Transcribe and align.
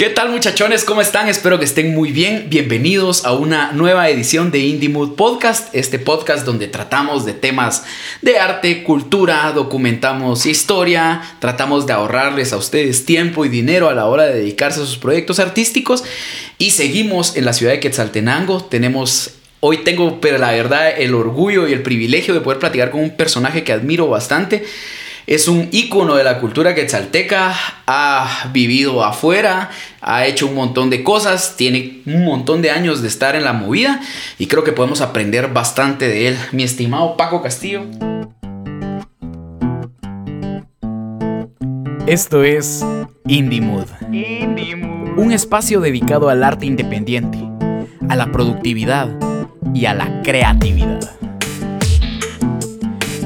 ¿Qué 0.00 0.08
tal 0.08 0.30
muchachones? 0.30 0.86
¿Cómo 0.86 1.02
están? 1.02 1.28
Espero 1.28 1.58
que 1.58 1.66
estén 1.66 1.94
muy 1.94 2.10
bien. 2.10 2.46
Bienvenidos 2.48 3.26
a 3.26 3.34
una 3.34 3.72
nueva 3.72 4.08
edición 4.08 4.50
de 4.50 4.60
Indie 4.60 4.88
Mood 4.88 5.14
Podcast, 5.14 5.74
este 5.74 5.98
podcast 5.98 6.46
donde 6.46 6.68
tratamos 6.68 7.26
de 7.26 7.34
temas 7.34 7.84
de 8.22 8.38
arte, 8.38 8.82
cultura, 8.82 9.52
documentamos 9.52 10.46
historia, 10.46 11.20
tratamos 11.38 11.86
de 11.86 11.92
ahorrarles 11.92 12.54
a 12.54 12.56
ustedes 12.56 13.04
tiempo 13.04 13.44
y 13.44 13.50
dinero 13.50 13.90
a 13.90 13.94
la 13.94 14.06
hora 14.06 14.24
de 14.24 14.36
dedicarse 14.36 14.80
a 14.80 14.86
sus 14.86 14.96
proyectos 14.96 15.38
artísticos 15.38 16.02
y 16.56 16.70
seguimos 16.70 17.36
en 17.36 17.44
la 17.44 17.52
ciudad 17.52 17.72
de 17.72 17.80
Quetzaltenango. 17.80 18.64
Tenemos 18.64 19.34
Hoy 19.62 19.84
tengo, 19.84 20.22
pero 20.22 20.38
la 20.38 20.52
verdad, 20.52 20.98
el 20.98 21.14
orgullo 21.14 21.68
y 21.68 21.74
el 21.74 21.82
privilegio 21.82 22.32
de 22.32 22.40
poder 22.40 22.58
platicar 22.58 22.90
con 22.90 23.02
un 23.02 23.10
personaje 23.10 23.62
que 23.62 23.74
admiro 23.74 24.08
bastante. 24.08 24.64
Es 25.30 25.46
un 25.46 25.68
ícono 25.70 26.16
de 26.16 26.24
la 26.24 26.40
cultura 26.40 26.74
quetzalteca, 26.74 27.54
ha 27.86 28.50
vivido 28.52 29.04
afuera, 29.04 29.70
ha 30.00 30.26
hecho 30.26 30.48
un 30.48 30.56
montón 30.56 30.90
de 30.90 31.04
cosas, 31.04 31.54
tiene 31.56 32.00
un 32.04 32.24
montón 32.24 32.62
de 32.62 32.72
años 32.72 33.00
de 33.00 33.06
estar 33.06 33.36
en 33.36 33.44
la 33.44 33.52
movida 33.52 34.00
y 34.40 34.48
creo 34.48 34.64
que 34.64 34.72
podemos 34.72 35.00
aprender 35.00 35.52
bastante 35.52 36.08
de 36.08 36.26
él. 36.26 36.36
Mi 36.50 36.64
estimado 36.64 37.16
Paco 37.16 37.42
Castillo. 37.42 37.84
Esto 42.08 42.42
es 42.42 42.84
Indie 43.28 43.60
Mood. 43.60 43.86
Un 45.16 45.30
espacio 45.30 45.78
dedicado 45.78 46.28
al 46.28 46.42
arte 46.42 46.66
independiente, 46.66 47.38
a 48.08 48.16
la 48.16 48.32
productividad 48.32 49.08
y 49.72 49.84
a 49.86 49.94
la 49.94 50.22
creatividad. 50.22 51.19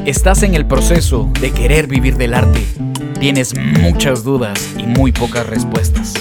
Estás 0.06 0.42
en 0.42 0.54
el 0.54 0.66
proceso 0.66 1.30
de 1.40 1.50
querer 1.50 1.86
vivir 1.86 2.18
del 2.18 2.34
arte. 2.34 2.62
Tienes 3.20 3.54
muchas 3.56 4.22
dudas 4.22 4.74
y 4.76 4.82
muy 4.82 5.12
pocas 5.12 5.46
respuestas. 5.46 6.12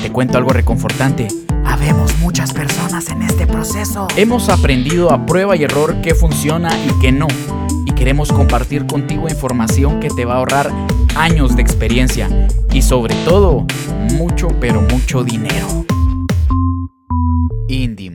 Te 0.00 0.12
cuento 0.12 0.38
algo 0.38 0.50
reconfortante. 0.50 1.26
Habemos 1.64 2.16
muchas 2.18 2.52
personas 2.52 3.10
en 3.10 3.22
este 3.22 3.44
proceso. 3.48 4.06
Hemos 4.16 4.48
aprendido 4.48 5.10
a 5.10 5.26
prueba 5.26 5.56
y 5.56 5.64
error 5.64 5.96
qué 6.00 6.14
funciona 6.14 6.70
y 6.86 6.92
qué 7.00 7.10
no. 7.10 7.26
Y 7.86 7.92
queremos 7.92 8.30
compartir 8.30 8.86
contigo 8.86 9.28
información 9.28 9.98
que 9.98 10.10
te 10.10 10.24
va 10.24 10.34
a 10.34 10.36
ahorrar 10.36 10.70
años 11.16 11.56
de 11.56 11.62
experiencia 11.62 12.28
y 12.72 12.82
sobre 12.82 13.16
todo 13.24 13.66
mucho 14.12 14.46
pero 14.60 14.80
mucho 14.80 15.24
dinero. 15.24 15.84
Indie 17.66 18.10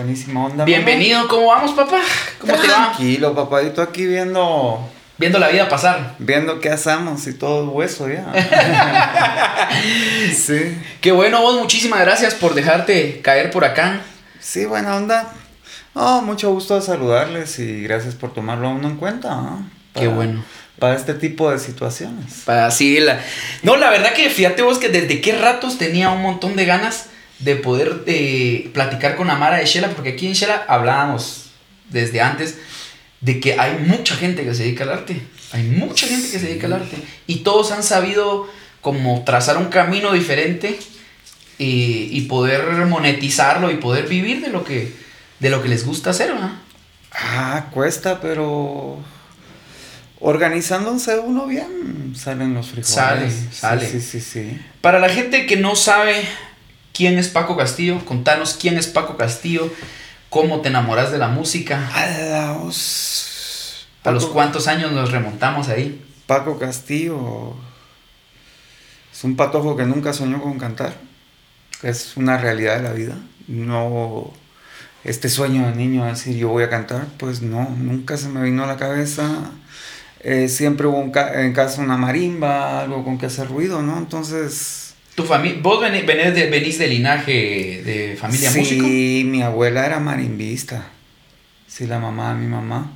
Buenísima 0.00 0.46
onda. 0.46 0.64
Bienvenido, 0.64 1.28
¿cómo 1.28 1.48
vamos, 1.48 1.72
papá? 1.72 2.00
¿Cómo 2.38 2.54
te 2.54 2.68
va? 2.68 2.94
Tranquilo, 2.94 3.34
papadito, 3.34 3.82
aquí 3.82 4.06
viendo. 4.06 4.80
Viendo 5.18 5.38
la 5.38 5.48
vida 5.48 5.68
pasar. 5.68 6.14
Viendo 6.18 6.58
qué 6.58 6.70
hacemos 6.70 7.26
y 7.26 7.34
todo 7.34 7.64
el 7.64 7.68
hueso 7.68 8.08
ya. 8.08 8.32
sí. 10.34 10.78
Qué 11.02 11.12
bueno, 11.12 11.42
vos, 11.42 11.60
muchísimas 11.60 12.00
gracias 12.00 12.32
por 12.32 12.54
dejarte 12.54 13.20
caer 13.20 13.50
por 13.50 13.66
acá. 13.66 14.00
Sí, 14.38 14.64
buena 14.64 14.96
onda. 14.96 15.34
Oh, 15.92 16.22
mucho 16.22 16.50
gusto 16.50 16.76
de 16.76 16.80
saludarles 16.80 17.58
y 17.58 17.82
gracias 17.82 18.14
por 18.14 18.32
tomarlo 18.32 18.68
a 18.68 18.70
uno 18.70 18.88
en 18.88 18.96
cuenta. 18.96 19.28
¿no? 19.28 19.68
Qué 19.94 20.08
bueno. 20.08 20.42
Para 20.78 20.94
este 20.94 21.12
tipo 21.12 21.50
de 21.50 21.58
situaciones. 21.58 22.44
Para 22.46 22.64
así 22.64 22.98
la. 23.00 23.20
No, 23.62 23.76
la 23.76 23.90
verdad 23.90 24.14
que 24.14 24.30
fíjate 24.30 24.62
vos 24.62 24.78
que 24.78 24.88
desde 24.88 25.20
qué 25.20 25.32
ratos 25.32 25.76
tenía 25.76 26.08
un 26.08 26.22
montón 26.22 26.56
de 26.56 26.64
ganas 26.64 27.09
de 27.40 27.56
poder 27.56 28.02
eh, 28.06 28.70
platicar 28.72 29.16
con 29.16 29.30
Amara 29.30 29.56
de 29.56 29.66
Shela, 29.66 29.88
porque 29.90 30.10
aquí 30.10 30.26
en 30.26 30.34
Shela 30.34 30.64
hablábamos 30.68 31.50
desde 31.88 32.20
antes 32.20 32.58
de 33.20 33.40
que 33.40 33.58
hay 33.58 33.78
mucha 33.78 34.14
gente 34.14 34.44
que 34.44 34.54
se 34.54 34.64
dedica 34.64 34.84
al 34.84 34.90
arte. 34.90 35.20
Hay 35.52 35.64
mucha 35.64 36.06
gente 36.06 36.30
que 36.30 36.38
se 36.38 36.46
dedica 36.46 36.66
al 36.66 36.74
arte. 36.74 36.96
Y 37.26 37.36
todos 37.36 37.72
han 37.72 37.82
sabido 37.82 38.48
como 38.80 39.24
trazar 39.24 39.58
un 39.58 39.66
camino 39.66 40.12
diferente 40.12 40.78
y, 41.58 42.08
y 42.12 42.22
poder 42.22 42.64
monetizarlo 42.86 43.70
y 43.70 43.76
poder 43.76 44.06
vivir 44.06 44.40
de 44.40 44.48
lo 44.48 44.64
que, 44.64 44.92
de 45.38 45.50
lo 45.50 45.62
que 45.62 45.68
les 45.68 45.84
gusta 45.84 46.10
hacer, 46.10 46.32
¿verdad? 46.32 46.52
Ah, 47.12 47.66
cuesta, 47.72 48.20
pero 48.20 48.98
organizándose 50.20 51.18
uno 51.18 51.46
bien, 51.46 52.14
salen 52.16 52.54
los 52.54 52.68
frijoles. 52.68 52.94
Sale, 52.94 53.30
sale. 53.52 53.90
Sí, 53.90 54.00
sí, 54.00 54.20
sí, 54.20 54.20
sí. 54.20 54.60
Para 54.80 54.98
la 54.98 55.08
gente 55.08 55.46
que 55.46 55.56
no 55.56 55.74
sabe 55.76 56.22
quién 57.00 57.18
es 57.18 57.28
Paco 57.28 57.56
Castillo, 57.56 58.04
contanos 58.04 58.58
quién 58.60 58.76
es 58.76 58.86
Paco 58.86 59.16
Castillo, 59.16 59.72
cómo 60.28 60.60
te 60.60 60.68
enamoras 60.68 61.10
de 61.10 61.16
la 61.16 61.28
música, 61.28 61.88
A 61.94 62.06
la 62.06 62.52
os- 62.52 63.86
a 64.04 64.10
los 64.10 64.24
Paco- 64.24 64.34
cuántos 64.34 64.68
años 64.68 64.92
nos 64.92 65.10
remontamos 65.10 65.68
ahí. 65.70 66.04
Paco 66.26 66.58
Castillo 66.58 67.54
es 69.10 69.24
un 69.24 69.34
patojo 69.34 69.76
que 69.78 69.84
nunca 69.86 70.12
soñó 70.12 70.42
con 70.42 70.58
cantar. 70.58 70.92
Es 71.82 72.18
una 72.18 72.36
realidad 72.36 72.76
de 72.76 72.82
la 72.82 72.92
vida. 72.92 73.14
No 73.48 74.30
este 75.02 75.30
sueño 75.30 75.66
de 75.68 75.74
niño 75.76 76.04
de 76.04 76.10
decir 76.10 76.36
yo 76.36 76.48
voy 76.48 76.64
a 76.64 76.68
cantar, 76.68 77.06
pues 77.16 77.40
no, 77.40 77.66
nunca 77.78 78.18
se 78.18 78.28
me 78.28 78.42
vino 78.42 78.62
a 78.64 78.66
la 78.66 78.76
cabeza. 78.76 79.26
Eh, 80.22 80.48
siempre 80.50 80.86
hubo 80.86 80.98
un 80.98 81.12
ca- 81.12 81.40
en 81.40 81.54
casa 81.54 81.80
una 81.80 81.96
marimba, 81.96 82.82
algo 82.82 83.02
con 83.04 83.16
que 83.16 83.24
hacer 83.24 83.48
ruido, 83.48 83.80
¿no? 83.80 83.96
Entonces... 83.96 84.89
Tu 85.20 85.26
familia, 85.26 85.58
vos 85.62 85.80
venís 85.80 86.06
de, 86.06 86.48
venís 86.50 86.78
de 86.78 86.86
linaje 86.88 87.82
de 87.84 88.16
familia 88.18 88.50
sí, 88.50 88.58
músico. 88.58 88.86
mi 88.86 89.42
abuela 89.42 89.84
era 89.84 90.00
marimbista. 90.00 90.86
Sí, 91.66 91.86
la 91.86 91.98
mamá 91.98 92.34
de 92.34 92.40
mi 92.40 92.46
mamá. 92.46 92.90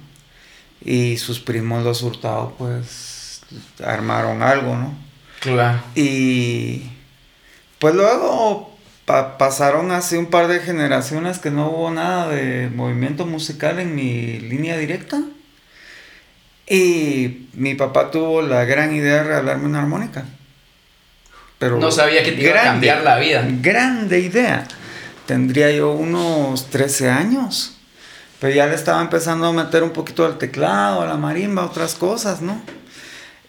Y 0.84 1.16
sus 1.18 1.40
primos 1.40 1.84
los 1.84 2.02
hurtados, 2.02 2.52
pues, 2.58 3.42
armaron 3.84 4.42
algo, 4.42 4.76
¿no? 4.76 4.94
Claro. 5.40 5.82
Y 5.94 6.82
pues 7.78 7.94
luego 7.94 8.74
pa- 9.04 9.36
pasaron 9.36 9.90
así 9.92 10.16
un 10.16 10.26
par 10.26 10.48
de 10.48 10.60
generaciones 10.60 11.38
que 11.38 11.50
no 11.50 11.68
hubo 11.70 11.90
nada 11.90 12.28
de 12.28 12.70
movimiento 12.70 13.26
musical 13.26 13.78
en 13.78 13.94
mi 13.94 14.38
línea 14.40 14.78
directa. 14.78 15.20
Y 16.66 17.48
mi 17.52 17.74
papá 17.74 18.10
tuvo 18.10 18.40
la 18.40 18.64
gran 18.64 18.94
idea 18.94 19.16
de 19.16 19.24
regalarme 19.24 19.66
una 19.66 19.80
armónica. 19.82 20.24
Pero 21.58 21.78
No 21.78 21.90
sabía 21.90 22.22
que 22.22 22.32
te 22.32 22.42
iba 22.42 22.60
a 22.60 22.64
cambiar 22.64 23.02
la 23.02 23.18
vida. 23.18 23.46
Grande 23.60 24.20
idea. 24.20 24.66
Tendría 25.26 25.70
yo 25.70 25.92
unos 25.92 26.66
13 26.70 27.08
años. 27.10 27.76
Pero 28.40 28.54
ya 28.54 28.66
le 28.66 28.74
estaba 28.74 29.00
empezando 29.00 29.46
a 29.46 29.52
meter 29.52 29.82
un 29.82 29.90
poquito 29.90 30.26
al 30.26 30.36
teclado, 30.38 31.00
a 31.00 31.06
la 31.06 31.16
marimba, 31.16 31.64
otras 31.64 31.94
cosas, 31.94 32.42
¿no? 32.42 32.60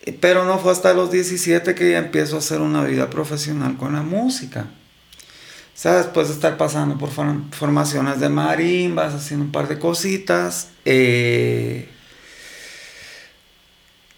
Eh, 0.04 0.18
Pero 0.20 0.46
no 0.46 0.58
fue 0.60 0.72
hasta 0.72 0.94
los 0.94 1.12
17 1.12 1.76
que 1.76 1.92
ya 1.92 1.98
empiezo 1.98 2.38
a 2.38 2.40
hacer 2.40 2.62
una 2.62 2.84
vida 2.84 3.10
profesional 3.10 3.76
con 3.76 3.94
la 3.94 4.04
música. 4.04 4.62
O 4.62 5.78
sea, 5.78 5.98
después 5.98 6.30
de 6.30 6.36
estar 6.36 6.56
pasando 6.56 6.98
por 6.98 7.10
form- 7.10 7.52
formaciones 7.52 8.22
de 8.22 8.30
marimbas, 8.30 9.14
haciendo 9.14 9.46
un 9.46 9.52
par 9.52 9.68
de 9.68 9.78
cositas, 9.80 10.70
eh, 10.86 11.90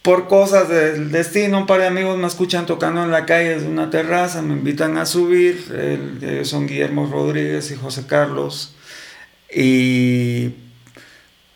por 0.08 0.30
cosas 0.30 0.70
del 0.70 1.12
destino, 1.12 1.58
un 1.58 1.66
par 1.66 1.82
de 1.82 1.88
amigos 1.88 2.18
me 2.18 2.28
escuchan 2.28 2.66
tocando 2.66 3.04
en 3.04 3.12
la 3.12 3.26
calle 3.26 3.56
desde 3.56 3.68
una 3.68 3.90
terraza, 3.90 4.42
me 4.42 4.54
invitan 4.54 4.96
a 4.98 5.06
subir, 5.06 5.66
son 6.46 6.66
Guillermo 6.66 7.10
Rodríguez 7.12 7.72
y 7.72 7.76
José 7.76 8.06
Carlos, 8.08 8.74
y 9.54 10.52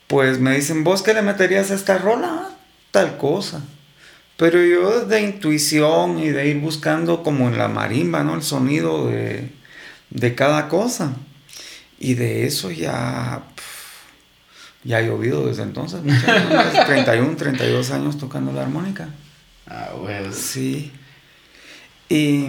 pues 0.07 0.41
me 0.41 0.53
dicen, 0.53 0.83
¿vos 0.83 1.01
qué 1.01 1.13
le 1.13 1.21
meterías 1.21 1.71
a 1.71 1.75
esta 1.75 1.97
rola? 1.97 2.49
Tal 2.91 3.17
cosa. 3.17 3.61
Pero 4.35 4.61
yo 4.61 5.05
de 5.05 5.21
intuición 5.21 6.19
y 6.19 6.31
de 6.31 6.49
ir 6.49 6.59
buscando 6.59 7.23
como 7.23 7.47
en 7.47 7.57
la 7.57 7.69
marimba, 7.69 8.25
¿no? 8.25 8.35
El 8.35 8.43
sonido 8.43 9.07
de, 9.07 9.49
de 10.09 10.35
cada 10.35 10.67
cosa. 10.67 11.13
Y 11.99 12.15
de 12.15 12.45
eso 12.47 12.69
ya, 12.69 13.43
ya 14.83 14.97
ha 14.97 15.01
llovido 15.01 15.47
desde 15.47 15.63
entonces. 15.63 16.03
muchos 16.03 16.27
años, 16.27 16.85
31, 16.85 17.35
32 17.35 17.91
años 17.91 18.17
tocando 18.17 18.51
la 18.51 18.63
armónica. 18.63 19.09
Ah, 19.67 19.89
pues. 19.99 20.35
Sí. 20.35 20.91
Y 22.09 22.47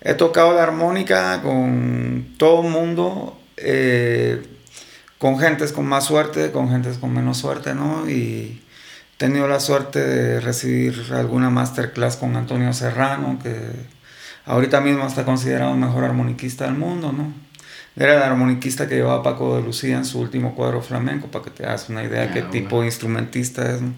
he 0.00 0.14
tocado 0.14 0.54
la 0.54 0.62
armónica 0.62 1.40
con 1.42 2.34
todo 2.38 2.62
el 2.62 2.70
mundo, 2.70 3.38
eh, 3.56 4.42
con 5.18 5.38
gentes 5.38 5.72
con 5.72 5.86
más 5.86 6.04
suerte, 6.04 6.50
con 6.50 6.70
gentes 6.70 6.98
con 6.98 7.12
menos 7.12 7.38
suerte, 7.38 7.74
¿no? 7.74 8.08
Y 8.08 8.62
he 9.14 9.16
tenido 9.16 9.46
la 9.46 9.60
suerte 9.60 10.00
de 10.00 10.40
recibir 10.40 11.04
alguna 11.12 11.50
masterclass 11.50 12.16
con 12.16 12.36
Antonio 12.36 12.72
Serrano, 12.72 13.38
que 13.42 13.56
ahorita 14.44 14.80
mismo 14.80 15.06
está 15.06 15.24
considerado 15.24 15.72
el 15.72 15.78
mejor 15.78 16.04
armoniquista 16.04 16.64
del 16.64 16.74
mundo, 16.74 17.12
¿no? 17.12 17.32
Era 17.96 18.16
el 18.16 18.22
armoniquista 18.22 18.88
que 18.88 18.96
llevaba 18.96 19.22
Paco 19.22 19.56
de 19.56 19.62
Lucía 19.62 19.96
en 19.96 20.04
su 20.04 20.18
último 20.20 20.54
cuadro 20.56 20.82
flamenco, 20.82 21.28
para 21.28 21.44
que 21.44 21.50
te 21.50 21.64
hagas 21.64 21.88
una 21.88 22.02
idea 22.02 22.22
de 22.22 22.28
Ah, 22.28 22.32
qué 22.32 22.40
bueno. 22.40 22.50
tipo 22.52 22.80
de 22.80 22.86
instrumentista 22.86 23.70
es, 23.72 23.82
¿no? 23.82 23.94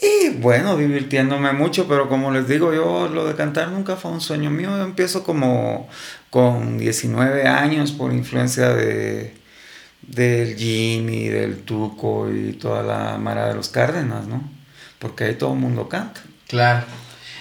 Y 0.00 0.28
bueno, 0.40 0.76
divirtiéndome 0.76 1.52
mucho, 1.52 1.88
pero 1.88 2.08
como 2.08 2.30
les 2.30 2.46
digo, 2.46 2.72
yo 2.74 3.08
lo 3.08 3.24
de 3.26 3.34
cantar 3.34 3.68
nunca 3.70 3.96
fue 3.96 4.10
un 4.10 4.20
sueño 4.20 4.50
mío. 4.50 4.68
Yo 4.76 4.84
empiezo 4.84 5.24
como 5.24 5.88
con 6.30 6.76
19 6.78 7.46
años 7.48 7.92
por 7.92 8.12
influencia 8.12 8.68
de 8.74 9.34
del 10.02 10.56
Jimmy, 10.56 11.28
del 11.28 11.62
Tuco 11.64 12.30
y 12.30 12.52
toda 12.52 12.82
la 12.84 13.18
mara 13.18 13.48
de 13.48 13.54
los 13.54 13.68
Cárdenas, 13.70 14.26
¿no? 14.28 14.42
Porque 15.00 15.24
ahí 15.24 15.34
todo 15.34 15.54
el 15.54 15.58
mundo 15.58 15.88
canta. 15.88 16.20
Claro. 16.46 16.84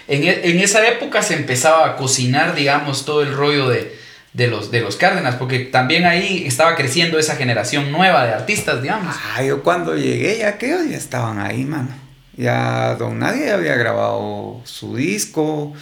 en, 0.08 0.24
e- 0.24 0.50
en 0.50 0.60
esa 0.60 0.88
época 0.88 1.22
se 1.22 1.36
empezaba 1.36 1.86
a 1.86 1.96
cocinar, 1.96 2.56
digamos, 2.56 3.06
todo 3.06 3.22
el 3.22 3.34
rollo 3.36 3.70
de, 3.70 3.96
de 4.36 4.48
los, 4.48 4.70
de 4.70 4.82
los 4.82 4.98
Cárdenas, 4.98 5.36
porque 5.36 5.60
también 5.60 6.06
ahí 6.06 6.44
estaba 6.46 6.76
creciendo 6.76 7.18
esa 7.18 7.38
generación 7.38 7.92
nueva 7.94 8.26
de 8.26 8.34
artistas, 8.34 8.82
digamos. 8.82 9.16
Ah, 9.34 9.42
yo 9.42 9.64
cuando 9.64 9.96
llegué 9.96 10.40
ya 10.40 10.58
que 10.58 10.68
ya 10.68 10.98
estaban 10.98 11.40
ahí, 11.40 11.64
mano. 11.64 11.90
Ya 12.36 12.96
Don 12.96 13.18
Nadie 13.18 13.52
había 13.52 13.76
grabado 13.76 14.60
su 14.66 14.98
disco, 14.98 15.74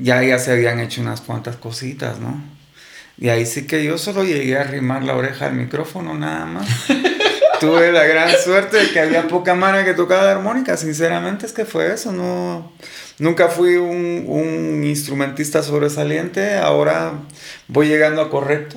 ya, 0.00 0.22
ya 0.22 0.38
se 0.38 0.52
habían 0.52 0.80
hecho 0.80 1.02
unas 1.02 1.20
cuantas 1.20 1.56
cositas, 1.56 2.18
¿no? 2.18 2.42
Y 3.18 3.28
ahí 3.28 3.44
sí 3.44 3.66
que 3.66 3.84
yo 3.84 3.98
solo 3.98 4.24
llegué 4.24 4.56
a 4.56 4.62
arrimar 4.62 5.04
la 5.04 5.14
oreja 5.14 5.46
al 5.46 5.52
micrófono 5.52 6.14
nada 6.14 6.46
más. 6.46 6.66
Tuve 7.60 7.92
la 7.92 8.04
gran 8.04 8.30
suerte 8.42 8.78
de 8.78 8.90
que 8.90 9.00
había 9.00 9.28
poca 9.28 9.54
mano 9.54 9.84
que 9.84 9.92
tocaba 9.92 10.24
la 10.24 10.32
armónica, 10.32 10.78
sinceramente 10.78 11.44
es 11.44 11.52
que 11.52 11.66
fue 11.66 11.92
eso, 11.92 12.10
no... 12.10 12.72
Nunca 13.18 13.48
fui 13.48 13.76
un, 13.76 14.24
un 14.26 14.84
instrumentista 14.84 15.62
sobresaliente, 15.62 16.56
ahora 16.56 17.14
voy 17.68 17.88
llegando 17.88 18.20
a 18.22 18.30
correcto. 18.30 18.76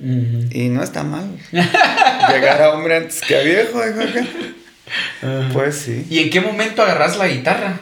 Y 0.00 0.68
no 0.70 0.82
está 0.82 1.02
mal. 1.04 1.38
Llegar 1.52 2.62
a 2.62 2.70
hombre 2.72 2.96
antes 2.96 3.20
que 3.20 3.36
a 3.36 3.42
viejo. 3.42 3.80
Pues 5.52 5.76
sí. 5.76 6.06
¿Y 6.10 6.18
en 6.20 6.30
qué 6.30 6.40
momento 6.40 6.82
agarras 6.82 7.16
la 7.16 7.28
guitarra? 7.28 7.80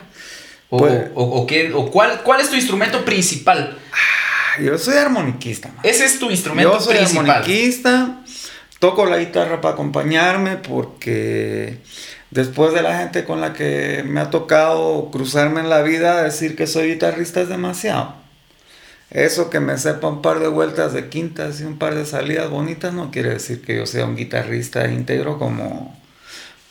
¿O, 0.68 0.78
Pues- 0.78 1.08
o, 1.14 1.22
o 1.24 1.46
qué, 1.46 1.72
o 1.74 1.90
cuál, 1.90 2.22
cuál 2.22 2.40
es 2.40 2.50
tu 2.50 2.56
instrumento 2.56 3.04
principal? 3.04 3.78
Ah, 3.92 4.60
Yo 4.62 4.76
soy 4.78 4.96
armoniquista, 4.96 5.68
man. 5.68 5.78
Ese 5.82 6.04
es 6.04 6.18
tu 6.18 6.30
instrumento 6.30 6.72
Yo 6.72 6.80
soy 6.80 6.96
principal. 6.96 7.30
armoniquista. 7.30 8.20
Toco 8.78 9.04
la 9.06 9.18
guitarra 9.18 9.60
para 9.60 9.74
acompañarme 9.74 10.56
porque 10.56 11.78
después 12.30 12.72
de 12.74 12.82
la 12.82 12.98
gente 12.98 13.24
con 13.24 13.40
la 13.40 13.52
que 13.52 14.02
me 14.06 14.20
ha 14.20 14.30
tocado 14.30 15.10
cruzarme 15.10 15.60
en 15.60 15.70
la 15.70 15.82
vida, 15.82 16.22
decir 16.22 16.56
que 16.56 16.66
soy 16.66 16.88
guitarrista 16.94 17.40
es 17.40 17.48
demasiado. 17.48 18.14
Eso 19.10 19.50
que 19.50 19.58
me 19.60 19.76
sepa 19.76 20.08
un 20.08 20.22
par 20.22 20.38
de 20.38 20.48
vueltas 20.48 20.92
de 20.92 21.08
quintas 21.08 21.60
y 21.60 21.64
un 21.64 21.78
par 21.78 21.94
de 21.96 22.06
salidas 22.06 22.48
bonitas 22.48 22.94
no 22.94 23.10
quiere 23.10 23.30
decir 23.30 23.60
que 23.62 23.76
yo 23.76 23.86
sea 23.86 24.04
un 24.06 24.16
guitarrista 24.16 24.88
íntegro 24.88 25.38
como 25.38 25.98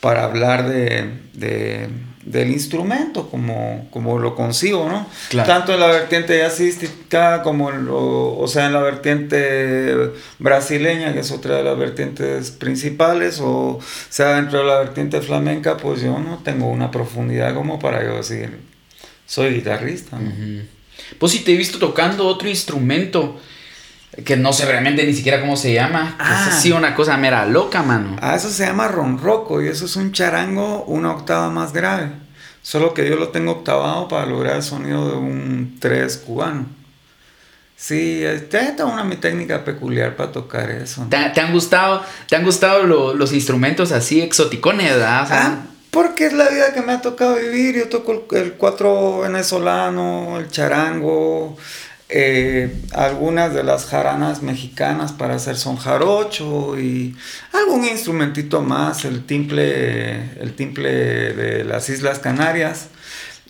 para 0.01 0.23
hablar 0.25 0.69
de, 0.69 1.11
de- 1.33 1.89
del 2.25 2.51
instrumento, 2.51 3.29
como, 3.29 3.87
como 3.91 4.19
lo 4.19 4.35
consigo, 4.35 4.89
¿no? 4.89 5.07
Claro. 5.29 5.47
Tanto 5.47 5.73
en 5.73 5.79
la 5.79 5.87
vertiente 5.87 6.37
jazzística 6.37 7.41
como 7.43 7.71
en 7.71 7.85
lo- 7.85 8.37
o 8.37 8.47
sea, 8.47 8.65
en 8.67 8.73
la 8.73 8.81
vertiente 8.81 10.11
brasileña, 10.37 11.13
que 11.13 11.19
es 11.19 11.31
otra 11.31 11.57
de 11.57 11.63
las 11.63 11.77
vertientes 11.77 12.51
principales, 12.51 13.39
o 13.41 13.79
sea, 14.09 14.35
dentro 14.35 14.59
de 14.59 14.65
la 14.65 14.79
vertiente 14.79 15.21
flamenca, 15.21 15.77
pues 15.77 16.01
yo 16.01 16.19
no 16.19 16.39
tengo 16.43 16.67
una 16.67 16.91
profundidad 16.91 17.53
como 17.53 17.79
para 17.79 18.03
yo 18.03 18.17
decir, 18.17 18.59
soy 19.25 19.53
guitarrista. 19.55 20.17
Pues 21.17 21.31
si 21.31 21.39
te 21.39 21.53
he 21.53 21.57
visto 21.57 21.79
tocando 21.79 22.27
otro 22.27 22.49
instrumento 22.49 23.39
que 24.23 24.37
no 24.37 24.53
sé 24.53 24.65
realmente 24.65 25.05
ni 25.05 25.13
siquiera 25.13 25.41
cómo 25.41 25.55
se 25.57 25.73
llama. 25.73 26.15
Ah. 26.19 26.45
es 26.47 26.55
así 26.55 26.71
una 26.71 26.95
cosa 26.95 27.17
mera 27.17 27.45
loca, 27.45 27.83
mano. 27.83 28.15
Ah, 28.21 28.35
eso 28.35 28.49
se 28.49 28.65
llama 28.65 28.87
ronroco 28.87 29.61
y 29.61 29.67
eso 29.67 29.85
es 29.85 29.95
un 29.95 30.11
charango 30.11 30.83
una 30.85 31.11
octava 31.11 31.49
más 31.49 31.73
grave. 31.73 32.11
Solo 32.61 32.93
que 32.93 33.09
yo 33.09 33.15
lo 33.15 33.29
tengo 33.29 33.51
octavado 33.53 34.07
para 34.07 34.25
lograr 34.25 34.57
el 34.57 34.63
sonido 34.63 35.09
de 35.09 35.17
un 35.17 35.77
3 35.79 36.17
cubano. 36.17 36.65
Sí, 37.75 38.21
es 38.25 38.49
toda 38.49 38.85
una 38.91 39.05
mi 39.05 39.15
técnica 39.15 39.63
peculiar 39.63 40.15
para 40.17 40.31
tocar 40.33 40.69
eso. 40.69 41.03
¿no? 41.03 41.09
¿Te, 41.09 41.17
te 41.33 41.39
han 41.39 41.53
gustado, 41.53 42.03
te 42.27 42.35
han 42.35 42.43
gustado 42.43 42.83
lo- 42.83 43.13
los 43.13 43.31
instrumentos 43.31 43.93
así 43.93 44.19
exoticones, 44.21 44.89
verdad? 44.91 45.23
O 45.23 45.27
sea, 45.27 45.45
Ah, 45.45 45.57
porque 45.89 46.25
es 46.25 46.33
la 46.33 46.49
vida 46.49 46.73
que 46.73 46.81
me 46.81 46.91
ha 46.91 47.01
tocado 47.01 47.37
vivir. 47.37 47.75
Yo 47.77 47.87
toco 47.87 48.11
el, 48.31 48.37
el 48.37 48.53
cuatro 48.53 49.19
venezolano, 49.21 50.37
el 50.39 50.49
charango, 50.51 51.57
eh, 52.09 52.75
algunas 52.93 53.53
de 53.53 53.63
las 53.63 53.85
jaranas 53.85 54.41
mexicanas 54.41 55.11
para 55.11 55.35
hacer 55.35 55.55
son 55.57 55.77
jarocho 55.77 56.79
y 56.79 57.15
algún 57.53 57.85
instrumentito 57.85 58.61
más, 58.61 59.05
el 59.05 59.25
timple, 59.25 60.39
el 60.41 60.53
timple 60.55 60.89
de 61.33 61.63
las 61.63 61.89
Islas 61.89 62.19
Canarias. 62.19 62.87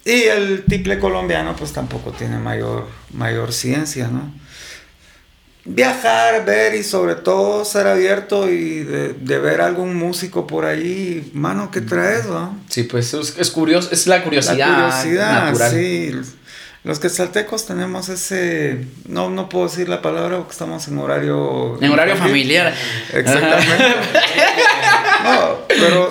Y 0.06 0.24
el 0.24 0.64
timple 0.68 0.98
colombiano 1.00 1.56
pues 1.56 1.74
tampoco 1.74 2.12
tiene 2.12 2.38
mayor, 2.40 2.88
mayor 3.14 3.52
ciencia, 3.54 4.08
¿no? 4.08 4.32
Viajar, 5.66 6.46
ver 6.46 6.74
y 6.74 6.84
sobre 6.84 7.16
todo 7.16 7.64
ser 7.66 7.86
abierto 7.86 8.50
y 8.50 8.80
de, 8.80 9.14
de 9.14 9.40
ver 9.40 9.62
algún 9.62 9.96
músico 9.96 10.48
por 10.48 10.66
ahí, 10.66 11.30
mano, 11.34 11.70
¿qué 11.70 11.82
traes, 11.82 12.26
no? 12.26 12.58
Sí, 12.70 12.84
pues 12.84 13.14
es, 13.14 13.36
es 13.38 13.52
curioso, 13.52 13.90
es 13.92 14.08
la 14.08 14.24
curiosidad, 14.24 14.58
La 14.58 14.76
curiosidad, 14.76 15.44
natural. 15.52 15.72
sí. 15.72 16.12
Los 16.84 17.00
quetzaltecos 17.00 17.66
tenemos 17.66 18.08
ese, 18.08 18.86
no, 19.06 19.30
no 19.30 19.50
puedo 19.50 19.68
decir 19.68 19.90
la 19.90 20.02
palabra 20.02 20.38
porque 20.38 20.54
estamos 20.54 20.88
en 20.88 20.98
horario... 20.98 21.78
En 21.82 21.92
horario 21.92 22.16
familiar. 22.16 22.74
Exactamente. 23.14 23.74
No, 25.24 25.58
pero 25.68 26.10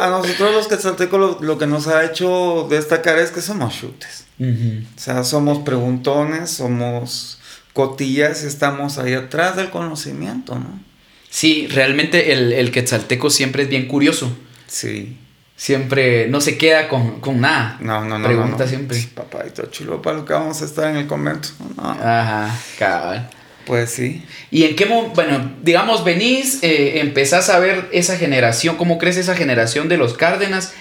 a, 0.00 0.06
a 0.06 0.10
nosotros 0.10 0.54
los 0.54 0.68
quetzaltecos 0.68 1.18
lo, 1.18 1.38
lo 1.40 1.58
que 1.58 1.66
nos 1.66 1.88
ha 1.88 2.04
hecho 2.04 2.68
destacar 2.70 3.18
es 3.18 3.32
que 3.32 3.40
somos 3.40 3.74
chutes. 3.74 4.26
O 4.40 5.00
sea, 5.00 5.24
somos 5.24 5.58
preguntones, 5.64 6.50
somos 6.50 7.38
cotillas 7.72 8.44
y 8.44 8.46
estamos 8.46 8.98
ahí 8.98 9.14
atrás 9.14 9.56
del 9.56 9.70
conocimiento, 9.70 10.54
¿no? 10.54 10.80
Sí, 11.28 11.66
realmente 11.66 12.32
el, 12.32 12.52
el 12.52 12.70
quetzalteco 12.70 13.30
siempre 13.30 13.64
es 13.64 13.68
bien 13.68 13.88
curioso. 13.88 14.36
Sí. 14.68 15.18
Siempre 15.56 16.26
no 16.28 16.40
se 16.40 16.58
queda 16.58 16.88
con, 16.88 17.20
con 17.20 17.40
nada. 17.40 17.76
No, 17.80 18.04
no, 18.04 18.18
no. 18.18 18.26
Pregunta 18.26 18.50
no, 18.52 18.58
no. 18.64 18.66
siempre. 18.66 18.98
Sí, 18.98 19.08
Papadito 19.14 19.66
chulo, 19.66 20.02
para 20.02 20.16
lo 20.16 20.24
que 20.24 20.32
vamos 20.32 20.60
a 20.60 20.64
estar 20.64 20.90
en 20.90 20.96
el 20.96 21.06
convento. 21.06 21.48
No, 21.76 21.90
Ajá, 21.90 22.58
cabal. 22.78 23.30
pues 23.64 23.90
sí. 23.90 24.24
¿Y 24.50 24.64
en 24.64 24.74
qué 24.74 24.86
momento, 24.86 25.14
bueno, 25.14 25.52
digamos, 25.62 26.02
venís, 26.04 26.58
eh, 26.62 26.98
empezás 27.00 27.50
a 27.50 27.60
ver 27.60 27.88
esa 27.92 28.16
generación, 28.16 28.76
cómo 28.76 28.98
crece 28.98 29.20
esa 29.20 29.36
generación 29.36 29.88
de 29.88 29.96
los 29.96 30.14
Cárdenas? 30.14 30.72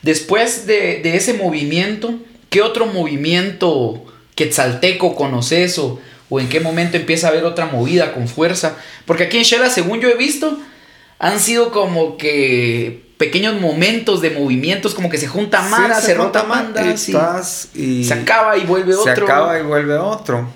Después 0.00 0.66
de, 0.66 1.00
de 1.02 1.14
ese 1.16 1.34
movimiento, 1.34 2.14
¿qué 2.48 2.62
otro 2.62 2.86
movimiento 2.86 4.02
quetzalteco 4.34 5.14
conoces 5.14 5.78
o, 5.78 6.00
o 6.30 6.40
en 6.40 6.48
qué 6.48 6.58
momento 6.58 6.96
empieza 6.96 7.26
a 7.26 7.30
haber 7.30 7.44
otra 7.44 7.66
movida 7.66 8.14
con 8.14 8.26
fuerza? 8.28 8.76
Porque 9.04 9.24
aquí 9.24 9.36
en 9.36 9.44
Shela, 9.44 9.68
según 9.68 10.00
yo 10.00 10.08
he 10.08 10.16
visto, 10.16 10.58
han 11.18 11.38
sido 11.38 11.70
como 11.70 12.16
que 12.16 13.11
pequeños 13.22 13.60
momentos 13.60 14.20
de 14.20 14.30
movimientos, 14.30 14.96
como 14.96 15.08
que 15.08 15.16
se 15.16 15.28
junta 15.28 15.62
Mara, 15.62 16.00
Sí, 16.00 16.06
se, 16.06 16.16
junta 16.16 16.42
Manda, 16.42 16.84
y 16.84 16.88
estás 16.88 17.68
y 17.72 18.02
se 18.02 18.14
acaba 18.14 18.56
y 18.58 18.64
vuelve 18.64 18.94
se 18.94 19.10
otro. 19.12 19.26
acaba 19.26 19.60
y 19.60 19.62
vuelve 19.62 19.94
otro. 19.94 20.48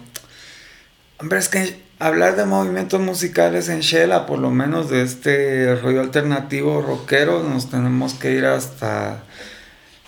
Hombre, 1.19 1.39
es 1.39 1.49
que 1.49 1.81
hablar 2.01 2.35
de 2.35 2.45
movimientos 2.45 3.01
musicales 3.01 3.69
en 3.69 3.83
Shela, 3.83 4.27
por 4.27 4.41
lo 4.41 4.51
menos 4.51 4.91
de 4.91 5.03
este 5.03 5.77
rollo 5.77 6.01
alternativo 6.01 6.83
rockero, 6.83 7.45
nos 7.45 7.71
tenemos 7.71 8.15
que 8.15 8.33
ir 8.33 8.47
hasta 8.47 9.23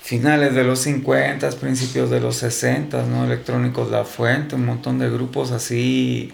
finales 0.02 0.52
de 0.52 0.64
los 0.64 0.80
50, 0.80 1.48
principios 1.60 2.10
de 2.10 2.18
los 2.18 2.34
60, 2.38 3.04
¿no? 3.04 3.24
Electrónicos 3.24 3.88
La 3.92 4.04
Fuente, 4.04 4.56
un 4.56 4.66
montón 4.66 4.98
de 4.98 5.08
grupos 5.08 5.52
así 5.52 6.32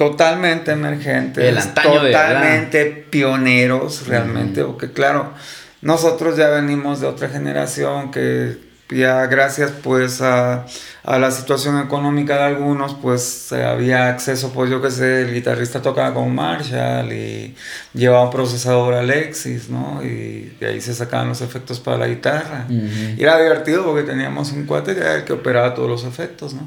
totalmente 0.00 0.72
emergentes, 0.72 1.44
El 1.44 1.58
antaño 1.58 2.02
de 2.02 2.10
totalmente 2.10 2.86
pioneros 2.86 4.06
realmente, 4.06 4.64
porque 4.64 4.92
claro, 4.92 5.34
nosotros 5.82 6.38
ya 6.38 6.48
venimos 6.48 7.02
de 7.02 7.06
otra 7.06 7.28
generación 7.28 8.10
que 8.10 8.56
ya 8.88 9.26
gracias 9.26 9.72
pues 9.82 10.22
a, 10.22 10.64
a 11.02 11.18
la 11.18 11.30
situación 11.30 11.78
económica 11.80 12.36
de 12.36 12.44
algunos 12.44 12.94
pues 12.94 13.52
había 13.52 14.08
acceso 14.08 14.54
pues 14.54 14.70
yo 14.70 14.80
que 14.80 14.90
sé, 14.90 15.20
el 15.20 15.34
guitarrista 15.34 15.82
tocaba 15.82 16.14
con 16.14 16.34
Marshall 16.34 17.12
y 17.12 17.54
llevaba 17.92 18.24
un 18.24 18.30
procesador 18.30 18.94
Alexis, 18.94 19.68
¿no? 19.68 20.02
Y 20.02 20.56
de 20.58 20.66
ahí 20.66 20.80
se 20.80 20.94
sacaban 20.94 21.28
los 21.28 21.42
efectos 21.42 21.78
para 21.78 21.98
la 21.98 22.06
guitarra. 22.06 22.64
Y 22.70 23.22
era 23.22 23.38
divertido 23.38 23.84
porque 23.84 24.04
teníamos 24.04 24.50
un 24.52 24.64
cuate 24.64 24.94
que 24.94 25.00
era 25.02 25.16
el 25.16 25.24
que 25.24 25.34
operaba 25.34 25.74
todos 25.74 25.90
los 25.90 26.04
efectos, 26.04 26.54
¿no? 26.54 26.66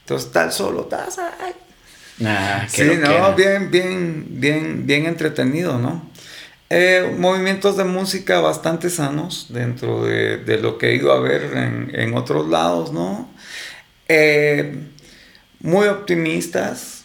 Entonces 0.00 0.32
tal 0.32 0.50
solo, 0.50 0.84
tal, 0.84 1.10
Sí, 2.68 2.82
no, 3.00 3.34
bien, 3.34 3.70
bien, 3.70 4.26
bien, 4.28 4.86
bien 4.86 5.06
entretenido, 5.06 5.78
¿no? 5.78 6.08
Eh, 6.68 7.14
movimientos 7.18 7.76
de 7.76 7.84
música 7.84 8.40
bastante 8.40 8.90
sanos 8.90 9.46
dentro 9.48 10.04
de, 10.04 10.36
de 10.36 10.58
lo 10.58 10.78
que 10.78 10.90
he 10.90 10.94
ido 10.94 11.12
a 11.12 11.20
ver 11.20 11.50
en, 11.56 11.90
en 11.94 12.16
otros 12.16 12.48
lados, 12.48 12.92
¿no? 12.92 13.28
Eh, 14.08 14.76
muy 15.60 15.88
optimistas, 15.88 17.00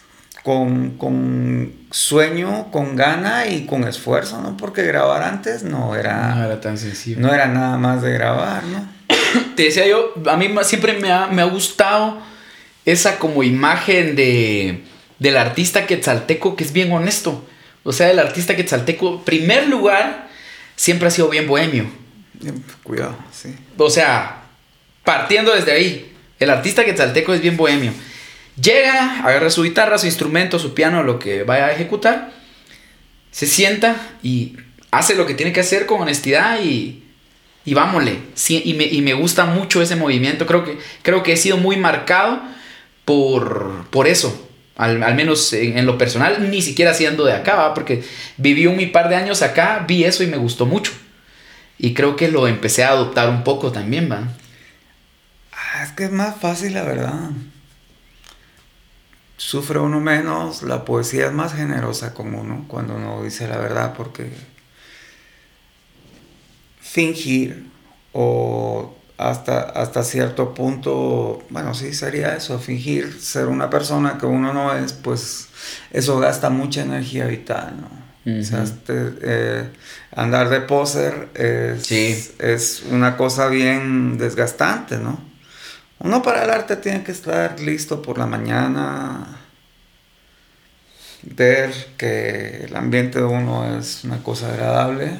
con, 0.46 0.90
con 0.96 1.72
sueño, 1.90 2.70
con 2.70 2.94
gana 2.94 3.48
y 3.48 3.66
con 3.66 3.82
esfuerzo, 3.82 4.40
¿no? 4.40 4.56
Porque 4.56 4.84
grabar 4.84 5.24
antes 5.24 5.64
no 5.64 5.88
No 5.88 5.96
era, 5.96 6.46
era 6.46 6.60
tan 6.60 6.78
sencillo. 6.78 7.18
no 7.18 7.34
era 7.34 7.48
nada 7.48 7.76
más 7.78 8.00
de 8.00 8.12
grabar, 8.12 8.62
¿no? 8.62 8.88
Te 9.56 9.64
decía 9.64 9.88
yo, 9.88 10.14
a 10.30 10.36
mí 10.36 10.48
siempre 10.62 11.00
me 11.00 11.10
ha, 11.10 11.26
me 11.26 11.42
ha 11.42 11.46
gustado 11.46 12.18
esa 12.84 13.18
como 13.18 13.42
imagen 13.42 14.14
de, 14.14 14.84
del 15.18 15.36
artista 15.36 15.86
quetzalteco 15.86 16.56
que 16.56 16.64
es 16.64 16.72
bien 16.72 16.92
honesto. 16.92 17.44
O 17.84 17.92
sea, 17.92 18.10
el 18.10 18.18
artista 18.18 18.56
quetzalteco, 18.56 19.22
primer 19.24 19.68
lugar, 19.68 20.28
siempre 20.74 21.08
ha 21.08 21.10
sido 21.10 21.28
bien 21.28 21.46
bohemio. 21.46 21.86
Cuidado, 22.82 23.16
sí. 23.32 23.54
O 23.78 23.90
sea, 23.90 24.42
partiendo 25.04 25.54
desde 25.54 25.72
ahí, 25.72 26.12
el 26.38 26.50
artista 26.50 26.84
quetzalteco 26.84 27.32
es 27.32 27.40
bien 27.40 27.56
bohemio. 27.56 27.92
Llega, 28.60 29.20
agarra 29.20 29.50
su 29.50 29.62
guitarra, 29.62 29.98
su 29.98 30.06
instrumento, 30.06 30.58
su 30.58 30.74
piano, 30.74 31.02
lo 31.02 31.18
que 31.18 31.44
vaya 31.44 31.66
a 31.66 31.72
ejecutar, 31.72 32.32
se 33.30 33.46
sienta 33.46 33.96
y 34.22 34.56
hace 34.90 35.14
lo 35.14 35.26
que 35.26 35.34
tiene 35.34 35.52
que 35.52 35.60
hacer 35.60 35.86
con 35.86 36.00
honestidad 36.00 36.60
y, 36.62 37.04
y. 37.64 37.74
Sí, 38.34 38.62
y, 38.64 38.74
me, 38.74 38.84
y, 38.84 39.02
me, 39.02 39.12
gusta 39.14 39.44
mucho 39.44 39.82
ese 39.82 39.96
movimiento. 39.96 40.46
Creo 40.46 40.64
que, 40.64 40.78
creo 41.02 41.22
que 41.22 41.32
he 41.32 41.36
sido 41.36 41.56
muy 41.56 41.76
marcado 41.76 42.40
por, 43.04 43.86
por 43.90 44.06
eso. 44.06 44.45
Al, 44.76 45.02
al 45.02 45.14
menos 45.14 45.52
en, 45.52 45.86
lo 45.86 45.96
personal, 45.96 46.50
ni 46.50 46.60
siquiera 46.60 46.92
siendo 46.92 47.24
de 47.24 47.32
acá, 47.32 47.56
¿va? 47.56 47.74
porque 47.74 48.04
viví 48.36 48.66
un 48.66 48.92
par 48.92 49.08
de 49.08 49.16
años 49.16 49.40
acá, 49.42 49.84
vi 49.88 50.04
eso 50.04 50.22
y 50.22 50.26
me 50.26 50.36
gustó 50.36 50.66
mucho. 50.66 50.92
Y 51.78 51.94
creo 51.94 52.16
que 52.16 52.28
lo 52.28 52.46
empecé 52.46 52.84
a 52.84 52.90
adoptar 52.90 53.28
un 53.28 53.42
poco 53.42 53.72
también, 53.72 54.10
¿va? 54.10 54.28
Ah, 55.52 55.82
es 55.82 55.92
que 55.92 56.04
es 56.04 56.10
más 56.10 56.36
fácil, 56.36 56.74
la 56.74 56.82
verdad. 56.82 57.30
Sufre 59.36 59.78
uno 59.78 60.00
menos, 60.00 60.62
la 60.62 60.84
poesía 60.84 61.26
es 61.26 61.32
más 61.32 61.54
generosa 61.54 62.14
con 62.14 62.34
uno 62.34 62.64
cuando 62.68 62.94
uno 62.94 63.22
dice 63.22 63.46
la 63.46 63.58
verdad, 63.58 63.94
porque 63.94 64.30
fingir 66.80 67.66
o 68.12 68.95
hasta, 69.18 69.60
hasta 69.60 70.02
cierto 70.02 70.52
punto, 70.54 71.42
bueno, 71.50 71.74
sí 71.74 71.92
sería 71.94 72.36
eso, 72.36 72.58
fingir 72.58 73.18
ser 73.20 73.46
una 73.46 73.70
persona 73.70 74.18
que 74.18 74.26
uno 74.26 74.52
no 74.52 74.74
es, 74.76 74.92
pues 74.92 75.48
eso 75.90 76.18
gasta 76.20 76.50
mucha 76.50 76.82
energía 76.82 77.26
vital, 77.26 77.74
¿no? 77.80 77.88
Uh 78.26 78.36
-huh. 78.36 78.40
O 78.40 78.44
sea, 78.44 78.62
este, 78.64 78.92
eh, 79.22 79.70
andar 80.14 80.48
de 80.48 80.60
poser 80.60 81.28
es, 81.34 81.86
Sí. 81.86 82.32
es 82.38 82.82
una 82.90 83.16
cosa 83.16 83.48
bien 83.48 84.18
desgastante, 84.18 84.98
¿no? 84.98 85.18
Uno 85.98 86.22
para 86.22 86.44
el 86.44 86.50
arte 86.50 86.76
tiene 86.76 87.02
que 87.02 87.12
estar 87.12 87.58
listo 87.60 88.02
por 88.02 88.18
la 88.18 88.26
mañana, 88.26 89.38
ver 91.22 91.72
que 91.96 92.64
el 92.66 92.76
ambiente 92.76 93.18
de 93.20 93.24
uno 93.24 93.78
es 93.78 94.04
una 94.04 94.22
cosa 94.22 94.50
agradable, 94.52 95.18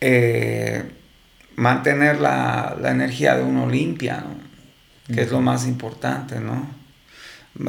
eh, 0.00 0.82
mantener 1.56 2.20
la, 2.20 2.76
la 2.80 2.90
energía 2.90 3.36
de 3.36 3.42
uno 3.42 3.68
limpia, 3.68 4.18
¿no? 4.18 4.52
que 5.14 5.22
es 5.22 5.30
lo 5.30 5.40
más 5.40 5.66
importante, 5.66 6.40
¿no? 6.40 6.66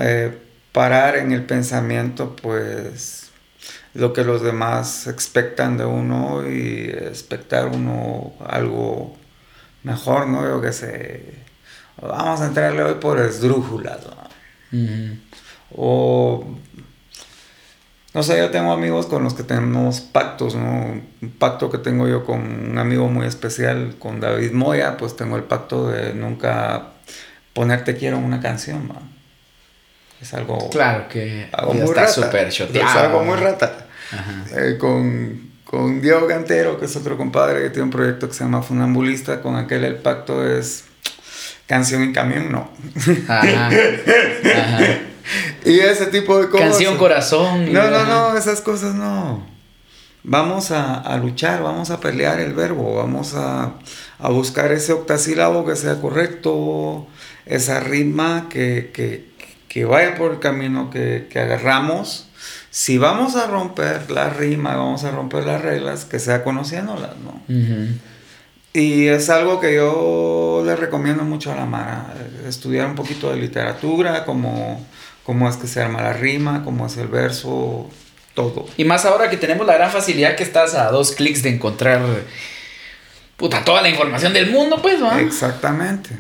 Eh, 0.02 0.38
parar 0.72 1.18
en 1.18 1.32
el 1.32 1.44
pensamiento, 1.44 2.36
pues, 2.36 3.32
lo 3.94 4.14
que 4.14 4.24
los 4.24 4.42
demás 4.42 5.08
expectan 5.08 5.78
de 5.78 5.86
uno 5.86 6.50
y 6.50 6.90
expectar 6.90 7.68
uno 7.68 8.34
algo 8.46 9.16
mejor, 9.84 10.28
¿no? 10.28 10.48
Yo 10.48 10.62
que 10.62 10.72
sé, 10.72 11.44
vamos 12.02 12.42
a 12.42 12.48
entrarle 12.48 12.84
hoy 12.84 12.96
por 12.96 13.20
esdrújulas, 13.20 14.00
¿no? 14.06 14.24
O, 15.76 16.58
no 18.14 18.22
sé, 18.22 18.38
yo 18.38 18.52
tengo 18.52 18.72
amigos 18.72 19.08
con 19.08 19.24
los 19.24 19.34
que 19.34 19.44
tenemos 19.44 20.02
pactos, 20.02 20.56
¿no? 20.56 21.02
Un 21.22 21.32
pacto 21.40 21.72
que 21.72 21.80
tengo 21.80 22.08
yo 22.08 22.24
con 22.24 22.42
un 22.42 22.78
amigo 22.78 23.08
muy 23.08 23.26
especial, 23.26 23.96
con 23.98 24.20
David 24.20 24.52
Moya, 24.52 24.98
pues 24.98 25.16
tengo 25.16 25.36
el 25.36 25.44
pacto 25.44 25.90
de 25.90 26.14
nunca 26.14 26.90
ponerte 27.54 27.96
quiero 27.96 28.18
en 28.18 28.24
una 28.24 28.40
canción, 28.40 28.88
¿va? 28.90 29.02
Es 30.22 30.34
algo, 30.36 30.70
Claro 30.70 31.08
que 31.10 31.50
algo 31.52 31.74
ya 31.74 31.80
muy 31.80 31.90
está 31.90 32.02
rata. 32.02 32.14
súper 32.14 32.48
Es 32.48 32.96
algo 32.96 33.24
muy 33.24 33.36
rata. 33.38 33.88
Eh, 34.56 34.78
con, 34.80 35.50
con 35.64 36.00
Diego 36.00 36.28
Cantero, 36.28 36.80
que 36.80 36.86
es 36.86 36.96
otro 36.96 37.18
compadre 37.18 37.64
que 37.64 37.72
tiene 37.72 37.86
un 37.86 37.90
proyecto 37.90 38.28
que 38.28 38.36
se 38.36 38.44
llama 38.44 38.62
Funambulista, 38.62 39.42
con 39.42 39.56
aquel 39.56 39.84
el 39.86 39.96
pacto 39.96 40.48
es 40.48 40.86
canción 41.66 42.04
y 42.04 42.14
camión, 42.14 42.52
no. 42.52 42.70
Ajá. 43.28 43.70
Ajá. 44.56 44.80
y 45.66 45.80
ese 45.80 46.08
tipo 46.08 46.40
de 46.42 46.50
cosas. 46.50 46.70
Canción 46.70 46.98
corazón. 46.98 47.72
No, 47.72 47.90
no, 47.90 48.06
no, 48.06 48.38
esas 48.38 48.62
cosas 48.62 48.96
no. 48.96 49.46
Vamos 50.24 50.72
a, 50.72 51.00
a 51.00 51.18
luchar, 51.18 51.62
vamos 51.64 51.90
a 51.90 52.00
pelear 52.00 52.40
el 52.40 52.54
verbo, 52.54 52.96
vamos 52.96 53.34
a, 53.36 53.74
a 54.20 54.30
buscar 54.30 54.72
ese 54.72 54.94
octasílabo 54.94 55.66
que 55.66 55.76
sea 55.76 56.00
correcto, 56.00 57.08
esa 57.46 57.82
rima 57.82 58.48
que, 58.50 58.92
que, 58.94 59.30
que 59.68 59.84
vaya 59.84 60.16
por 60.16 60.32
el 60.32 60.40
camino 60.40 60.90
que, 60.90 61.28
que 61.30 61.40
agarramos. 61.40 62.30
Si 62.70 62.98
vamos 62.98 63.36
a 63.36 63.48
romper 63.48 64.10
la 64.10 64.30
rima, 64.30 64.76
vamos 64.76 65.04
a 65.04 65.12
romper 65.12 65.46
las 65.46 65.62
reglas, 65.62 66.06
que 66.06 66.20
sea 66.20 66.44
conociéndolas, 66.44 67.18
¿no? 67.18 67.42
Ujú. 67.54 67.90
Y 68.74 69.06
es 69.06 69.30
algo 69.30 69.60
que 69.60 69.76
yo 69.76 70.64
le 70.66 70.76
recomiendo 70.76 71.24
mucho 71.24 71.52
a 71.52 71.56
la 71.56 71.66
Mara, 71.68 72.12
estudiar 72.48 72.88
un 72.88 72.96
poquito 72.96 73.30
de 73.30 73.38
literatura, 73.38 74.26
cómo, 74.26 74.84
cómo 75.24 75.50
es 75.50 75.58
que 75.58 75.68
se 75.68 75.82
arma 75.82 76.02
la 76.02 76.14
rima, 76.14 76.64
cómo 76.64 76.86
es 76.86 76.98
el 76.98 77.08
verso, 77.08 77.90
todo. 78.34 78.68
Y 78.78 78.86
más 78.86 79.06
ahora 79.06 79.30
que 79.30 79.38
tenemos 79.38 79.66
la 79.66 79.74
gran 79.76 79.92
facilidad 79.92 80.36
que 80.36 80.44
estás 80.44 80.76
a 80.76 80.92
dos 80.92 81.12
clics 81.12 81.44
de 81.44 81.50
encontrar 81.50 82.02
puta 83.38 83.64
toda 83.64 83.82
la 83.82 83.90
información 83.90 84.34
del 84.34 84.52
mundo, 84.52 84.82
pues, 84.82 85.02
¿va? 85.02 85.20
Exactamente. 85.20 86.12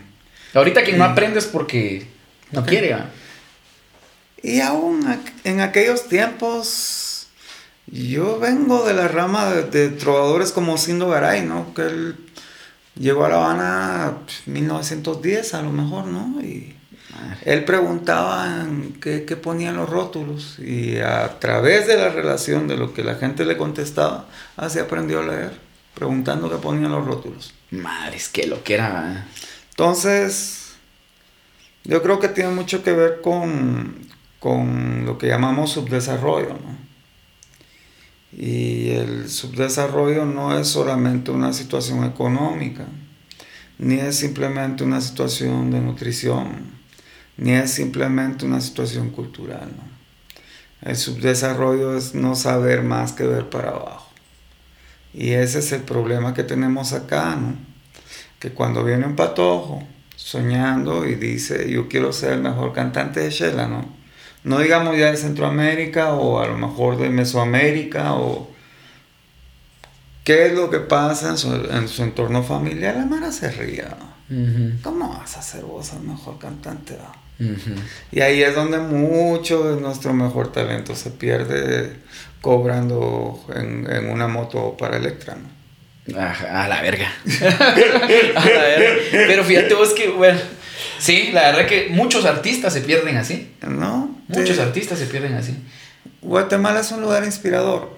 Ahorita 0.53 0.83
quien 0.83 0.97
no 0.97 1.05
aprende 1.05 1.39
es 1.39 1.45
porque 1.45 2.07
no 2.51 2.65
quiere, 2.65 2.93
¿va? 2.93 3.09
Y 4.41 4.59
aún 4.59 5.05
en 5.43 5.61
aquellos 5.61 6.09
tiempos, 6.09 7.27
yo 7.87 8.39
vengo 8.39 8.85
de 8.85 8.93
la 8.93 9.07
rama 9.07 9.49
de, 9.49 9.63
de 9.63 9.89
trovadores 9.89 10.51
como 10.51 10.77
Sindo 10.77 11.09
Garay, 11.09 11.43
¿no? 11.43 11.73
Que 11.73 11.83
él 11.83 12.17
llegó 12.95 13.25
a 13.25 13.29
La 13.29 13.35
Habana 13.35 14.13
en 14.45 14.53
1910 14.53 15.53
a 15.53 15.61
lo 15.61 15.71
mejor, 15.71 16.05
¿no? 16.05 16.41
Y 16.41 16.75
él 17.45 17.65
preguntaba 17.65 18.65
qué, 19.01 19.25
qué 19.25 19.35
ponían 19.35 19.77
los 19.77 19.89
rótulos 19.89 20.59
y 20.59 20.97
a 20.99 21.39
través 21.39 21.87
de 21.87 21.97
la 21.97 22.09
relación 22.09 22.67
de 22.67 22.77
lo 22.77 22.93
que 22.93 23.03
la 23.03 23.15
gente 23.15 23.45
le 23.45 23.57
contestaba, 23.57 24.27
así 24.57 24.79
aprendió 24.79 25.19
a 25.19 25.25
leer, 25.25 25.59
preguntando 25.93 26.49
qué 26.49 26.57
ponían 26.57 26.91
los 26.91 27.05
rótulos. 27.05 27.53
Madres, 27.71 28.29
qué 28.29 28.47
lo 28.47 28.63
que 28.63 28.75
era. 28.75 29.27
Entonces, 29.71 30.73
yo 31.83 32.01
creo 32.01 32.19
que 32.19 32.29
tiene 32.29 32.51
mucho 32.51 32.83
que 32.83 32.93
ver 32.93 33.21
con, 33.21 34.07
con 34.39 35.05
lo 35.05 35.17
que 35.17 35.27
llamamos 35.27 35.71
subdesarrollo, 35.71 36.49
¿no? 36.49 36.83
Y 38.35 38.89
el 38.91 39.29
subdesarrollo 39.29 40.25
no 40.25 40.57
es 40.57 40.67
solamente 40.67 41.29
una 41.29 41.53
situación 41.53 42.03
económica, 42.03 42.85
ni 43.77 43.95
es 43.95 44.17
simplemente 44.17 44.83
una 44.83 45.01
situación 45.01 45.69
de 45.69 45.81
nutrición, 45.81 46.72
ni 47.37 47.51
es 47.51 47.71
simplemente 47.71 48.45
una 48.45 48.61
situación 48.61 49.09
cultural, 49.09 49.69
¿no? 49.75 49.93
El 50.89 50.97
subdesarrollo 50.97 51.97
es 51.97 52.13
no 52.13 52.35
saber 52.35 52.83
más 52.83 53.13
que 53.13 53.23
ver 53.23 53.49
para 53.49 53.69
abajo. 53.69 54.11
Y 55.13 55.31
ese 55.31 55.59
es 55.59 55.71
el 55.71 55.81
problema 55.81 56.33
que 56.33 56.43
tenemos 56.43 56.91
acá, 56.91 57.35
¿no? 57.35 57.55
que 58.39 58.51
cuando 58.51 58.83
viene 58.83 59.05
un 59.05 59.15
patojo 59.15 59.81
soñando 60.17 61.05
y 61.07 61.15
dice 61.15 61.71
yo 61.71 61.87
quiero 61.87 62.11
ser 62.11 62.33
el 62.33 62.41
mejor 62.41 62.73
cantante 62.73 63.21
de 63.21 63.29
Shela, 63.29 63.67
¿no? 63.67 63.85
No 64.43 64.59
digamos 64.59 64.97
ya 64.97 65.11
de 65.11 65.15
Centroamérica 65.15 66.13
o 66.15 66.41
a 66.41 66.47
lo 66.47 66.57
mejor 66.57 66.97
de 66.97 67.09
Mesoamérica 67.09 68.15
o 68.15 68.49
qué 70.25 70.47
es 70.47 70.53
lo 70.53 70.69
que 70.69 70.79
pasa 70.79 71.29
en 71.29 71.37
su, 71.37 71.53
en 71.53 71.87
su 71.87 72.03
entorno 72.03 72.43
familiar, 72.43 72.97
la 72.97 73.05
Mara 73.05 73.31
se 73.31 73.49
ría. 73.49 73.95
¿Cómo 74.83 75.07
vas 75.07 75.37
a 75.37 75.41
ser 75.41 75.63
vos 75.63 75.93
el 75.93 76.01
mejor 76.01 76.37
cantante? 76.37 76.97
Y 78.11 78.21
ahí 78.21 78.41
es 78.41 78.55
donde 78.55 78.77
mucho 78.79 79.75
de 79.75 79.81
nuestro 79.81 80.13
mejor 80.13 80.51
talento 80.51 80.95
se 80.95 81.09
pierde 81.09 81.93
cobrando 82.41 83.43
en, 83.55 83.89
en 83.89 84.09
una 84.09 84.27
moto 84.27 84.75
para 84.77 84.97
Electra, 84.97 85.35
¿no? 85.35 85.53
A 86.17 86.67
la 86.67 86.81
verga. 86.81 87.11
a 87.41 88.45
la 88.45 88.61
verga. 88.61 89.01
Pero 89.11 89.43
fíjate 89.43 89.73
vos 89.73 89.93
que, 89.93 90.09
bueno, 90.09 90.39
sí, 90.99 91.29
la 91.31 91.51
verdad 91.51 91.65
que 91.65 91.87
muchos 91.91 92.25
artistas 92.25 92.73
se 92.73 92.81
pierden 92.81 93.17
así. 93.17 93.53
¿No? 93.65 94.15
Muchos 94.27 94.59
artistas 94.59 94.99
se 94.99 95.05
pierden 95.05 95.33
así. 95.35 95.55
Guatemala 96.21 96.81
es 96.81 96.91
un 96.91 97.01
lugar 97.01 97.23
inspirador. 97.23 97.95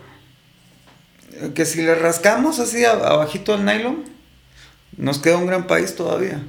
Eh, 1.33 1.51
Que 1.55 1.65
si 1.65 1.81
le 1.81 1.95
rascamos 1.95 2.59
así 2.59 2.85
abajito 2.85 3.55
el 3.55 3.65
nylon, 3.65 4.03
nos 4.97 5.19
queda 5.19 5.37
un 5.37 5.47
gran 5.47 5.65
país 5.67 5.95
todavía. 5.95 6.41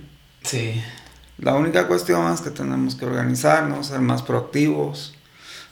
Sí. 0.43 0.83
La 1.39 1.55
única 1.55 1.87
cuestión 1.87 2.33
es 2.33 2.41
que 2.41 2.51
tenemos 2.51 2.95
que 2.95 3.05
organizarnos, 3.07 3.89
ser 3.89 4.01
más 4.01 4.23
proactivos. 4.23 5.15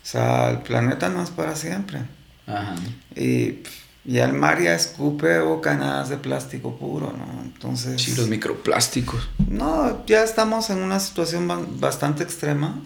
O 0.02 0.06
sea, 0.06 0.50
el 0.50 0.58
planeta 0.58 1.08
no 1.08 1.22
es 1.22 1.30
para 1.30 1.56
siempre. 1.56 2.02
Ajá. 2.46 2.74
Y 3.16 3.60
ya 4.04 4.26
el 4.26 4.34
mar 4.34 4.60
ya 4.60 4.74
escupe 4.74 5.38
bocanadas 5.38 6.10
de 6.10 6.18
plástico 6.18 6.76
puro, 6.76 7.14
¿no? 7.16 7.42
Entonces... 7.42 8.02
Sí, 8.02 8.14
los 8.14 8.28
microplásticos. 8.28 9.26
No, 9.48 10.04
ya 10.06 10.22
estamos 10.22 10.68
en 10.68 10.78
una 10.78 11.00
situación 11.00 11.48
ba- 11.48 11.64
bastante 11.78 12.22
extrema. 12.22 12.78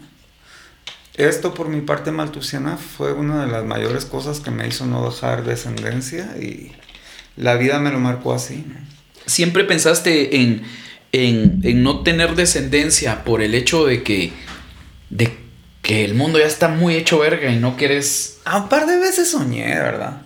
Esto 1.15 1.53
por 1.53 1.67
mi 1.67 1.81
parte 1.81 2.11
maltusiana 2.11 2.77
fue 2.77 3.11
una 3.11 3.45
de 3.45 3.51
las 3.51 3.65
mayores 3.65 4.05
cosas 4.05 4.39
que 4.39 4.51
me 4.51 4.65
hizo 4.65 4.85
no 4.85 5.09
dejar 5.09 5.43
descendencia 5.43 6.37
y 6.37 6.71
la 7.35 7.55
vida 7.55 7.79
me 7.79 7.91
lo 7.91 7.99
marcó 7.99 8.33
así. 8.33 8.63
¿no? 8.65 8.75
¿Siempre 9.25 9.65
pensaste 9.65 10.37
en, 10.41 10.63
en, 11.11 11.61
en 11.63 11.83
no 11.83 12.03
tener 12.03 12.35
descendencia 12.35 13.23
por 13.23 13.41
el 13.41 13.55
hecho 13.55 13.85
de 13.85 14.03
que, 14.03 14.31
de 15.09 15.37
que 15.81 16.05
el 16.05 16.13
mundo 16.13 16.39
ya 16.39 16.45
está 16.45 16.67
muy 16.67 16.95
hecho 16.95 17.19
verga 17.19 17.51
y 17.51 17.57
no 17.57 17.75
quieres... 17.75 18.39
A 18.45 18.57
un 18.57 18.69
par 18.69 18.85
de 18.85 18.97
veces 18.97 19.31
soñé, 19.31 19.67
¿verdad? 19.67 20.21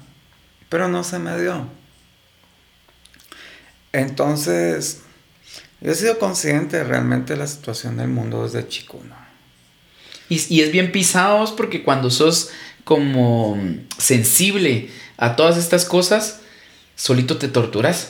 Pero 0.70 0.88
no 0.88 1.04
se 1.04 1.20
me 1.20 1.40
dio. 1.40 1.68
Entonces, 3.92 5.02
yo 5.82 5.92
he 5.92 5.96
sido 5.96 6.18
consciente 6.20 6.84
realmente 6.84 7.34
de 7.34 7.40
la 7.40 7.48
situación 7.48 7.98
del 7.98 8.08
mundo 8.08 8.44
desde 8.44 8.68
chico, 8.68 9.02
¿no? 9.08 9.16
Y, 10.30 10.42
y 10.56 10.62
es 10.62 10.72
bien 10.72 10.92
pisados 10.92 11.52
porque 11.52 11.84
cuando 11.84 12.10
sos 12.10 12.50
como 12.84 13.58
sensible 13.98 14.90
a 15.18 15.36
todas 15.36 15.58
estas 15.58 15.86
cosas, 15.86 16.42
solito 16.96 17.38
te 17.38 17.48
torturas. 17.48 18.10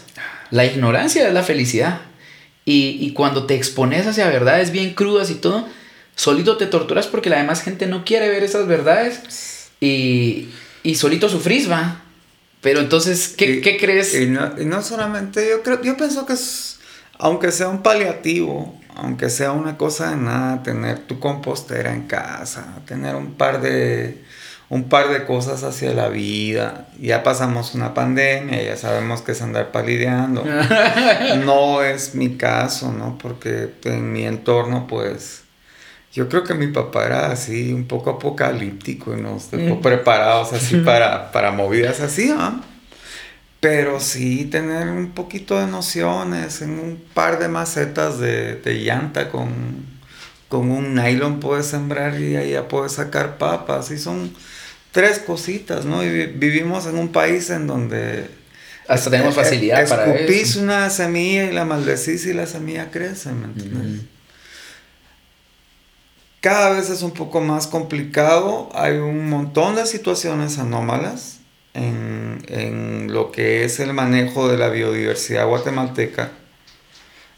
La 0.51 0.65
ignorancia 0.65 1.27
es 1.27 1.33
la 1.33 1.43
felicidad. 1.43 2.01
Y, 2.65 2.97
y 3.01 3.11
cuando 3.13 3.45
te 3.45 3.55
expones 3.55 4.07
hacia 4.07 4.27
verdades 4.27 4.71
bien 4.71 4.93
crudas 4.93 5.29
y 5.29 5.35
todo, 5.35 5.67
solito 6.15 6.57
te 6.57 6.65
torturas 6.67 7.07
porque 7.07 7.29
la 7.29 7.37
demás 7.37 7.61
gente 7.61 7.87
no 7.87 8.05
quiere 8.05 8.29
ver 8.29 8.43
esas 8.43 8.67
verdades 8.67 9.69
y, 9.81 10.49
y 10.83 10.95
solito 10.95 11.27
sufrís, 11.29 11.69
va. 11.69 12.01
Pero 12.61 12.79
entonces, 12.79 13.33
¿qué, 13.37 13.55
Y- 13.55 13.61
¿qué 13.61 13.77
crees? 13.77 14.15
Y 14.15 14.27
no, 14.27 14.53
y 14.59 14.65
no 14.65 14.81
solamente, 14.81 15.47
yo 15.49 15.61
creo, 15.63 15.81
yo 15.81 15.97
pienso 15.97 16.25
que 16.25 16.33
es, 16.33 16.79
aunque 17.19 17.51
sea 17.51 17.67
un 17.67 17.83
paliativo, 17.83 18.79
aunque 18.95 19.29
sea 19.29 19.51
una 19.51 19.77
cosa 19.77 20.11
de 20.11 20.15
nada, 20.17 20.63
tener 20.63 20.99
tu 20.99 21.19
compostera 21.19 21.93
en 21.93 22.03
casa, 22.03 22.79
tener 22.87 23.15
un 23.15 23.33
par 23.33 23.59
de, 23.61 24.23
un 24.69 24.89
par 24.89 25.09
de 25.09 25.25
cosas 25.25 25.63
hacia 25.63 25.93
la 25.93 26.09
vida. 26.09 26.87
Ya 26.99 27.21
pasamos 27.23 27.75
una 27.75 27.93
pandemia, 27.93 28.61
ya 28.63 28.75
sabemos 28.77 29.21
que 29.21 29.33
es 29.33 29.41
andar 29.41 29.71
palideando. 29.71 30.43
No 31.45 31.83
es 31.83 32.15
mi 32.15 32.37
caso, 32.37 32.91
¿no? 32.91 33.17
Porque 33.21 33.69
en 33.83 34.11
mi 34.11 34.25
entorno, 34.25 34.87
pues, 34.87 35.41
yo 36.13 36.29
creo 36.29 36.43
que 36.43 36.53
mi 36.53 36.67
papá 36.67 37.05
era 37.05 37.31
así, 37.31 37.73
un 37.73 37.85
poco 37.85 38.11
apocalíptico 38.11 39.15
y 39.17 39.21
nos 39.21 39.51
dejó 39.51 39.75
Mm. 39.75 39.81
preparados 39.81 40.53
así 40.53 40.77
para, 40.85 41.31
para 41.31 41.51
movidas 41.51 41.99
así, 42.01 42.33
¿ah? 42.35 42.61
Pero 43.59 43.99
sí 44.01 44.45
tener 44.45 44.89
un 44.89 45.11
poquito 45.11 45.57
de 45.59 45.67
nociones 45.67 46.61
en 46.61 46.71
un 46.71 47.01
par 47.13 47.39
de 47.39 47.47
macetas 47.47 48.19
de, 48.19 48.55
de 48.55 48.73
llanta 48.83 49.29
con, 49.29 49.47
con 50.49 50.69
un 50.69 50.95
nylon 50.95 51.39
puedes 51.39 51.67
sembrar 51.67 52.19
y 52.19 52.35
ahí 52.35 52.51
ya 52.51 52.67
puedes 52.67 52.91
sacar 52.93 53.37
papas. 53.37 53.89
Y 53.91 53.97
son 53.97 54.33
tres 54.93 55.19
cositas, 55.19 55.83
¿no? 55.83 56.03
Y 56.03 56.27
vivimos 56.27 56.85
en 56.85 56.97
un 56.97 57.09
país 57.09 57.49
en 57.49 57.67
donde 57.67 58.29
Hasta 58.87 59.09
tenemos 59.09 59.35
eh, 59.35 59.41
facilidad 59.41 59.89
para 59.89 60.13
escupís 60.13 60.51
eso. 60.51 60.61
una 60.61 60.89
semilla 60.89 61.45
y 61.45 61.51
la 61.51 61.65
maldecís 61.65 62.25
y 62.27 62.33
la 62.33 62.45
semilla 62.45 62.91
crece, 62.91 63.31
¿me 63.33 63.45
entiendes? 63.45 64.03
Cada 66.39 66.69
vez 66.69 66.89
es 66.89 67.01
un 67.01 67.11
poco 67.11 67.41
más 67.41 67.67
complicado. 67.67 68.69
Hay 68.73 68.97
un 68.97 69.29
montón 69.29 69.75
de 69.75 69.85
situaciones 69.85 70.59
anómalas 70.59 71.39
en, 71.73 72.43
en 72.47 73.11
lo 73.13 73.31
que 73.31 73.63
es 73.63 73.79
el 73.79 73.93
manejo 73.93 74.47
de 74.47 74.57
la 74.57 74.69
biodiversidad 74.69 75.47
guatemalteca. 75.47 76.31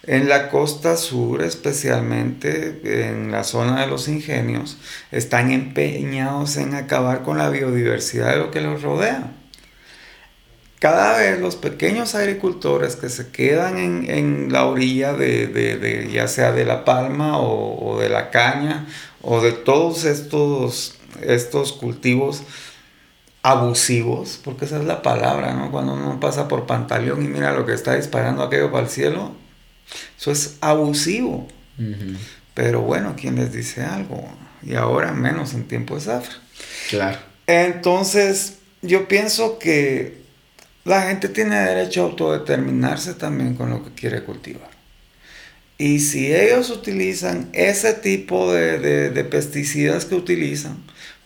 En 0.07 0.29
la 0.29 0.49
costa 0.49 0.97
sur, 0.97 1.41
especialmente 1.41 3.09
en 3.09 3.31
la 3.31 3.43
zona 3.43 3.81
de 3.81 3.87
los 3.87 4.07
ingenios, 4.07 4.77
están 5.11 5.51
empeñados 5.51 6.57
en 6.57 6.75
acabar 6.75 7.23
con 7.23 7.37
la 7.39 7.49
biodiversidad 7.49 8.31
de 8.31 8.37
lo 8.37 8.51
que 8.51 8.61
los 8.61 8.83
rodea. 8.83 9.31
Cada 10.79 11.17
vez 11.17 11.39
los 11.39 11.55
pequeños 11.55 12.13
agricultores 12.13 12.95
que 12.95 13.09
se 13.09 13.29
quedan 13.31 13.79
en, 13.79 14.09
en 14.09 14.51
la 14.53 14.65
orilla 14.65 15.13
de, 15.13 15.47
de- 15.47 16.11
ya 16.11 16.27
sea 16.27 16.51
de 16.51 16.65
la 16.65 16.85
palma 16.85 17.39
o, 17.39 17.93
o 17.93 17.99
de 17.99 18.09
la 18.09 18.29
caña 18.29 18.85
o 19.23 19.41
de 19.41 19.53
todos 19.53 20.03
estos, 20.05 20.97
estos 21.23 21.73
cultivos 21.73 22.43
abusivos, 23.41 24.39
porque 24.43 24.65
esa 24.65 24.77
es 24.77 24.85
la 24.85 25.01
palabra, 25.01 25.53
¿no? 25.53 25.71
Cuando 25.71 25.93
uno 25.93 26.19
pasa 26.19 26.47
por 26.47 26.65
Pantaleón 26.67 27.23
y 27.23 27.27
mira 27.27 27.53
lo 27.53 27.65
que 27.65 27.73
está 27.73 27.95
disparando 27.95 28.43
aquello 28.43 28.71
para 28.71 28.83
el 28.83 28.89
cielo, 28.89 29.31
eso 30.17 30.31
es 30.31 30.55
abusivo. 30.61 31.47
Pero 32.53 32.81
bueno, 32.81 33.15
¿quién 33.19 33.35
les 33.35 33.51
dice 33.51 33.83
algo? 33.83 34.27
Y 34.63 34.75
ahora 34.75 35.11
menos 35.11 35.53
en 35.53 35.67
tiempo 35.67 35.95
de 35.95 36.01
zafra. 36.01 36.35
Claro. 36.89 37.17
Entonces, 37.47 38.55
yo 38.81 39.07
pienso 39.07 39.59
que 39.59 40.23
la 40.85 41.01
gente 41.03 41.29
tiene 41.29 41.55
derecho 41.59 42.01
a 42.03 42.05
autodeterminarse 42.05 43.13
también 43.15 43.55
con 43.55 43.69
lo 43.69 43.83
que 43.83 43.91
quiere 43.91 44.23
cultivar. 44.23 44.69
Y 45.77 45.99
si 45.99 46.33
ellos 46.33 46.69
utilizan 46.69 47.49
ese 47.53 47.93
tipo 47.93 48.53
de, 48.53 48.79
de- 48.79 49.09
de 49.09 49.23
pesticidas 49.25 50.05
que 50.05 50.15
utilizan, 50.15 50.77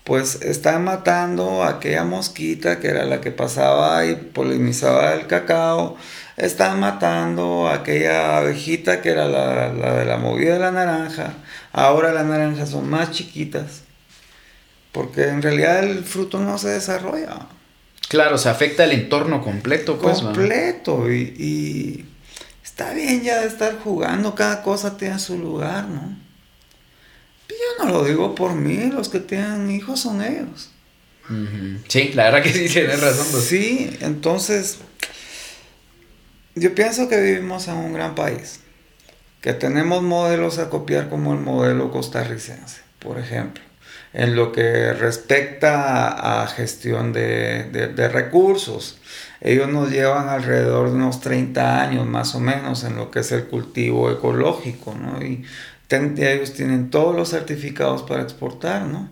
pues 0.04 0.42
están 0.42 0.84
matando 0.86 1.64
a 1.64 1.70
aquella 1.70 2.04
mosquita 2.04 2.80
que 2.80 2.88
era 2.88 3.06
la 3.06 3.22
que 3.22 3.30
pasaba 3.32 4.04
y 4.06 4.16
polinizaba 4.16 5.14
el 5.14 5.28
cacao, 5.28 5.98
están 6.40 6.80
matando 6.80 7.68
a 7.68 7.76
aquella 7.76 8.38
abejita 8.38 9.02
que 9.02 9.10
era 9.10 9.26
la, 9.28 9.74
la 9.74 9.94
de 9.96 10.06
la 10.06 10.18
movida 10.18 10.54
de 10.54 10.60
la 10.60 10.72
naranja, 10.72 11.34
ahora 11.72 12.14
las 12.14 12.26
naranjas 12.26 12.70
son 12.70 12.90
más 12.90 13.12
chiquitas, 13.12 13.82
porque 14.92 15.28
en 15.28 15.42
realidad 15.42 15.84
el 15.84 16.04
fruto 16.04 16.40
no 16.40 16.58
se 16.58 16.70
desarrolla 16.70 17.48
Claro, 18.08 18.40
se 18.40 18.50
afecta 18.50 18.86
el 18.86 18.92
entorno 18.94 19.44
completo, 19.44 20.00
pues. 20.00 20.20
completo 20.22 21.12
y, 21.12 21.22
y 21.38 22.06
está 22.64 22.92
bien 22.94 23.22
ya 23.22 23.42
de 23.42 23.48
estar 23.48 23.78
jugando, 23.84 24.34
cada 24.34 24.64
cosa 24.64 24.98
tiene 24.98 25.20
su 25.20 25.38
lugar, 25.38 25.88
¿no? 25.88 26.18
Yo 27.50 27.86
no 27.86 27.92
lo 27.92 28.04
digo 28.06 28.34
por 28.34 28.54
mí, 28.56 28.90
los 28.92 29.10
que 29.10 29.20
tienen 29.20 29.70
hijos 29.70 30.00
son 30.00 30.24
ellos. 30.24 30.72
Sí, 31.88 32.12
la 32.16 32.26
verdad 32.26 32.42
que 32.42 32.52
sí 32.54 32.68
tienes 32.70 33.00
razón. 33.00 33.28
pues. 33.32 33.44
Sí, 33.46 33.96
entonces 34.02 34.80
yo 36.60 36.76
pienso 36.76 37.08
que 37.08 37.20
vivimos 37.22 37.68
en 37.68 37.76
un 37.76 37.94
gran 37.94 38.16
país, 38.16 38.62
que 39.42 39.54
tenemos 39.54 40.04
modelos 40.04 40.60
a 40.60 40.70
copiar 40.70 41.10
como 41.10 41.34
el 41.34 41.40
modelo 41.40 41.92
costarricense, 41.92 42.82
por 43.00 43.18
ejemplo, 43.20 43.64
en 44.14 44.36
lo 44.36 44.52
que 44.52 44.94
respecta 44.94 46.42
a, 46.44 46.48
gestión 46.48 47.14
de, 47.14 47.66
de- 47.66 48.10
recursos. 48.10 49.00
Ellos 49.42 49.70
nos 49.70 49.92
llevan 49.92 50.30
alrededor 50.30 50.90
de 50.90 50.96
unos 50.96 51.22
30 51.22 51.82
años 51.82 52.06
más 52.08 52.36
o 52.36 52.40
menos 52.40 52.84
en 52.84 52.96
lo 52.96 53.12
que 53.12 53.20
es 53.20 53.32
el 53.32 53.46
cultivo 53.46 54.12
ecológico, 54.12 54.96
¿no? 54.96 55.22
Y 55.24 55.46
ellos 55.92 56.54
tienen 56.54 56.90
todos 56.90 57.16
los 57.16 57.30
certificados 57.30 58.04
para 58.04 58.22
exportar, 58.22 58.84
¿no? 58.84 59.10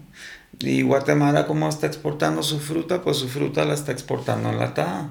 Y 0.59 0.81
Guatemala, 0.81 1.45
como 1.47 1.69
está 1.69 1.87
exportando 1.87 2.43
su 2.43 2.59
fruta, 2.59 3.01
pues 3.01 3.17
su 3.17 3.27
fruta 3.29 3.65
la 3.65 3.73
está 3.75 3.91
exportando 3.91 4.49
enlatada. 4.49 5.09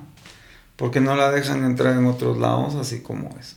Porque 0.77 1.01
no 1.01 1.17
la 1.17 1.31
dejan 1.31 1.65
entrar 1.65 1.95
en 1.95 2.07
otros 2.07 2.39
lados 2.39 2.75
así 2.75 3.01
como 3.01 3.35
es. 3.41 3.57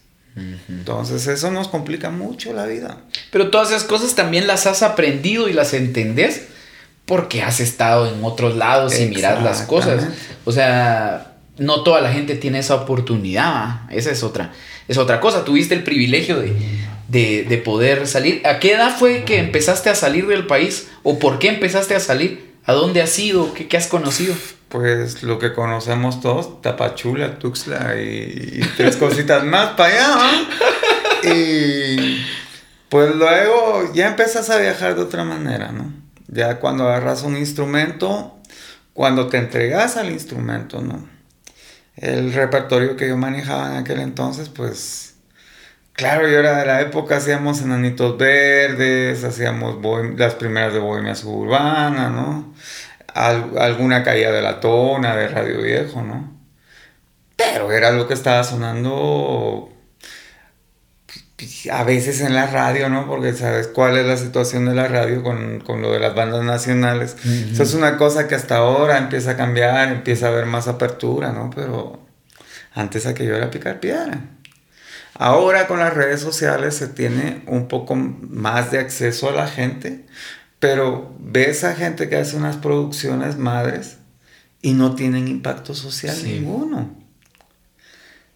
Entonces 0.69 1.27
eso 1.27 1.51
nos 1.51 1.67
complica 1.67 2.11
mucho 2.11 2.53
la 2.53 2.65
vida. 2.65 2.99
Pero 3.31 3.49
todas 3.49 3.69
esas 3.69 3.83
cosas 3.83 4.15
también 4.15 4.47
las 4.47 4.67
has 4.67 4.83
aprendido 4.83 5.49
y 5.49 5.53
las 5.53 5.73
entendés 5.73 6.47
porque 7.05 7.41
has 7.41 7.59
estado 7.59 8.07
en 8.07 8.23
otros 8.23 8.55
lados 8.55 8.97
y 8.99 9.07
miras 9.07 9.43
las 9.43 9.63
cosas. 9.63 10.07
O 10.45 10.51
sea, 10.51 11.33
no 11.57 11.83
toda 11.83 12.01
la 12.01 12.13
gente 12.13 12.35
tiene 12.35 12.59
esa 12.59 12.75
oportunidad. 12.75 13.91
Esa 13.91 14.11
es 14.11 14.23
otra, 14.23 14.53
es 14.87 14.97
otra 14.97 15.19
cosa. 15.19 15.43
Tuviste 15.43 15.75
el 15.75 15.83
privilegio 15.83 16.39
de, 16.39 16.55
de, 17.07 17.43
de 17.43 17.57
poder 17.57 18.07
salir. 18.07 18.45
¿A 18.47 18.59
qué 18.59 18.73
edad 18.73 18.95
fue 18.95 19.25
que 19.25 19.39
empezaste 19.39 19.89
a 19.89 19.95
salir 19.95 20.27
del 20.27 20.47
país? 20.47 20.87
¿O 21.03 21.19
por 21.19 21.39
qué 21.39 21.49
empezaste 21.49 21.95
a 21.95 21.99
salir? 21.99 22.53
¿A 22.65 22.73
dónde 22.73 23.01
has 23.01 23.17
ido? 23.19 23.53
¿Qué, 23.53 23.67
qué 23.67 23.75
has 23.75 23.87
conocido? 23.87 24.35
Pues 24.69 25.23
lo 25.23 25.39
que 25.39 25.53
conocemos 25.53 26.21
todos, 26.21 26.61
Tapachula, 26.61 27.39
Tuxtla 27.39 27.99
y, 27.99 28.61
tres 28.77 28.97
cositas 28.97 29.43
más 29.43 29.71
para 29.71 29.89
allá. 29.89 30.15
¿no? 30.15 31.31
Y 31.33 32.23
pues 32.87 33.15
luego 33.15 33.91
ya 33.93 34.07
empiezas 34.07 34.49
a 34.49 34.57
viajar 34.57 34.95
de 34.95 35.01
otra 35.01 35.23
manera, 35.23 35.71
¿no? 35.71 35.91
Ya 36.27 36.59
cuando 36.59 36.87
agarras 36.87 37.23
un 37.23 37.35
instrumento, 37.35 38.39
cuando 38.93 39.27
te 39.27 39.37
entregas 39.37 39.97
al 39.97 40.11
instrumento, 40.11 40.81
¿no? 40.81 41.07
El 41.95 42.31
repertorio 42.31 42.95
que 42.95 43.09
yo 43.09 43.17
manejaba 43.17 43.71
en 43.71 43.77
aquel 43.77 43.99
entonces, 43.99 44.49
pues 44.49 45.09
Claro, 45.99 46.29
yo 46.29 46.39
era 46.39 46.57
de 46.57 46.65
la 46.65 46.79
época, 46.79 47.17
hacíamos 47.17 47.61
enanitos 47.61 48.17
verdes, 48.17 49.21
hacíamos 49.25 49.79
las 50.17 50.33
primeras 50.35 50.71
de 50.71 50.79
Bohemia 50.79 51.13
Suburbana, 51.13 52.07
¿no? 52.09 52.53
Al- 53.13 53.57
alguna 53.57 54.03
caída 54.03 54.31
de 54.31 54.41
la 54.41 54.59
tona, 54.59 55.15
de 55.15 55.27
Radio 55.27 55.61
Viejo, 55.61 56.01
¿no? 56.03 56.37
Pero 57.35 57.71
era 57.71 57.91
lo 57.91 58.07
que 58.07 58.13
estaba 58.13 58.43
sonando 58.43 59.71
a 61.71 61.83
veces 61.85 62.19
en 62.19 62.33
la 62.35 62.47
radio, 62.47 62.89
¿no? 62.89 63.07
Porque 63.07 63.33
sabes 63.33 63.67
cuál 63.67 63.97
es 63.97 64.05
la 64.05 64.17
situación 64.17 64.65
de 64.65 64.75
la 64.75 64.87
radio 64.89 65.23
con, 65.23 65.61
con 65.61 65.81
lo 65.81 65.93
de 65.93 65.99
las 65.99 66.13
bandas 66.13 66.43
nacionales. 66.43 67.15
Ujú. 67.23 67.53
Eso 67.53 67.63
es 67.63 67.73
una 67.75 67.95
cosa 67.97 68.27
que 68.27 68.35
hasta 68.35 68.57
ahora 68.57 68.97
empieza 68.97 69.31
a 69.31 69.37
cambiar, 69.37 69.87
empieza 69.89 70.25
a 70.27 70.29
haber 70.29 70.45
más 70.45 70.67
apertura, 70.67 71.31
¿no? 71.31 71.49
Pero 71.55 72.05
antes 72.73 73.05
aquello 73.05 73.35
era 73.37 73.49
picar 73.51 73.79
piedra. 73.79 74.19
Ahora 75.15 75.67
con 75.67 75.79
las 75.79 75.93
redes 75.93 76.19
sociales 76.19 76.75
se 76.75 76.87
tiene 76.87 77.43
un 77.47 77.67
poco 77.69 77.95
más 77.95 78.71
de 78.71 78.79
acceso 78.79 79.29
a 79.29 79.33
la 79.33 79.47
gente, 79.47 80.05
pero 80.59 81.15
ves 81.19 81.63
a 81.63 81.75
gente 81.75 82.09
que 82.09 82.17
hace 82.17 82.35
unas 82.35 82.57
producciones 82.57 83.37
madres 83.37 83.97
y 84.61 84.73
no 84.73 84.95
tienen 84.95 85.27
impacto 85.27 85.73
social 85.73 86.17
ninguno. 86.23 86.93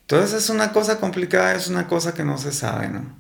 Entonces 0.02 0.44
es 0.44 0.50
una 0.50 0.72
cosa 0.72 1.00
complicada, 1.00 1.56
es 1.56 1.68
una 1.68 1.88
cosa 1.88 2.14
que 2.14 2.24
no 2.24 2.38
se 2.38 2.52
sabe, 2.52 2.88
¿no? 2.88 3.16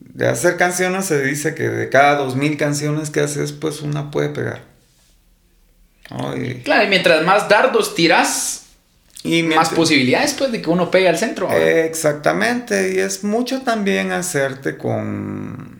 De 0.00 0.26
hacer 0.28 0.56
canciones 0.56 1.04
se 1.04 1.22
dice 1.22 1.54
que 1.54 1.68
de 1.68 1.88
cada 1.90 2.16
dos 2.16 2.36
mil 2.36 2.56
canciones 2.56 3.10
que 3.10 3.20
haces, 3.20 3.52
pues 3.52 3.82
una 3.82 4.10
puede 4.10 4.30
pegar. 4.30 4.62
Claro, 6.64 6.84
y 6.84 6.88
mientras 6.88 7.24
más 7.24 7.48
dardos 7.48 7.94
tiras, 7.94 8.62
y 9.24 9.42
más 9.42 9.70
posibilidades 9.70 10.34
pues 10.34 10.52
de 10.52 10.62
que 10.62 10.70
uno 10.70 10.90
pegue 10.90 11.08
al 11.08 11.18
centro. 11.18 11.50
Exactamente, 11.50 12.94
y 12.94 12.98
es 12.98 13.24
mucho 13.24 13.62
también 13.62 14.12
hacerte 14.12 14.76
con 14.78 15.75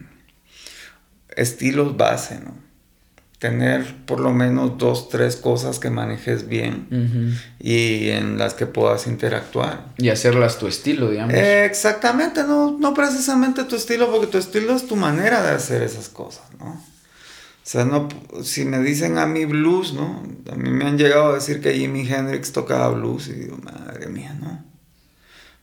estilos 1.36 1.96
base, 1.96 2.40
¿no? 2.40 2.54
Tener 3.38 4.06
por 4.06 4.18
lo 4.18 4.32
menos 4.32 4.78
dos, 4.78 5.10
tres 5.10 5.36
cosas 5.36 5.78
que 5.78 5.90
manejes 5.90 6.48
bien 6.48 7.36
y 7.60 8.08
en 8.08 8.38
las 8.38 8.54
que 8.54 8.64
puedas 8.64 9.06
interactuar. 9.06 9.92
Y 9.98 10.08
hacerlas 10.08 10.58
tu 10.58 10.66
estilo, 10.66 11.10
digamos. 11.10 11.34
exactamente, 11.34 12.42
no, 12.44 12.78
no 12.78 12.94
precisamente 12.94 13.64
tu 13.64 13.76
estilo, 13.76 14.10
porque 14.10 14.26
tu 14.26 14.38
estilo 14.38 14.74
es 14.74 14.86
tu 14.86 14.96
manera 14.96 15.42
de 15.42 15.50
hacer 15.50 15.82
esas 15.82 16.08
cosas, 16.08 16.44
¿no? 16.58 16.66
O 17.66 17.68
sea, 17.68 17.84
no, 17.84 18.08
si 18.42 18.64
me 18.64 18.78
dicen 18.78 19.18
a 19.18 19.26
mí 19.26 19.44
blues, 19.44 19.92
¿no? 19.92 20.22
A 20.50 20.54
mí 20.54 20.70
me 20.70 20.86
han 20.86 20.96
llegado 20.96 21.32
a 21.32 21.34
decir 21.34 21.60
que 21.60 21.74
Jimi 21.74 22.08
Hendrix 22.08 22.52
tocaba 22.52 22.90
blues 22.90 23.26
y 23.26 23.32
digo, 23.32 23.58
madre 23.58 24.06
mía, 24.06 24.34
¿no? 24.40 24.64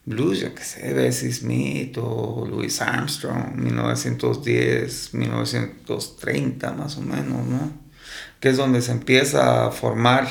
Blues, 0.06 0.40
yo 0.40 0.54
qué 0.54 0.64
sé, 0.64 0.94
Bessie 0.94 1.32
Smith 1.32 1.96
Louis 1.96 2.82
Armstrong, 2.82 3.56
1910, 3.56 5.14
1930 5.14 6.74
más 6.74 6.98
o 6.98 7.02
menos, 7.02 7.46
¿no? 7.48 7.72
Que 8.40 8.50
es 8.50 8.58
donde 8.58 8.82
se 8.82 8.92
empieza 8.92 9.66
a 9.66 9.72
formar 9.72 10.28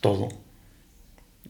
todo. 0.00 0.28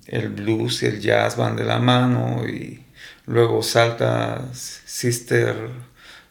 El 0.06 0.28
blues 0.28 0.82
y 0.82 0.86
el 0.86 1.00
jazz 1.00 1.36
van 1.36 1.56
de 1.56 1.64
la 1.64 1.78
mano 1.78 2.46
y 2.46 2.84
luego 3.26 3.62
salta 3.62 4.50
Sister 4.52 5.70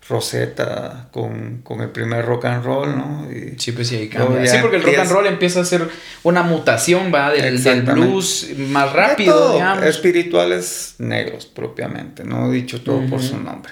Rosetta 0.09 1.07
con, 1.11 1.61
con, 1.63 1.81
el 1.81 1.89
primer 1.89 2.25
rock 2.25 2.45
and 2.45 2.63
roll, 2.63 2.97
¿no? 2.97 3.27
Y 3.31 3.57
sí, 3.57 3.71
pues 3.71 3.87
sí, 3.87 3.95
ahí 3.95 4.09
cambia. 4.09 4.45
Sí, 4.45 4.57
porque 4.61 4.75
el 4.77 4.83
rock 4.83 4.97
and 4.97 5.11
roll 5.11 5.27
empieza 5.27 5.61
a 5.61 5.65
ser 5.65 5.87
una 6.23 6.43
mutación, 6.43 7.11
¿va? 7.13 7.31
Del, 7.31 7.63
del 7.63 7.83
blues 7.83 8.49
más 8.69 8.91
rápido, 8.91 9.53
digamos. 9.53 9.85
Espirituales 9.85 10.95
negros, 10.97 11.45
propiamente, 11.45 12.25
no 12.25 12.51
dicho 12.51 12.81
todo 12.81 13.05
por 13.07 13.21
su 13.21 13.37
nombre. 13.37 13.71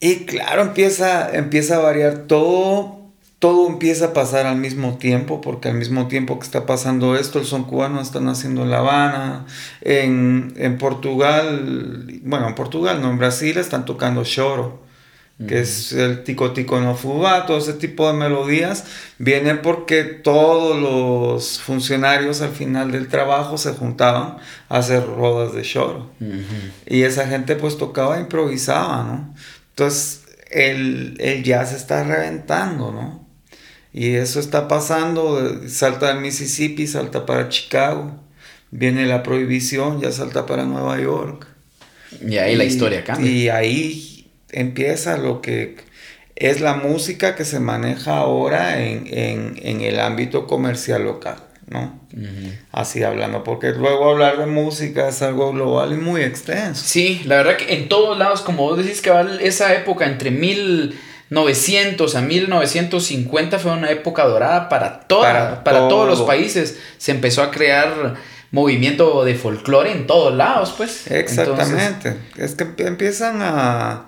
Y 0.00 0.26
claro, 0.26 0.62
empieza, 0.62 1.34
empieza 1.34 1.76
a 1.76 1.78
variar 1.78 2.24
todo, 2.26 3.00
todo 3.38 3.68
empieza 3.68 4.06
a 4.06 4.12
pasar 4.12 4.46
al 4.46 4.56
mismo 4.56 4.98
tiempo, 4.98 5.40
porque 5.40 5.68
al 5.68 5.76
mismo 5.76 6.08
tiempo 6.08 6.38
que 6.38 6.44
está 6.44 6.66
pasando 6.66 7.16
esto, 7.16 7.38
el 7.38 7.46
son 7.46 7.64
cubano 7.64 8.02
están 8.02 8.28
haciendo 8.28 8.64
en 8.64 8.70
La 8.70 8.78
Habana, 8.78 9.46
en, 9.80 10.52
en 10.56 10.76
Portugal, 10.76 12.20
bueno, 12.22 12.48
en 12.48 12.54
Portugal, 12.54 13.00
no, 13.00 13.10
en 13.10 13.18
Brasil 13.18 13.56
están 13.56 13.86
tocando 13.86 14.24
choro 14.24 14.89
que 15.46 15.60
es 15.60 15.92
el 15.92 16.22
tico 16.22 16.52
tico 16.52 16.80
no 16.80 16.94
fuba, 16.94 17.46
todo 17.46 17.58
ese 17.58 17.72
tipo 17.72 18.06
de 18.06 18.12
melodías, 18.12 18.84
viene 19.18 19.54
porque 19.54 20.04
todos 20.04 20.78
los 20.78 21.60
funcionarios 21.60 22.42
al 22.42 22.50
final 22.50 22.92
del 22.92 23.08
trabajo 23.08 23.56
se 23.56 23.72
juntaban 23.72 24.36
a 24.68 24.78
hacer 24.78 25.06
rodas 25.06 25.54
de 25.54 25.62
choro. 25.62 26.10
Y 26.86 27.02
esa 27.02 27.26
gente 27.26 27.56
pues 27.56 27.78
tocaba, 27.78 28.20
improvisaba, 28.20 29.04
¿no? 29.04 29.34
Entonces 29.70 30.24
el, 30.50 31.16
el 31.20 31.42
jazz 31.42 31.72
está 31.72 32.04
reventando, 32.04 32.92
¿no? 32.92 33.26
Y 33.92 34.14
eso 34.14 34.40
está 34.40 34.68
pasando, 34.68 35.62
salta 35.68 36.08
del 36.08 36.20
Mississippi, 36.20 36.86
salta 36.86 37.24
para 37.24 37.48
Chicago, 37.48 38.20
viene 38.70 39.06
la 39.06 39.22
prohibición, 39.22 40.00
ya 40.00 40.12
salta 40.12 40.46
para 40.46 40.64
Nueva 40.64 41.00
York. 41.00 41.46
Y 42.24 42.36
ahí 42.38 42.56
la 42.56 42.64
historia 42.64 43.04
cambia. 43.04 43.30
Y 43.30 43.48
ahí 43.48 44.09
empieza 44.52 45.16
lo 45.16 45.40
que 45.40 45.76
es 46.40 46.60
la 46.60 46.74
música 46.74 47.36
que 47.36 47.44
se 47.44 47.60
maneja 47.60 48.16
ahora 48.16 48.82
en, 48.82 49.54
el 49.56 50.00
ámbito 50.00 50.46
comercial 50.46 51.04
local, 51.04 51.36
¿no? 51.66 52.00
Así 52.72 53.02
hablando, 53.02 53.44
porque 53.44 53.72
luego 53.72 54.10
hablar 54.10 54.38
de 54.38 54.46
música 54.46 55.08
es 55.08 55.20
algo 55.20 55.52
global 55.52 55.92
y 55.92 55.96
muy 55.96 56.22
extenso. 56.22 56.82
Sí, 56.84 57.20
la 57.26 57.36
verdad 57.36 57.58
que 57.58 57.74
en 57.74 57.88
todos 57.90 58.18
lados, 58.18 58.40
como 58.40 58.62
vos 58.62 58.78
decís, 58.78 59.02
que 59.02 59.12
esa 59.42 59.74
época 59.74 60.06
entre 60.06 60.30
1900 60.30 62.16
a 62.16 62.22
1950 62.22 63.58
fue 63.58 63.72
una 63.72 63.90
época 63.90 64.24
dorada 64.24 64.70
para, 64.70 65.00
toda, 65.00 65.62
para, 65.62 65.88
todos 65.88 66.08
los 66.08 66.22
países. 66.22 66.78
Se 66.96 67.12
empezó 67.12 67.42
a 67.42 67.50
crear 67.50 68.14
movimiento 68.50 69.26
de 69.26 69.34
folclore 69.34 69.92
en 69.92 70.06
todos 70.06 70.34
lados, 70.34 70.72
pues. 70.74 71.10
Exactamente. 71.10 72.16
es 72.38 72.54
que 72.54 72.64
empiezan 72.78 73.40
a 73.42 74.06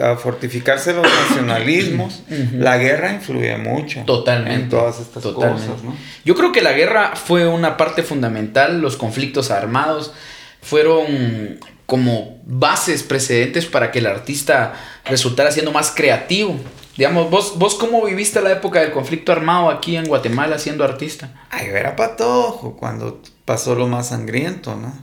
a 0.00 0.16
fortificarse 0.16 0.92
los 0.92 1.06
nacionalismos. 1.28 2.22
La 2.52 2.76
guerra 2.76 3.12
influye 3.12 3.56
mucho 3.56 4.02
Totalmente. 4.04 4.62
en 4.62 4.68
todas 4.68 5.00
estas 5.00 5.24
cosas. 5.24 5.80
Yo 6.24 6.34
creo 6.34 6.52
que 6.52 6.60
la 6.60 6.72
guerra 6.72 7.16
fue 7.16 7.46
una 7.46 7.76
parte 7.76 8.02
fundamental, 8.02 8.80
los 8.80 8.96
conflictos 8.96 9.50
armados 9.50 10.12
fueron 10.60 11.58
como 11.86 12.40
bases 12.46 13.02
precedentes 13.02 13.66
para 13.66 13.90
que 13.90 13.98
el 13.98 14.06
artista 14.06 14.74
resultara 15.04 15.50
siendo 15.50 15.72
más 15.72 15.90
creativo. 15.90 16.58
Digamos, 16.96 17.30
vos, 17.30 17.58
vos 17.58 17.74
cómo 17.74 18.04
viviste 18.04 18.40
la 18.42 18.52
época 18.52 18.80
del 18.80 18.92
conflicto 18.92 19.32
armado 19.32 19.70
aquí 19.70 19.96
en 19.96 20.06
Guatemala 20.06 20.58
siendo 20.58 20.84
artista? 20.84 21.46
Ay, 21.50 21.66
era 21.66 21.96
patojo 21.96 22.76
cuando 22.76 23.22
pasó 23.44 23.74
lo 23.74 23.88
más 23.88 24.08
sangriento, 24.08 24.76
¿no? 24.76 24.94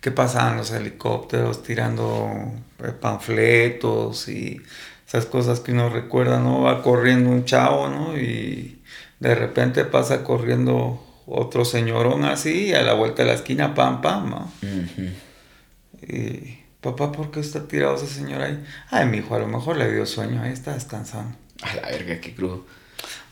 Que 0.00 0.10
pasaban 0.10 0.58
los 0.58 0.70
helicópteros 0.70 1.62
tirando 1.62 2.52
panfletos 3.00 4.28
y 4.28 4.60
esas 5.06 5.26
cosas 5.26 5.60
que 5.60 5.72
uno 5.72 5.88
recuerda, 5.88 6.40
¿no? 6.40 6.62
Va 6.62 6.82
corriendo 6.82 7.30
un 7.30 7.44
chavo, 7.44 7.88
¿no? 7.88 8.18
Y 8.18 8.82
de 9.20 9.34
repente 9.34 9.84
pasa 9.84 10.24
corriendo 10.24 11.02
otro 11.26 11.64
señorón 11.64 12.24
así 12.24 12.66
y 12.66 12.74
a 12.74 12.82
la 12.82 12.94
vuelta 12.94 13.22
de 13.22 13.28
la 13.28 13.34
esquina, 13.34 13.74
pam, 13.74 14.00
pam, 14.00 14.30
¿no? 14.30 14.52
Y, 16.08 16.58
papá, 16.80 17.12
¿por 17.12 17.30
qué 17.30 17.40
está 17.40 17.66
tirado 17.66 17.96
ese 17.96 18.06
señor 18.06 18.42
ahí? 18.42 18.62
Ay, 18.90 19.06
mi 19.06 19.18
hijo, 19.18 19.34
a 19.34 19.38
lo 19.38 19.48
mejor 19.48 19.76
le 19.76 19.92
dio 19.92 20.06
sueño, 20.06 20.42
ahí 20.42 20.52
está 20.52 20.74
descansando. 20.74 21.36
A 21.62 21.74
la 21.74 21.88
verga, 21.88 22.20
qué 22.20 22.34
crudo. 22.34 22.66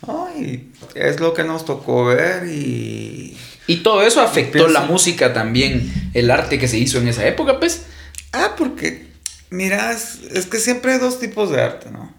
Ay, 0.07 0.73
es 0.95 1.21
lo 1.21 1.35
que 1.35 1.45
nos 1.45 1.65
tocó 1.65 2.07
ver 2.07 2.47
y... 2.47 3.37
Y 3.67 3.77
todo 3.79 4.03
eso 4.03 4.21
afectó 4.21 4.69
la 4.69 4.81
música 4.81 5.33
también, 5.33 6.11
el 6.13 6.31
arte 6.31 6.59
que 6.59 6.69
se 6.69 6.79
hizo 6.79 6.99
en 6.99 7.09
esa 7.09 7.27
época, 7.27 7.59
pues. 7.59 7.87
Ah, 8.33 8.55
porque 8.59 9.14
Mira, 9.55 9.93
es, 9.93 10.47
que 10.47 10.59
siempre 10.59 10.95
hay 10.95 10.99
dos 10.99 11.21
tipos 11.21 11.49
de 11.49 11.63
arte, 11.63 11.89
¿no? 11.89 12.13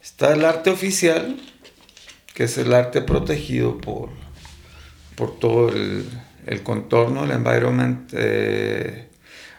Está 0.00 0.32
el 0.32 0.44
arte 0.44 0.70
oficial, 0.70 1.40
que 2.34 2.44
es 2.44 2.56
el 2.56 2.72
arte 2.72 3.02
protegido 3.02 3.78
por, 3.78 4.10
por 5.16 5.40
todo 5.40 5.70
el, 5.70 6.62
contorno, 6.62 7.24
el 7.24 7.32
environment 7.32 8.12
eh, 8.12 9.08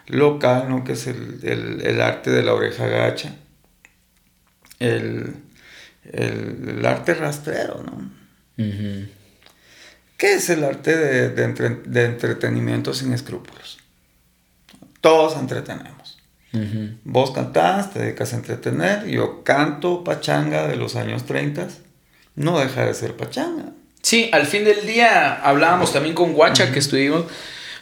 local, 0.06 0.70
¿no? 0.70 0.82
Que 0.82 0.92
es 0.92 1.06
el, 1.06 2.00
arte 2.00 2.30
de 2.30 2.42
la 2.42 2.54
oreja 2.54 2.86
gacha. 2.86 3.36
El, 4.78 5.34
arte 6.86 7.12
rastrero, 7.12 7.82
¿no? 7.82 8.10
¿Qué 10.16 10.32
es 10.32 10.48
el 10.48 10.64
arte 10.64 10.96
de, 10.96 11.28
de 11.28 12.04
entretenimiento 12.06 12.94
sin 12.94 13.12
escrúpulos? 13.12 13.78
Todos 15.02 15.36
entretenemos. 15.36 15.97
Vos 17.04 17.30
cantás, 17.32 17.92
te 17.92 18.00
dedicas 18.00 18.32
a 18.32 18.36
entretener, 18.36 19.06
yo 19.06 19.44
canto 19.44 20.02
pachanga 20.02 20.66
de 20.66 20.76
los 20.76 20.96
años 20.96 21.26
30, 21.26 21.68
no 22.36 22.58
deja 22.58 22.86
de 22.86 22.94
ser 22.94 23.16
pachanga. 23.16 23.72
Sí, 24.02 24.30
al 24.32 24.46
fin 24.46 24.64
del 24.64 24.86
día 24.86 25.34
hablábamos 25.34 25.92
también 25.92 26.14
con 26.14 26.32
Guacha 26.32 26.72
que 26.72 26.78
estuvimos 26.78 27.24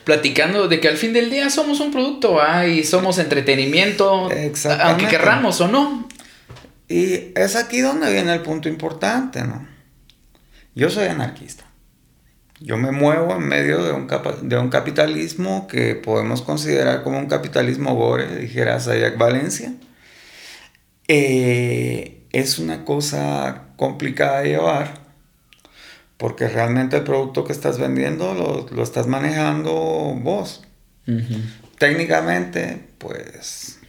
platicando 0.03 0.67
de 0.67 0.79
que 0.79 0.87
al 0.87 0.97
fin 0.97 1.13
del 1.13 1.29
día 1.29 1.49
somos 1.49 1.79
un 1.79 1.91
producto 1.91 2.39
y 2.65 2.83
somos 2.83 3.17
entretenimiento, 3.19 4.29
aunque 4.81 5.07
querramos 5.07 5.61
o 5.61 5.67
no. 5.67 6.07
Y 6.89 7.33
es 7.35 7.55
aquí 7.55 7.81
donde 7.81 8.11
viene 8.11 8.33
el 8.33 8.41
punto 8.41 8.69
importante, 8.69 9.43
¿no? 9.43 9.67
Yo 10.75 10.89
soy 10.89 11.07
anarquista. 11.07 11.66
Yo 12.59 12.77
me 12.77 12.91
muevo 12.91 13.35
en 13.35 13.47
medio 13.47 13.83
de 13.83 13.91
un, 13.91 14.07
de 14.41 14.57
un 14.57 14.69
capitalismo 14.69 15.67
que 15.67 15.95
podemos 15.95 16.41
considerar 16.41 17.03
como 17.03 17.19
un 17.19 17.27
capitalismo 17.27 17.95
gore, 17.95 18.35
dijera 18.37 18.79
Sayak 18.79 19.17
Valencia. 19.17 19.73
Eh, 21.07 22.23
es 22.31 22.59
una 22.59 22.83
cosa 22.83 23.67
complicada 23.77 24.41
de 24.41 24.49
llevar 24.49 25.07
porque 26.17 26.47
realmente 26.47 26.97
el 26.97 27.03
producto 27.03 27.43
que 27.43 27.53
estás 27.53 27.77
vendiendo 27.77 28.67
lo, 28.71 28.83
estás 28.83 29.07
manejando 29.07 29.73
vos. 30.19 30.63
técnicamente, 31.77 32.87
pues 32.97 33.79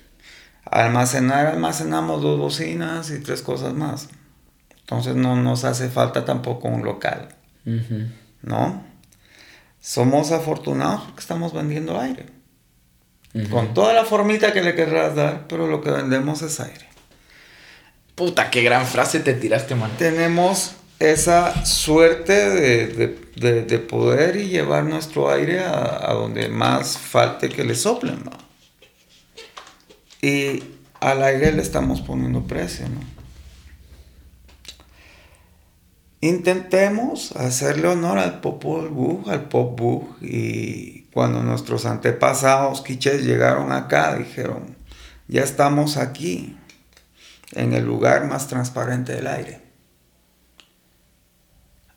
almacenar, 0.64 1.46
almacenamos 1.46 2.22
dos 2.22 2.38
bocinas 2.38 3.10
y 3.10 3.20
tres 3.20 3.42
cosas 3.42 3.72
más. 3.72 4.08
Entonces 4.80 5.16
no 5.16 5.36
nos 5.36 5.64
hace 5.64 5.88
falta 5.88 6.24
tampoco 6.24 6.68
un 6.68 6.84
local, 6.84 7.28
¿no? 8.48 8.82
Somos 9.80 10.32
afortunados 10.32 11.02
porque 11.02 11.20
estamos 11.20 11.52
vendiendo 11.52 12.00
aire. 12.00 12.26
Con 13.50 13.74
toda 13.74 13.92
la 13.92 14.04
formita 14.04 14.52
que 14.52 14.62
le 14.62 14.74
querrás 14.74 15.14
dar, 15.14 15.46
pero 15.48 15.68
lo 15.68 15.80
que 15.80 15.90
vendemos 15.90 16.42
es 16.42 16.58
aire. 16.58 16.88
Puta, 18.14 18.50
qué 18.50 18.62
gran 18.62 18.84
frase 18.86 19.20
te 19.20 19.34
tiraste, 19.34 19.76
man. 19.76 19.92
Tenemos 19.96 20.72
esa 20.98 21.64
suerte 21.64 22.32
de, 22.32 23.78
poder 23.78 24.36
y 24.36 24.48
llevar 24.48 24.84
nuestro 24.84 25.30
aire 25.30 25.60
a, 25.60 26.12
donde 26.14 26.48
más 26.48 26.98
falte 26.98 27.48
que 27.48 27.62
le 27.62 27.76
soplen, 27.76 28.24
¿no? 28.24 28.32
Y 30.20 30.64
al 30.98 31.22
aire 31.22 31.52
le 31.52 31.62
estamos 31.62 32.00
poniendo 32.00 32.42
precio, 32.42 32.88
¿no? 32.88 33.17
Intentemos 36.20 37.32
hacerle 37.36 37.88
honor 37.88 38.18
al 38.18 38.40
Popol 38.40 38.88
Vuh, 38.88 39.30
al 39.30 39.48
Pop 39.48 39.78
Vuh, 39.78 40.16
y 40.20 41.02
cuando 41.12 41.42
nuestros 41.42 41.86
antepasados 41.86 42.82
quiches 42.82 43.24
llegaron 43.24 43.70
acá, 43.70 44.16
dijeron, 44.16 44.76
ya 45.28 45.44
estamos 45.44 45.96
aquí, 45.96 46.58
en 47.52 47.72
el 47.72 47.84
lugar 47.84 48.26
más 48.26 48.48
transparente 48.48 49.14
del 49.14 49.28
aire. 49.28 49.62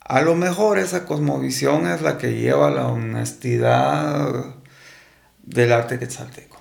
A 0.01 0.21
lo 0.21 0.35
mejor 0.35 0.77
esa 0.77 1.05
cosmovisión 1.05 1.87
es 1.87 2.01
la 2.01 2.17
que 2.17 2.33
lleva 2.33 2.69
la 2.69 2.87
honestidad 2.87 4.55
del 5.41 5.71
arte 5.71 5.97
quetzalteco. 5.97 6.59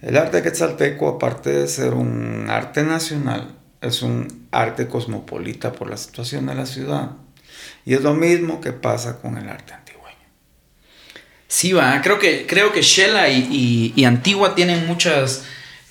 El 0.00 0.16
arte 0.16 0.42
quetzalteco, 0.42 1.08
aparte 1.08 1.50
de 1.50 1.68
ser 1.68 1.94
un 1.94 2.46
arte 2.48 2.82
nacional, 2.84 3.58
es 3.84 4.02
un 4.02 4.48
arte 4.50 4.88
cosmopolita 4.88 5.72
por 5.72 5.90
la 5.90 5.96
situación 5.96 6.46
de 6.46 6.54
la 6.54 6.66
ciudad. 6.66 7.12
Y 7.84 7.94
es 7.94 8.02
lo 8.02 8.14
mismo 8.14 8.60
que 8.60 8.72
pasa 8.72 9.20
con 9.20 9.36
el 9.36 9.48
arte 9.48 9.72
antiguo. 9.72 10.02
Sí, 11.46 11.72
va, 11.72 12.00
creo 12.02 12.18
que, 12.18 12.46
creo 12.46 12.72
que 12.72 12.82
Shela 12.82 13.28
y 13.28 14.04
Antigua 14.04 14.56
tienen 14.56 14.86
muchas 14.86 15.44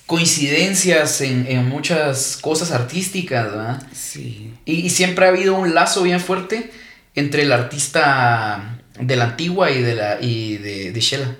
coincidencias 0.06 1.20
en, 1.22 1.66
muchas 1.68 2.36
cosas 2.36 2.72
artísticas, 2.72 3.46
¿verdad? 3.46 3.82
Sí. 3.92 4.54
Y, 4.64 4.90
siempre 4.90 5.26
ha 5.26 5.28
habido 5.28 5.54
un 5.54 5.74
lazo 5.74 6.02
bien 6.02 6.20
fuerte 6.20 6.70
entre 7.14 7.42
el 7.42 7.52
artista 7.52 8.80
de 8.98 9.16
la 9.16 9.24
antigua 9.24 9.70
y 9.70 9.82
de 9.82 9.94
la 9.94 10.20
y 10.20 10.58
de, 10.58 10.92
de 10.92 11.00
Shela. 11.00 11.36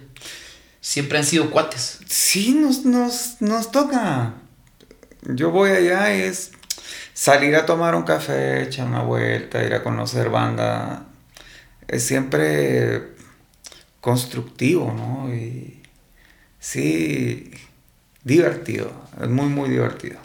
Siempre 0.81 1.19
han 1.19 1.25
sido 1.25 1.51
cuates. 1.51 2.01
Sí, 2.07 2.53
nos, 2.53 2.85
nos, 2.85 3.37
nos 3.41 3.71
toca. 3.71 4.35
Yo 5.27 5.51
voy 5.51 5.71
allá 5.71 6.15
y 6.15 6.23
es 6.23 6.53
salir 7.15 7.57
a 7.57 7.65
tomar 7.65 7.95
un 7.95 8.03
café, 8.03 8.63
echar 8.63 8.87
una 8.87 9.03
vuelta, 9.03 9.65
ir 9.65 9.73
a 9.73 9.83
conocer 9.83 10.29
banda. 10.29 11.07
Es 11.89 12.05
siempre 12.05 13.15
constructivo, 14.01 14.93
¿no? 14.93 15.35
Y 15.35 15.83
sí, 16.59 17.51
divertido, 18.23 18.93
es 19.21 19.29
muy, 19.29 19.47
muy 19.47 19.71
divertido. 19.71 20.19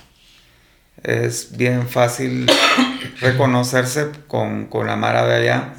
Es 1.02 1.56
bien 1.56 1.88
fácil 1.88 2.52
reconocerse 3.22 4.10
con, 4.28 4.68
la 4.86 4.98
Mara 4.98 5.26
de 5.26 5.36
allá. 5.36 5.74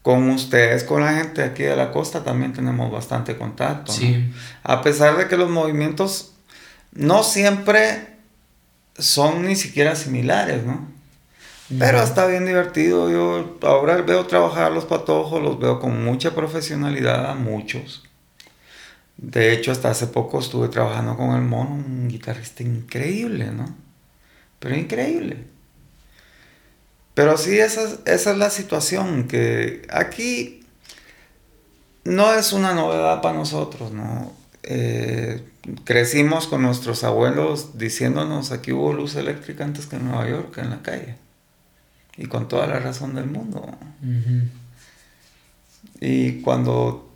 Con 0.00 0.30
ustedes, 0.30 0.82
con 0.82 1.02
la 1.02 1.12
gente 1.14 1.44
aquí 1.44 1.62
de 1.62 1.76
la 1.76 1.92
costa, 1.92 2.24
también 2.24 2.52
tenemos 2.52 2.90
bastante 2.90 3.36
contacto. 3.36 3.92
A 4.64 4.82
pesar 4.82 5.16
de 5.16 5.28
que 5.28 5.36
los 5.36 5.50
movimientos 5.50 6.32
no 6.92 7.22
siempre 7.22 8.11
son 8.98 9.46
ni 9.46 9.56
siquiera 9.56 9.96
similares, 9.96 10.64
¿no? 10.64 10.88
Pero 11.78 12.02
está 12.02 12.26
bien 12.26 12.44
divertido. 12.44 13.10
Yo 13.10 13.58
ahora 13.62 13.96
veo 14.02 14.26
trabajar 14.26 14.64
a 14.64 14.70
los 14.70 14.84
patojos, 14.84 15.42
los 15.42 15.58
veo 15.58 15.80
con 15.80 16.04
mucha 16.04 16.34
profesionalidad 16.34 17.30
a 17.30 17.34
muchos. 17.34 18.04
De 19.16 19.52
hecho, 19.52 19.72
hasta 19.72 19.90
hace 19.90 20.06
poco 20.08 20.40
estuve 20.40 20.68
trabajando 20.68 21.16
con 21.16 21.34
el 21.34 21.42
mono, 21.42 21.74
un 21.74 22.08
guitarrista 22.08 22.62
increíble, 22.62 23.50
¿no? 23.52 23.74
Pero 24.58 24.76
increíble. 24.76 25.44
Pero 27.14 27.36
sí, 27.36 27.58
esa, 27.58 27.82
esa 28.06 28.32
es 28.32 28.38
la 28.38 28.50
situación, 28.50 29.28
que 29.28 29.86
aquí 29.90 30.64
no 32.04 32.34
es 32.34 32.52
una 32.52 32.74
novedad 32.74 33.20
para 33.20 33.38
nosotros, 33.38 33.92
¿no? 33.92 34.32
Eh, 34.62 35.42
crecimos 35.84 36.46
con 36.46 36.62
nuestros 36.62 37.04
abuelos 37.04 37.78
diciéndonos 37.78 38.52
aquí 38.52 38.72
hubo 38.72 38.92
luz 38.92 39.14
eléctrica 39.14 39.64
antes 39.64 39.86
que 39.86 39.96
en 39.96 40.08
Nueva 40.08 40.28
York, 40.28 40.58
en 40.58 40.70
la 40.70 40.82
calle. 40.82 41.16
Y 42.16 42.26
con 42.26 42.48
toda 42.48 42.66
la 42.66 42.78
razón 42.78 43.14
del 43.14 43.26
mundo. 43.26 43.66
Y 46.00 46.40
cuando 46.42 47.14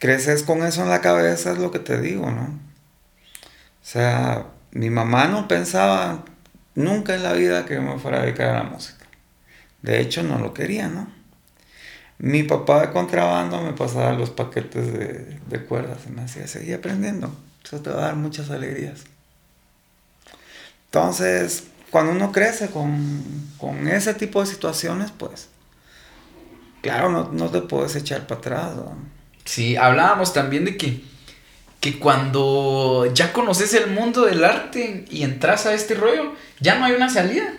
creces 0.00 0.42
con 0.42 0.62
eso 0.64 0.82
en 0.82 0.90
la 0.90 1.00
cabeza, 1.00 1.52
es 1.52 1.58
lo 1.58 1.70
que 1.70 1.78
te 1.78 2.00
digo, 2.00 2.30
¿no? 2.30 2.42
O 2.42 3.86
sea, 3.86 4.46
mi 4.72 4.90
mamá 4.90 5.28
no 5.28 5.48
pensaba 5.48 6.24
nunca 6.74 7.14
en 7.14 7.22
la 7.22 7.32
vida 7.32 7.64
que 7.64 7.74
yo 7.74 7.82
me 7.82 7.98
fuera 7.98 8.18
a 8.18 8.22
dedicar 8.22 8.48
a 8.48 8.64
la 8.64 8.70
música. 8.70 9.06
De 9.82 10.00
hecho, 10.00 10.22
no 10.22 10.38
lo 10.38 10.52
quería, 10.52 10.88
¿no? 10.88 11.08
Mi 12.18 12.42
papá 12.42 12.80
de 12.80 12.92
contrabando 12.92 13.62
me 13.62 13.72
pasaba 13.72 14.12
los 14.12 14.30
paquetes 14.30 14.92
de, 14.92 15.40
de 15.46 15.64
cuerdas 15.64 15.98
y 16.06 16.10
me 16.10 16.22
decía, 16.22 16.46
seguí 16.46 16.72
aprendiendo. 16.72 17.34
Eso 17.64 17.80
te 17.80 17.90
va 17.90 17.98
a 17.98 18.06
dar 18.06 18.16
muchas 18.16 18.50
alegrías. 18.50 19.04
Entonces, 20.86 21.64
cuando 21.90 22.12
uno 22.12 22.30
crece 22.30 22.68
con, 22.70 23.22
con 23.58 23.88
ese 23.88 24.14
tipo 24.14 24.40
de 24.40 24.46
situaciones, 24.46 25.10
pues, 25.16 25.48
claro, 26.82 27.10
no, 27.10 27.30
no 27.32 27.50
te 27.50 27.62
puedes 27.62 27.96
echar 27.96 28.26
para 28.26 28.40
atrás. 28.40 28.72
Sí, 29.44 29.76
hablábamos 29.76 30.32
también 30.32 30.64
de 30.64 30.76
que, 30.76 31.02
que 31.80 31.98
cuando 31.98 33.10
ya 33.14 33.32
conoces 33.32 33.74
el 33.74 33.90
mundo 33.90 34.24
del 34.26 34.44
arte 34.44 35.04
y 35.10 35.22
entras 35.22 35.66
a 35.66 35.74
este 35.74 35.94
rollo, 35.94 36.34
ya 36.60 36.78
no 36.78 36.84
hay 36.84 36.92
una 36.92 37.10
salida. 37.10 37.52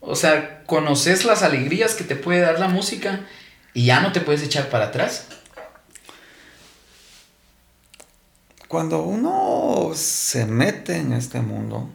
O 0.00 0.14
sea, 0.14 0.62
conoces 0.66 1.24
las 1.24 1.42
alegrías 1.42 1.94
que 1.94 2.04
te 2.04 2.16
puede 2.16 2.40
dar 2.40 2.58
la 2.58 2.68
música 2.68 3.20
y 3.74 3.86
ya 3.86 4.00
no 4.00 4.12
te 4.12 4.20
puedes 4.20 4.42
echar 4.42 4.68
para 4.70 4.86
atrás. 4.86 5.26
Cuando 8.68 9.02
uno 9.02 9.92
se 9.94 10.44
mete 10.46 10.96
en 10.96 11.12
este 11.12 11.40
mundo, 11.40 11.88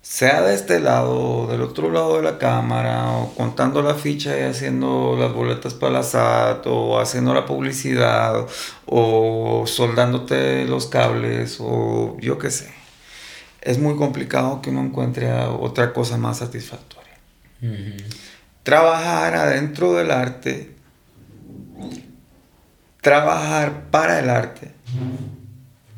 sea 0.00 0.40
de 0.40 0.54
este 0.54 0.80
lado, 0.80 1.46
del 1.48 1.60
otro 1.60 1.90
lado 1.90 2.16
de 2.16 2.22
la 2.22 2.38
cámara, 2.38 3.10
o 3.10 3.34
contando 3.34 3.82
la 3.82 3.94
ficha 3.94 4.38
y 4.38 4.44
haciendo 4.44 5.16
las 5.18 5.34
boletas 5.34 5.74
para 5.74 5.92
la 5.92 6.02
SAT, 6.02 6.66
o 6.66 6.98
haciendo 6.98 7.34
la 7.34 7.44
publicidad, 7.44 8.46
o 8.86 9.64
soldándote 9.66 10.64
los 10.64 10.86
cables, 10.86 11.58
o 11.60 12.16
yo 12.20 12.38
qué 12.38 12.50
sé. 12.50 12.72
Es 13.60 13.78
muy 13.78 13.96
complicado 13.96 14.62
que 14.62 14.70
uno 14.70 14.80
encuentre 14.80 15.30
otra 15.30 15.92
cosa 15.92 16.16
más 16.16 16.38
satisfactoria. 16.38 17.18
Trabajar 18.62 19.34
adentro 19.34 19.92
del 19.92 20.10
arte, 20.10 20.74
trabajar 23.02 23.90
para 23.90 24.20
el 24.20 24.30
arte, 24.30 24.72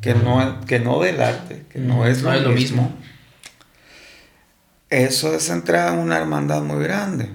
que 0.01 0.15
no, 0.15 0.59
que 0.65 0.79
no 0.79 0.99
del 0.99 1.21
arte, 1.21 1.63
que 1.69 1.79
no 1.79 2.05
es, 2.07 2.23
lo, 2.23 2.49
mismo. 2.49 2.91
Eso 4.89 5.33
es 5.35 5.49
entrar 5.49 5.93
en 5.93 5.99
una 5.99 6.17
hermandad 6.17 6.63
muy 6.63 6.83
grande. 6.83 7.29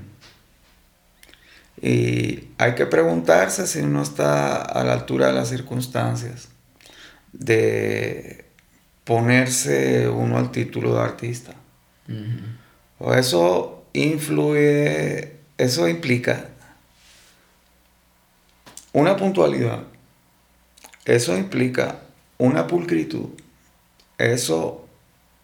Y 1.80 2.48
hay 2.58 2.74
que 2.74 2.86
preguntarse 2.86 3.66
si 3.66 3.80
uno 3.80 4.02
está 4.02 4.62
a 4.62 4.82
la 4.82 4.94
altura 4.94 5.28
de 5.28 5.34
las 5.34 5.48
circunstancias 5.48 6.48
de 7.32 8.46
ponerse 9.04 10.08
uno 10.08 10.36
al 10.36 10.50
título 10.50 10.94
de 10.94 11.00
artista. 11.00 11.54
O 12.98 13.14
eso 13.14 13.84
influye, 13.92 15.36
eso 15.58 15.88
implica 15.88 16.48
una 18.92 19.16
puntualidad, 19.16 19.82
eso 21.04 21.36
implica 21.36 22.00
una 22.38 22.66
pulcritud, 22.66 23.28
eso 24.18 24.86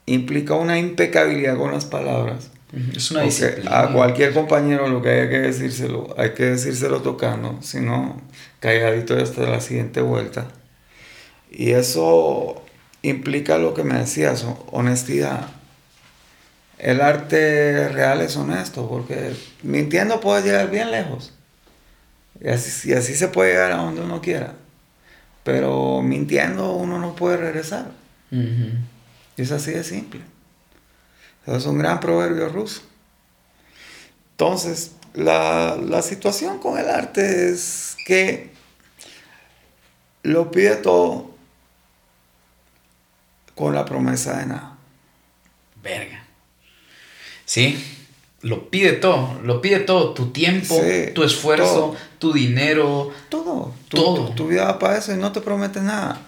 implica 0.07 0.55
una 0.55 0.79
impecabilidad 0.79 1.57
con 1.57 1.73
las 1.73 1.85
palabras. 1.85 2.51
Es 2.97 3.11
una 3.11 3.23
disciplina. 3.23 3.81
A 3.81 3.93
cualquier 3.93 4.33
compañero 4.33 4.89
lo 4.89 5.03
que 5.03 5.11
haya 5.11 5.29
que 5.29 5.39
decírselo, 5.41 6.15
hay 6.17 6.33
que 6.33 6.45
decírselo 6.45 7.03
tocando, 7.03 7.59
si 7.61 7.81
no, 7.81 8.21
calladito 8.61 9.15
hasta 9.17 9.43
la 9.43 9.61
siguiente 9.61 10.01
vuelta. 10.01 10.49
Y 11.51 11.73
eso 11.73 12.63
implica 13.03 13.59
lo 13.59 13.75
que 13.75 13.85
me 13.85 13.99
decías, 13.99 14.47
honestidad. 14.71 15.49
El 16.79 17.03
arte 17.03 17.89
real 17.91 18.23
es 18.23 18.37
honesto, 18.37 18.89
porque 18.89 19.35
mintiendo 19.63 20.21
puedes 20.21 20.45
llegar 20.45 20.71
bien 20.71 20.91
lejos. 20.91 21.35
Y 22.41 22.49
así, 22.49 22.91
y 22.91 22.95
así 22.95 23.15
se 23.15 23.29
puede 23.29 23.53
llegar 23.53 23.73
a 23.73 23.77
donde 23.77 24.01
uno 24.01 24.23
quiera. 24.23 24.55
Pero 25.45 26.03
mintiendo 26.03 26.73
uno 26.73 26.99
no 26.99 27.15
puede 27.15 27.37
regresar. 27.37 27.91
Es 29.37 29.53
así 29.53 29.73
de 29.73 29.85
simple. 29.85 30.21
Es 31.47 31.67
un 31.67 31.79
gran 31.79 32.01
proverbio 32.01 32.49
ruso. 32.49 32.83
Entonces, 34.33 34.93
la, 35.15 35.77
la 35.77 36.03
situación 36.03 36.59
con 36.59 36.79
el 36.79 36.89
arte 36.89 37.51
es 37.51 37.97
que 38.07 38.53
lo 40.23 40.51
pide 40.51 40.77
todo 40.77 41.35
con 43.55 43.75
la 43.75 43.85
promesa 43.85 44.39
de 44.39 44.47
nada. 44.47 44.79
Verga. 45.83 46.25
Sí, 47.45 48.02
lo 48.43 48.71
pide 48.71 48.93
todo, 48.93 49.39
lo 49.45 49.63
pide 49.63 49.81
todo, 49.81 50.15
tu 50.15 50.31
tiempo, 50.31 50.81
tu 51.15 51.23
esfuerzo, 51.23 51.95
tu 52.19 52.33
dinero. 52.33 53.11
Todo, 53.29 53.73
todo. 53.89 54.31
Tu, 54.31 54.49
vida 54.49 54.65
va 54.65 54.79
para 54.79 54.99
eso 54.99 55.13
y 55.13 55.17
no 55.17 55.31
te 55.31 55.41
promete 55.41 55.81
nada. 55.81 56.21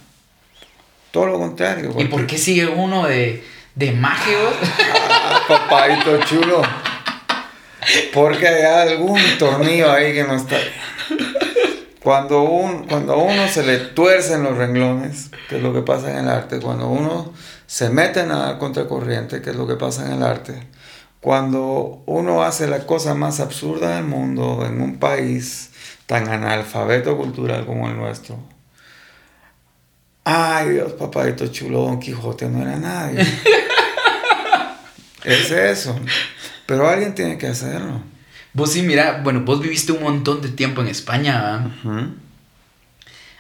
Todo 1.11 1.27
lo 1.27 1.39
contrario. 1.39 1.93
¿Y 1.99 2.05
por 2.05 2.27
qué 2.27 2.39
sigue 2.39 2.67
uno 2.67 3.07
de, 3.07 3.45
de 3.75 3.93
mágicos? 3.93 4.55
Ah, 5.27 5.43
papadito 5.49 6.21
chulo. 6.25 6.63
Porque 8.13 8.49
hay 8.49 8.91
algún 8.91 9.21
tornillo 9.39 9.93
ahí 9.93 10.13
que 10.13 10.25
no 10.25 10.37
está. 10.37 10.57
Cuando, 12.01 12.43
un, 12.43 12.87
cuando 12.87 13.15
a 13.15 13.17
uno 13.17 13.49
se 13.49 13.65
le 13.65 13.79
tuercen 13.79 14.43
los 14.43 14.57
renglones, 14.57 15.31
que 15.49 15.57
es 15.57 15.63
lo 15.63 15.73
que 15.73 15.81
pasa 15.83 16.11
en 16.11 16.19
el 16.19 16.29
arte, 16.29 16.61
cuando 16.61 16.89
uno 16.89 17.33
se 17.67 17.89
mete 17.89 18.21
en 18.21 18.29
la 18.29 18.59
contracorriente, 18.59 19.41
que 19.41 19.51
es 19.51 19.57
lo 19.57 19.67
que 19.67 19.75
pasa 19.75 20.07
en 20.07 20.13
el 20.13 20.23
arte, 20.23 20.63
cuando 21.25 22.03
uno 22.05 22.43
hace 22.43 22.67
la 22.67 22.85
cosa 22.85 23.15
más 23.15 23.41
absurda 23.41 23.97
del 23.97 24.05
mundo 24.05 24.63
en 24.67 24.83
un 24.83 24.99
país 24.99 25.71
tan 26.05 26.29
analfabeto 26.29 27.17
cultural 27.17 27.65
como 27.65 27.89
el 27.89 27.97
nuestro, 27.97 28.39
ay 30.23 30.69
Dios, 30.69 30.93
papadito 30.93 31.47
chulo, 31.47 31.81
Don 31.81 31.99
Quijote 31.99 32.47
no 32.51 32.61
era 32.61 32.77
nadie. 32.77 33.23
es 35.25 35.51
eso. 35.51 35.99
Pero 36.67 36.91
alguien 36.91 37.15
tiene 37.15 37.39
que 37.39 37.47
hacerlo. 37.47 38.03
Vos 38.53 38.73
sí, 38.73 38.83
mira, 38.83 39.23
bueno, 39.25 39.45
vos 39.47 39.63
viviste 39.63 39.93
un 39.93 40.03
montón 40.03 40.43
de 40.43 40.51
tiempo 40.51 40.83
en 40.83 40.89
España. 40.89 41.75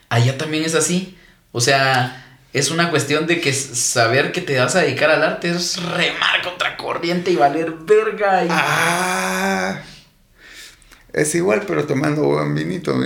Allá 0.09 0.39
también 0.39 0.65
es 0.65 0.75
así. 0.75 1.19
O 1.53 1.61
sea, 1.61 2.24
es 2.55 2.71
una 2.71 2.89
cuestión 2.91 3.27
de 3.27 3.41
que 3.41 3.53
saber 3.53 4.31
que 4.31 4.41
te 4.41 4.57
vas 4.57 4.77
a 4.77 4.83
dedicar 4.83 5.11
al 5.11 5.25
arte 5.25 5.51
es 5.51 5.83
remar 5.83 6.41
contra 6.45 6.77
corriente 6.77 7.33
y 7.33 7.37
valer 7.37 7.73
verga. 7.81 8.45
Ah, 8.49 9.81
es 11.13 11.35
igual, 11.35 11.65
pero 11.67 11.85
tomando 11.85 12.23
buen 12.23 12.55
vinito. 12.55 12.95
al 12.95 13.05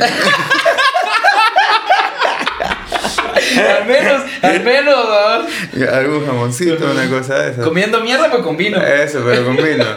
menos, 3.86 4.22
al 4.42 4.62
menos, 4.62 5.08
¿no? 5.08 5.46
Algún 5.94 6.26
jamoncito, 6.26 6.90
una 6.90 7.08
cosa 7.08 7.38
de 7.38 7.52
esa. 7.52 7.62
Comiendo 7.62 8.02
mierda, 8.02 8.30
pero 8.30 8.44
con 8.44 8.58
vino. 8.58 8.82
Eso, 8.82 9.22
pero 9.24 9.46
con 9.46 9.56
vino. 9.56 9.86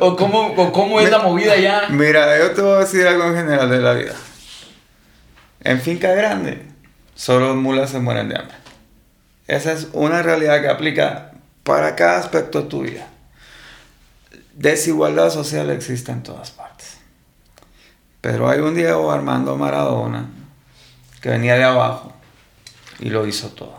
¿O 0.00 0.16
cómo, 0.16 0.72
cómo 0.72 1.00
es 1.00 1.10
la 1.10 1.18
movida 1.18 1.54
ya? 1.54 1.86
Mira, 1.90 2.36
yo 2.38 2.50
te 2.50 2.60
voy 2.60 2.74
a 2.74 2.80
decir 2.80 3.06
algo 3.06 3.28
en 3.28 3.36
general 3.36 3.70
de 3.70 3.78
la 3.78 3.94
vida. 3.94 4.14
En 5.64 5.80
finca 5.80 6.12
grande, 6.12 6.62
solo 7.14 7.54
mulas 7.54 7.90
se 7.90 7.98
mueren 7.98 8.28
de 8.28 8.38
hambre. 8.38 8.56
Esa 9.46 9.72
es 9.72 9.88
una 9.94 10.22
realidad 10.22 10.60
que 10.60 10.68
aplica 10.68 11.32
para 11.62 11.96
cada 11.96 12.18
aspecto 12.18 12.62
de 12.62 12.68
tu 12.68 12.82
vida. 12.82 13.08
Desigualdad 14.52 15.30
social 15.30 15.70
existe 15.70 16.12
en 16.12 16.22
todas 16.22 16.50
partes. 16.50 16.98
Pero 18.20 18.48
hay 18.48 18.60
un 18.60 18.74
Diego 18.74 19.10
Armando 19.10 19.56
Maradona 19.56 20.28
que 21.22 21.30
venía 21.30 21.54
de 21.54 21.64
abajo 21.64 22.12
y 23.00 23.08
lo 23.08 23.26
hizo 23.26 23.48
todo. 23.48 23.76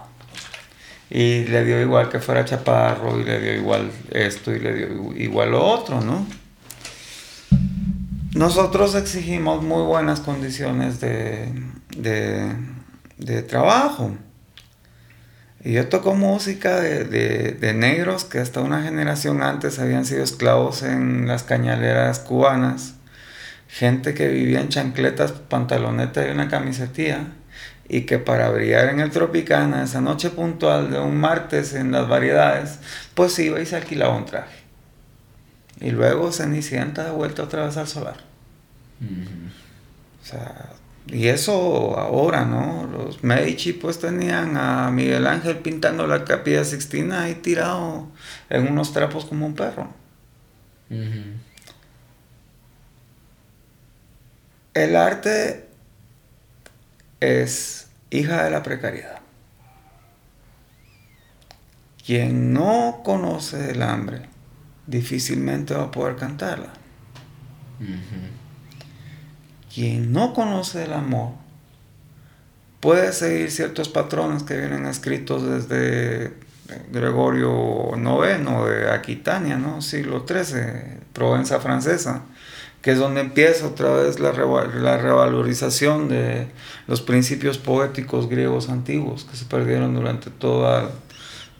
Y 1.11 1.45
le 1.45 1.63
dio 1.63 1.79
igual 1.79 2.09
que 2.09 2.19
fuera 2.19 2.45
chaparro, 2.45 3.19
y 3.19 3.23
le 3.23 3.39
dio 3.39 3.53
igual 3.53 3.91
esto, 4.09 4.51
y 4.51 4.59
le 4.59 4.73
dio 4.73 5.13
igual 5.15 5.51
lo 5.51 5.63
otro, 5.63 6.01
¿no? 6.01 6.25
Nosotros 8.33 8.95
exigimos 8.95 9.63
muy 9.63 9.83
buenas 9.83 10.19
condiciones 10.19 10.99
de, 10.99 11.53
de, 11.95 13.41
trabajo. 13.43 14.15
Y 15.63 15.73
yo 15.73 15.87
toco 15.87 16.13
música 16.13 16.79
de, 16.79 17.05
de, 17.05 17.73
negros 17.73 18.23
que 18.23 18.39
hasta 18.39 18.61
una 18.61 18.83
generación 18.83 19.41
antes 19.41 19.79
habían 19.79 20.05
sido 20.05 20.23
esclavos 20.23 20.83
en 20.83 21.27
las 21.27 21.43
cañaleras 21.43 22.19
cubanas. 22.19 22.93
Gente 23.67 24.13
que 24.13 24.27
vivía 24.27 24.61
en 24.61 24.69
chancletas, 24.69 25.31
pantaloneta 25.31 26.27
y 26.27 26.31
una 26.31 26.47
camisetilla 26.47 27.27
y 27.87 28.01
que 28.01 28.17
para 28.17 28.49
brillar 28.49 28.89
en 28.89 28.99
el 28.99 29.11
Tropicana, 29.11 29.83
esa 29.83 30.01
noche 30.01 30.29
puntual 30.29 30.91
de 30.91 30.99
un 30.99 31.17
martes 31.17 31.73
en 31.73 31.91
las 31.91 32.07
variedades, 32.07 32.79
pues 33.13 33.37
iba 33.39 33.59
y 33.59 33.65
se 33.65 33.75
alquilaba 33.75 34.15
un 34.15 34.25
traje. 34.25 34.57
Y 35.81 35.91
luego 35.91 36.31
Cenicienta 36.31 37.03
de 37.03 37.11
vuelta 37.11 37.43
otra 37.43 37.65
vez 37.65 37.77
al 37.77 37.87
solar. 37.87 38.17
O 40.21 40.25
sea, 40.25 40.69
y 41.07 41.27
eso 41.27 41.97
ahora, 41.99 42.45
¿no? 42.45 42.87
Los 42.91 43.23
Medici 43.23 43.73
pues 43.73 43.99
tenían 43.99 44.57
a 44.57 44.89
Miguel 44.91 45.27
Ángel 45.27 45.57
pintando 45.57 46.07
la 46.07 46.25
capilla 46.25 46.63
Sixtina 46.63 47.23
ahí 47.23 47.35
tirado 47.35 48.07
en 48.49 48.67
unos 48.67 48.91
trapos 48.93 49.25
como 49.25 49.45
un 49.45 49.55
perro. 49.55 49.89
El 54.73 54.95
arte 54.95 55.67
es 57.19 57.87
hija 58.09 58.43
de 58.43 58.51
la 58.51 58.63
precariedad. 58.63 59.19
Quien 62.05 62.53
no 62.53 63.01
conoce 63.03 63.71
el 63.71 63.81
hambre 63.81 64.29
difícilmente 64.87 65.73
va 65.73 65.83
a 65.85 65.91
poder 65.91 66.15
cantarla. 66.15 66.73
Quien 69.75 70.13
no 70.13 70.33
conoce 70.33 70.85
el 70.85 70.93
amor 70.93 71.33
puede 72.79 73.11
seguir 73.11 73.51
ciertos 73.51 73.89
patrones 73.89 74.43
que 74.43 74.55
vienen 74.55 74.85
escritos 74.85 75.43
desde 75.43 76.33
Gregorio 76.93 77.91
IX 77.97 78.69
de 78.69 78.89
Aquitania, 78.89 79.57
¿no? 79.57 79.81
siglo 79.81 80.25
XIII, 80.25 81.03
Provenza 81.11 81.59
francesa 81.59 82.23
que 82.81 82.91
es 82.91 82.99
donde 82.99 83.19
empieza 83.19 83.67
otra 83.67 83.91
vez 83.95 84.19
la, 84.19 84.31
la 84.31 84.97
revalorización 84.97 86.07
de 86.07 86.47
los 86.87 87.01
principios 87.01 87.57
poéticos 87.57 88.29
griegos 88.29 88.69
antiguos 88.69 89.25
que 89.25 89.35
se 89.35 89.43
perdieron 89.43 89.93
durante 89.95 90.29
toda, 90.29 90.91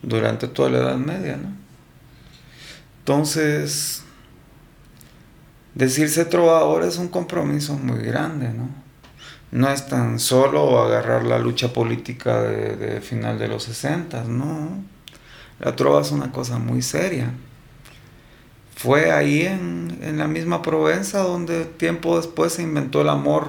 durante 0.02 0.48
toda 0.48 0.70
la 0.70 0.78
Edad 0.78 0.96
Media. 0.96 1.36
¿no? 1.36 1.48
Entonces, 3.00 4.05
decirse 5.76 6.24
trovador 6.24 6.82
es 6.82 6.98
un 6.98 7.06
compromiso 7.06 7.74
muy 7.74 8.00
grande, 8.00 8.48
¿no? 8.48 8.68
No 9.52 9.70
es 9.70 9.86
tan 9.86 10.18
solo 10.18 10.82
agarrar 10.82 11.24
la 11.24 11.38
lucha 11.38 11.72
política 11.72 12.42
de, 12.42 13.00
final 13.00 13.38
de 13.38 13.46
los 13.46 13.62
60, 13.62 14.24
no. 14.24 14.82
La 15.60 15.76
trova 15.76 16.00
es 16.00 16.10
una 16.10 16.32
cosa 16.32 16.58
muy 16.58 16.82
seria 16.82 17.30
fue 18.76 19.10
ahí 19.10 19.42
en, 19.42 20.18
la 20.18 20.28
misma 20.28 20.62
Provenza 20.62 21.20
donde 21.20 21.64
tiempo 21.64 22.18
después 22.18 22.52
se 22.52 22.62
inventó 22.62 23.00
el 23.00 23.08
amor 23.08 23.48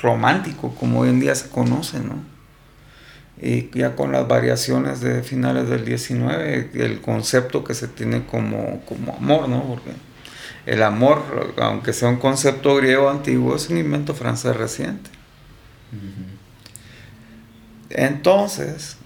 romántico, 0.00 0.74
como 0.74 1.00
hoy 1.00 1.10
en 1.10 1.20
día 1.20 1.34
se 1.34 1.48
conoce, 1.50 2.00
¿no? 2.00 2.16
Y 3.40 3.70
ya 3.76 3.94
con 3.94 4.10
las 4.12 4.26
variaciones 4.26 5.00
de 5.00 5.22
finales 5.22 5.68
del 5.68 5.84
19, 5.84 6.70
el 6.74 7.00
concepto 7.00 7.62
que 7.62 7.74
se 7.74 7.88
tiene 7.88 8.24
como, 8.24 8.80
como 8.86 9.16
amor, 9.16 9.48
¿no? 9.48 9.64
Porque 9.64 9.90
el 10.66 10.82
amor, 10.82 11.54
aunque 11.58 11.92
sea 11.92 12.08
un 12.08 12.18
concepto 12.18 12.76
griego 12.76 13.10
antiguo, 13.10 13.56
es 13.56 13.68
un 13.68 13.78
invento 13.78 14.14
francés 14.14 14.56
reciente. 14.56 15.10
Entonces, 17.90 18.96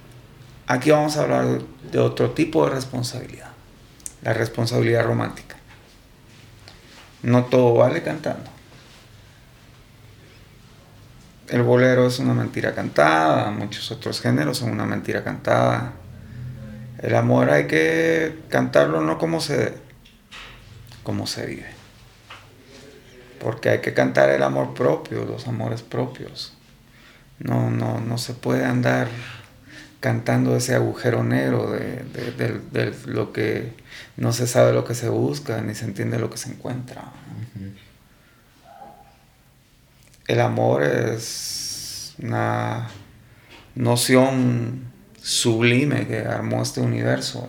aquí 0.66 0.90
vamos 0.90 1.16
a 1.16 1.22
hablar 1.22 1.62
de 1.90 1.98
otro 1.98 2.30
tipo 2.30 2.64
de 2.64 2.74
responsabilidad 2.74 3.56
la 4.26 4.32
responsabilidad 4.32 5.04
romántica. 5.04 5.54
No 7.22 7.44
todo 7.44 7.74
vale 7.74 8.02
cantando. 8.02 8.50
El 11.48 11.62
bolero 11.62 12.08
es 12.08 12.18
una 12.18 12.34
mentira 12.34 12.74
cantada, 12.74 13.52
muchos 13.52 13.92
otros 13.92 14.20
géneros 14.20 14.58
son 14.58 14.70
una 14.70 14.84
mentira 14.84 15.22
cantada. 15.22 15.92
El 16.98 17.14
amor 17.14 17.50
hay 17.50 17.68
que 17.68 18.40
cantarlo 18.48 19.00
no 19.00 19.16
como 19.16 19.40
se 19.40 19.74
como 21.06 21.28
se 21.28 21.46
vive. 21.46 21.68
Porque 23.40 23.68
hay 23.68 23.80
que 23.80 23.94
cantar 23.94 24.28
el 24.30 24.42
amor 24.42 24.74
propio, 24.74 25.24
los 25.24 25.46
amores 25.46 25.82
propios. 25.82 26.52
No, 27.38 27.70
no, 27.70 28.00
no 28.00 28.18
se 28.18 28.34
puede 28.34 28.64
andar 28.64 29.06
cantando 30.00 30.56
ese 30.56 30.74
agujero 30.74 31.22
negro 31.22 31.70
de 31.70 32.94
lo 33.06 33.32
que 33.32 33.72
no 34.16 34.32
se 34.32 34.48
sabe 34.48 34.72
lo 34.72 34.84
que 34.84 34.96
se 34.96 35.08
busca, 35.08 35.62
ni 35.62 35.76
se 35.76 35.84
entiende 35.84 36.18
lo 36.18 36.28
que 36.28 36.38
se 36.38 36.50
encuentra. 36.50 37.04
el 40.26 40.40
amor 40.40 40.82
es 40.82 42.16
una 42.20 42.88
noción 43.76 44.90
sublime 45.22 46.08
que 46.08 46.18
armó 46.18 46.62
este 46.62 46.80
universo 46.80 47.48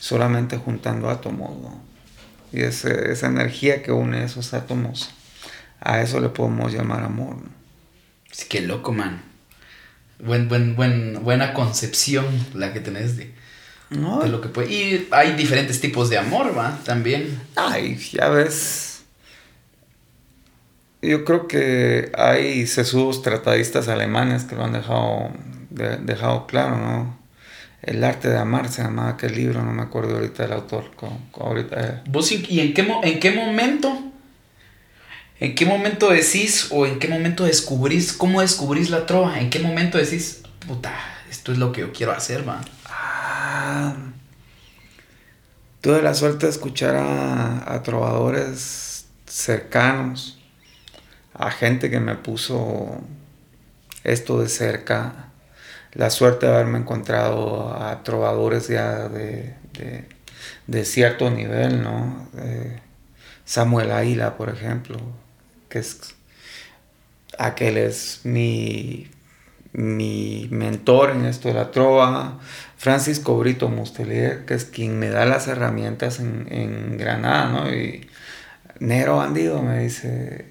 solamente 0.00 0.56
juntando 0.56 1.10
átomos. 1.10 1.87
Y 2.52 2.60
esa 2.62 3.26
energía 3.26 3.82
que 3.82 3.92
une 3.92 4.24
esos 4.24 4.54
átomos, 4.54 5.10
a 5.80 6.00
eso 6.00 6.20
le 6.20 6.28
podemos 6.30 6.72
llamar 6.72 7.04
amor. 7.04 7.36
Sí, 8.32 8.46
qué 8.48 8.60
loco, 8.62 8.92
man. 8.92 9.22
Buen, 10.18 10.48
buen, 10.48 10.74
buen, 10.74 11.22
buena 11.22 11.54
concepción 11.54 12.24
la 12.54 12.72
que 12.72 12.80
tenés 12.80 13.16
de, 13.16 13.32
No, 13.90 14.20
de 14.20 14.28
lo 14.28 14.40
que 14.40 14.48
puede. 14.48 14.72
Y 14.72 15.08
hay 15.10 15.32
diferentes 15.34 15.80
tipos 15.80 16.10
de 16.10 16.18
amor, 16.18 16.56
va, 16.56 16.78
también. 16.84 17.40
Ay, 17.56 17.96
ya 18.12 18.28
ves. 18.28 19.02
Yo 21.00 21.24
creo 21.24 21.46
que 21.46 22.10
hay 22.16 22.66
sesudos 22.66 23.22
tratadistas 23.22 23.86
alemanes 23.88 24.44
que 24.44 24.56
lo 24.56 24.64
han 24.64 24.72
dejado, 24.72 25.30
de- 25.70 25.98
dejado 25.98 26.46
claro, 26.46 26.76
¿no? 26.76 27.17
El 27.82 28.02
arte 28.04 28.28
de 28.28 28.38
amar 28.38 28.68
se 28.68 28.82
llamaba 28.82 29.10
aquel 29.10 29.34
libro, 29.34 29.62
no 29.62 29.72
me 29.72 29.82
acuerdo 29.82 30.14
ahorita 30.16 30.42
del 30.42 30.52
autor. 30.52 30.90
co- 30.96 31.18
co- 31.30 31.44
ahorita, 31.44 31.80
eh, 31.80 32.02
¿Vos 32.10 32.30
y 32.32 32.60
en 32.60 32.74
qué, 32.74 32.86
en 33.02 33.20
qué 33.20 33.30
momento? 33.30 34.04
¿En 35.40 35.54
qué 35.54 35.64
momento 35.64 36.10
decís 36.10 36.68
o 36.70 36.84
en 36.86 36.98
qué 36.98 37.06
momento 37.08 37.44
descubrís, 37.44 38.12
cómo 38.12 38.40
descubrís 38.40 38.90
la 38.90 39.06
trova? 39.06 39.38
¿En 39.38 39.50
qué 39.50 39.60
momento 39.60 39.96
decís, 39.96 40.42
puta, 40.66 40.92
esto 41.30 41.52
es 41.52 41.58
lo 41.58 41.70
que 41.70 41.82
yo 41.82 41.92
quiero 41.92 42.12
hacer, 42.12 42.46
va? 42.48 42.60
Ah, 42.86 43.94
tuve 45.80 46.02
la 46.02 46.14
suerte 46.14 46.46
de 46.46 46.52
escuchar 46.52 46.96
a, 46.96 47.72
a 47.72 47.82
trovadores 47.82 49.06
cercanos, 49.26 50.38
a 51.34 51.50
gente 51.50 51.90
que 51.90 52.00
me 52.00 52.16
puso 52.16 53.00
esto 54.04 54.40
de 54.40 54.48
cerca, 54.48 55.27
la 55.94 56.10
suerte 56.10 56.46
de 56.46 56.54
haberme 56.54 56.78
encontrado 56.78 57.74
a 57.74 58.02
trovadores 58.02 58.68
ya 58.68 59.08
de, 59.08 59.54
de- 59.74 60.84
cierto 60.84 61.30
nivel, 61.30 61.82
¿no? 61.82 62.28
Eh, 62.38 62.80
Samuel 63.44 63.92
Aila, 63.92 64.36
por 64.36 64.50
ejemplo, 64.50 64.98
que 65.68 65.80
es 65.80 66.14
aquel 67.38 67.76
es 67.78 68.20
mi, 68.24 69.08
mi 69.72 70.48
mentor 70.50 71.10
en 71.12 71.26
esto 71.26 71.48
de 71.48 71.54
la 71.54 71.70
trova, 71.70 72.40
Francisco 72.76 73.38
Brito 73.38 73.68
Mustelier, 73.68 74.44
que 74.46 74.54
es 74.54 74.64
quien 74.64 74.98
me 74.98 75.10
da 75.10 75.26
las 75.26 75.48
herramientas 75.48 76.20
en, 76.20 76.46
en 76.50 76.98
Granada, 76.98 77.50
¿no? 77.50 77.74
Y 77.74 78.08
Negro 78.80 79.18
Bandido 79.18 79.62
me 79.62 79.80
dice, 79.80 80.46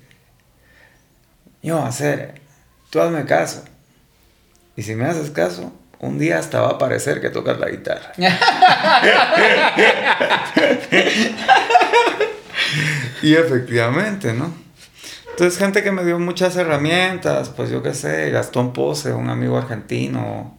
yo, 1.62 1.84
hacer, 1.84 2.42
tú 2.90 3.00
hazme 3.02 3.26
caso. 3.26 3.64
Y 4.78 4.84
si 4.84 4.96
me 4.96 5.06
haces 5.06 5.32
caso, 5.32 5.74
un 6.00 6.20
día 6.20 6.40
hasta 6.40 6.62
va 6.62 6.70
a 6.70 6.78
parecer 6.78 7.20
que 7.20 7.30
tocas 7.30 7.60
la 7.60 7.70
guitarra. 7.70 8.14
y 13.22 13.34
efectivamente, 13.36 14.34
¿no? 14.34 14.54
Entonces, 15.32 15.60
gente 15.60 15.84
que 15.84 15.92
me 15.92 16.04
dio 16.04 16.18
muchas 16.20 16.56
herramientas, 16.56 17.50
pues 17.50 17.70
yo 17.70 17.84
qué 17.84 17.94
sé, 17.94 18.32
Gastón 18.32 18.74
Pose, 18.74 19.14
un 19.14 19.30
amigo 19.30 19.58
argentino, 19.58 20.58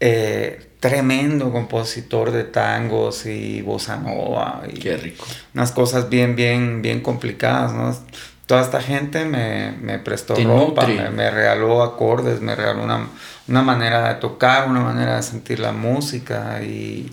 eh, 0.00 0.72
tremendo 0.80 1.50
compositor 1.50 2.30
de 2.30 2.44
tangos 2.44 3.24
y 3.24 3.62
bossa 3.62 3.96
nova. 3.96 4.62
Y 4.70 4.78
Qué 4.78 4.98
rico. 4.98 5.24
unas 5.54 5.72
cosas 5.72 6.10
bien, 6.10 6.36
bien, 6.36 6.82
bien 6.82 7.00
complicadas, 7.00 7.72
¿no? 7.72 7.96
Toda 8.44 8.60
esta 8.60 8.82
gente 8.82 9.24
me, 9.24 9.72
me 9.80 9.98
prestó 9.98 10.34
Te 10.34 10.44
ropa, 10.44 10.86
me, 10.86 11.08
me 11.08 11.30
regaló 11.30 11.82
acordes, 11.82 12.42
me 12.42 12.54
regaló 12.54 12.84
una, 12.84 13.08
una 13.48 13.62
manera 13.62 14.08
de 14.14 14.20
tocar, 14.20 14.68
una 14.68 14.80
manera 14.80 15.16
de 15.16 15.22
sentir 15.22 15.60
la 15.60 15.72
música 15.72 16.62
y 16.62 17.12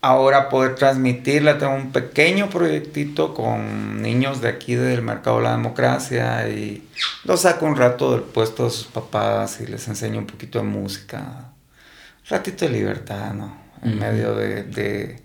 ahora 0.00 0.48
poder 0.48 0.74
transmitirla. 0.74 1.58
Tengo 1.58 1.74
un 1.74 1.92
pequeño 1.92 2.48
proyectito 2.50 3.34
con 3.34 4.02
niños 4.02 4.40
de 4.40 4.48
aquí 4.48 4.74
del 4.74 5.02
Mercado 5.02 5.38
de 5.38 5.42
la 5.44 5.52
Democracia 5.52 6.48
y 6.48 6.88
los 7.24 7.42
saco 7.42 7.66
un 7.66 7.76
rato 7.76 8.12
del 8.12 8.22
puesto 8.22 8.64
de 8.64 8.70
sus 8.70 8.86
papás 8.86 9.60
y 9.60 9.66
les 9.66 9.86
enseño 9.88 10.18
un 10.18 10.26
poquito 10.26 10.58
de 10.58 10.64
música. 10.64 11.18
Un 12.24 12.28
ratito 12.30 12.66
de 12.66 12.72
libertad, 12.72 13.34
¿no? 13.34 13.56
En 13.82 13.98
medio 13.98 14.34
de, 14.36 14.64
de 14.64 15.22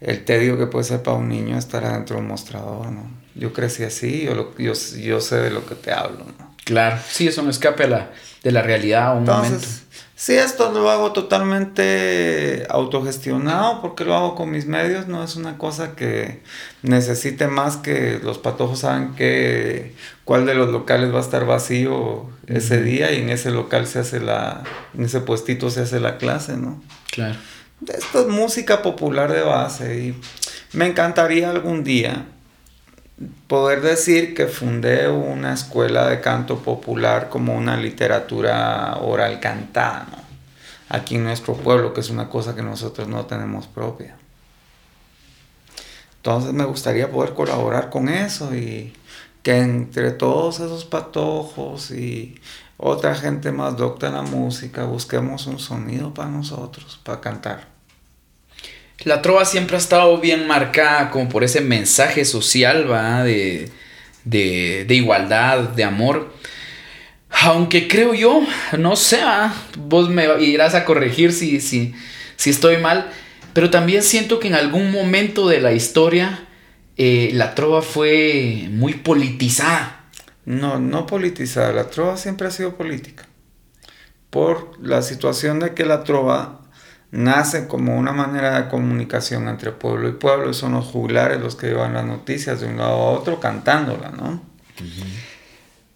el 0.00 0.24
tedio 0.24 0.58
que 0.58 0.66
puede 0.66 0.84
ser 0.84 1.02
para 1.02 1.16
un 1.16 1.28
niño 1.28 1.58
estar 1.58 1.84
adentro 1.84 2.16
de 2.16 2.22
un 2.22 2.28
mostrador, 2.28 2.90
¿no? 2.92 3.10
Yo 3.34 3.52
crecí 3.52 3.84
así, 3.84 4.24
yo, 4.24 4.34
lo- 4.34 4.56
yo, 4.58 4.72
yo 4.74 5.20
sé 5.20 5.36
de 5.38 5.50
lo 5.50 5.66
que 5.66 5.74
te 5.74 5.92
hablo, 5.92 6.26
¿no? 6.38 6.43
Claro. 6.64 6.98
Sí, 7.08 7.28
es 7.28 7.38
un 7.38 7.50
escape 7.50 7.84
a 7.84 7.88
la, 7.88 8.10
de 8.42 8.52
la 8.52 8.62
realidad 8.62 9.08
a 9.08 9.12
un 9.12 9.24
momento. 9.24 9.46
Entonces, 9.46 9.84
sí, 10.14 10.34
esto 10.34 10.72
lo 10.72 10.90
hago 10.90 11.12
totalmente 11.12 12.66
autogestionado 12.70 13.82
porque 13.82 14.04
lo 14.04 14.14
hago 14.14 14.34
con 14.34 14.50
mis 14.50 14.66
medios, 14.66 15.06
no 15.06 15.22
es 15.22 15.36
una 15.36 15.58
cosa 15.58 15.94
que 15.94 16.42
necesite 16.82 17.48
más 17.48 17.76
que 17.76 18.20
los 18.22 18.38
patojos 18.38 18.80
saben 18.80 19.14
que 19.14 19.94
cuál 20.24 20.46
de 20.46 20.54
los 20.54 20.70
locales 20.70 21.12
va 21.12 21.18
a 21.18 21.22
estar 21.22 21.44
vacío 21.46 22.30
ese 22.46 22.82
día 22.82 23.12
y 23.12 23.20
en 23.20 23.30
ese 23.30 23.50
local 23.50 23.86
se 23.86 23.98
hace 23.98 24.20
la, 24.20 24.62
en 24.96 25.04
ese 25.04 25.20
puestito 25.20 25.70
se 25.70 25.82
hace 25.82 26.00
la 26.00 26.16
clase, 26.18 26.56
¿no? 26.56 26.82
Claro. 27.10 27.36
Esto 27.88 28.20
es 28.20 28.28
música 28.28 28.82
popular 28.82 29.30
de 29.30 29.42
base 29.42 29.98
y 29.98 30.20
me 30.72 30.86
encantaría 30.86 31.50
algún 31.50 31.84
día 31.84 32.26
poder 33.46 33.80
decir 33.80 34.34
que 34.34 34.46
fundé 34.46 35.08
una 35.08 35.54
escuela 35.54 36.08
de 36.08 36.20
canto 36.20 36.58
popular 36.58 37.28
como 37.28 37.54
una 37.54 37.76
literatura 37.76 38.96
oral 39.00 39.40
cantada, 39.40 40.06
¿no? 40.10 40.24
Aquí 40.88 41.16
en 41.16 41.24
nuestro 41.24 41.54
pueblo, 41.54 41.94
que 41.94 42.00
es 42.00 42.10
una 42.10 42.28
cosa 42.28 42.54
que 42.54 42.62
nosotros 42.62 43.08
no 43.08 43.24
tenemos 43.26 43.66
propia. 43.66 44.16
Entonces 46.16 46.52
me 46.52 46.64
gustaría 46.64 47.10
poder 47.10 47.34
colaborar 47.34 47.90
con 47.90 48.08
eso 48.08 48.54
y 48.54 48.94
que 49.42 49.58
entre 49.58 50.10
todos 50.10 50.60
esos 50.60 50.84
patojos 50.84 51.90
y 51.90 52.40
otra 52.76 53.14
gente 53.14 53.52
más 53.52 53.76
docta 53.76 54.08
en 54.08 54.14
la 54.14 54.22
música 54.22 54.84
busquemos 54.84 55.46
un 55.46 55.58
sonido 55.58 56.14
para 56.14 56.30
nosotros, 56.30 56.98
para 57.04 57.20
cantar. 57.20 57.73
La 59.02 59.22
trova 59.22 59.44
siempre 59.44 59.76
ha 59.76 59.78
estado 59.78 60.18
bien 60.18 60.46
marcada 60.46 61.10
como 61.10 61.28
por 61.28 61.44
ese 61.44 61.60
mensaje 61.60 62.24
social, 62.24 62.90
¿va? 62.90 63.24
De, 63.24 63.70
de, 64.24 64.84
de 64.86 64.94
igualdad, 64.94 65.60
de 65.70 65.84
amor. 65.84 66.32
Aunque 67.42 67.88
creo 67.88 68.14
yo, 68.14 68.46
no 68.78 68.96
sé, 68.96 69.20
vos 69.76 70.08
me 70.08 70.40
irás 70.40 70.74
a 70.74 70.84
corregir 70.84 71.32
si, 71.32 71.60
si, 71.60 71.92
si 72.36 72.50
estoy 72.50 72.76
mal, 72.76 73.10
pero 73.52 73.70
también 73.70 74.02
siento 74.02 74.38
que 74.38 74.48
en 74.48 74.54
algún 74.54 74.90
momento 74.92 75.48
de 75.48 75.60
la 75.60 75.72
historia 75.72 76.46
eh, 76.96 77.30
la 77.34 77.54
trova 77.54 77.82
fue 77.82 78.68
muy 78.70 78.94
politizada. 78.94 80.04
No, 80.44 80.78
no 80.78 81.06
politizada. 81.06 81.72
La 81.72 81.88
trova 81.90 82.16
siempre 82.16 82.46
ha 82.46 82.50
sido 82.50 82.76
política. 82.76 83.26
Por 84.30 84.78
la 84.80 85.02
situación 85.02 85.58
de 85.60 85.74
que 85.74 85.84
la 85.84 86.04
trova 86.04 86.60
nace 87.14 87.68
como 87.68 87.96
una 87.96 88.12
manera 88.12 88.60
de 88.60 88.68
comunicación 88.68 89.46
entre 89.48 89.70
pueblo 89.70 90.08
y 90.08 90.12
pueblo 90.12 90.50
y 90.50 90.54
son 90.54 90.72
los 90.72 90.86
juglares 90.86 91.40
los 91.40 91.54
que 91.54 91.68
llevan 91.68 91.94
las 91.94 92.04
noticias 92.04 92.60
de 92.60 92.66
un 92.66 92.76
lado 92.76 92.94
a 92.94 93.10
otro 93.12 93.38
cantándola, 93.38 94.10
¿no? 94.10 94.42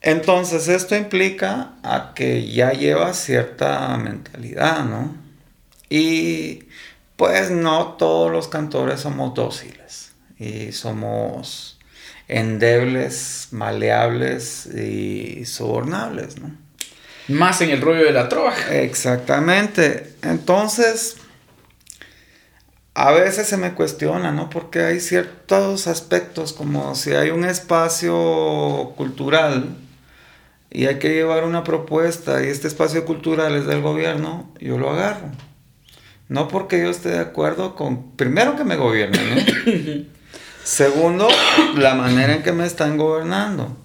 Entonces 0.00 0.68
esto 0.68 0.94
implica 0.94 1.72
a 1.82 2.12
que 2.14 2.48
ya 2.48 2.70
lleva 2.70 3.12
cierta 3.14 3.96
mentalidad, 3.96 4.84
¿no? 4.84 5.16
Y 5.90 6.68
pues 7.16 7.50
no 7.50 7.96
todos 7.98 8.30
los 8.30 8.46
cantores 8.46 9.00
somos 9.00 9.34
dóciles 9.34 10.12
y 10.38 10.70
somos 10.70 11.80
endebles, 12.28 13.48
maleables 13.50 14.66
y 14.66 15.44
sobornables, 15.46 16.40
¿no? 16.40 16.67
Más 17.28 17.60
en 17.60 17.70
el 17.70 17.80
rollo 17.80 18.04
de 18.04 18.12
la 18.12 18.28
trova. 18.28 18.54
Exactamente. 18.70 20.14
Entonces, 20.22 21.16
a 22.94 23.12
veces 23.12 23.46
se 23.46 23.56
me 23.56 23.74
cuestiona, 23.74 24.32
¿no? 24.32 24.50
Porque 24.50 24.80
hay 24.80 24.98
ciertos 24.98 25.86
aspectos, 25.86 26.52
como 26.52 26.94
si 26.94 27.12
hay 27.12 27.30
un 27.30 27.44
espacio 27.44 28.92
cultural 28.96 29.76
y 30.70 30.86
hay 30.86 30.98
que 30.98 31.10
llevar 31.10 31.44
una 31.44 31.64
propuesta 31.64 32.42
y 32.42 32.48
este 32.48 32.66
espacio 32.66 33.04
cultural 33.04 33.54
es 33.54 33.66
del 33.66 33.82
gobierno, 33.82 34.52
yo 34.58 34.78
lo 34.78 34.90
agarro. 34.90 35.30
No 36.28 36.48
porque 36.48 36.80
yo 36.80 36.90
esté 36.90 37.10
de 37.10 37.20
acuerdo 37.20 37.74
con, 37.74 38.16
primero 38.16 38.56
que 38.56 38.64
me 38.64 38.76
gobiernen, 38.76 39.34
¿no? 39.34 40.04
Segundo, 40.64 41.28
la 41.76 41.94
manera 41.94 42.34
en 42.34 42.42
que 42.42 42.52
me 42.52 42.66
están 42.66 42.98
gobernando. 42.98 43.76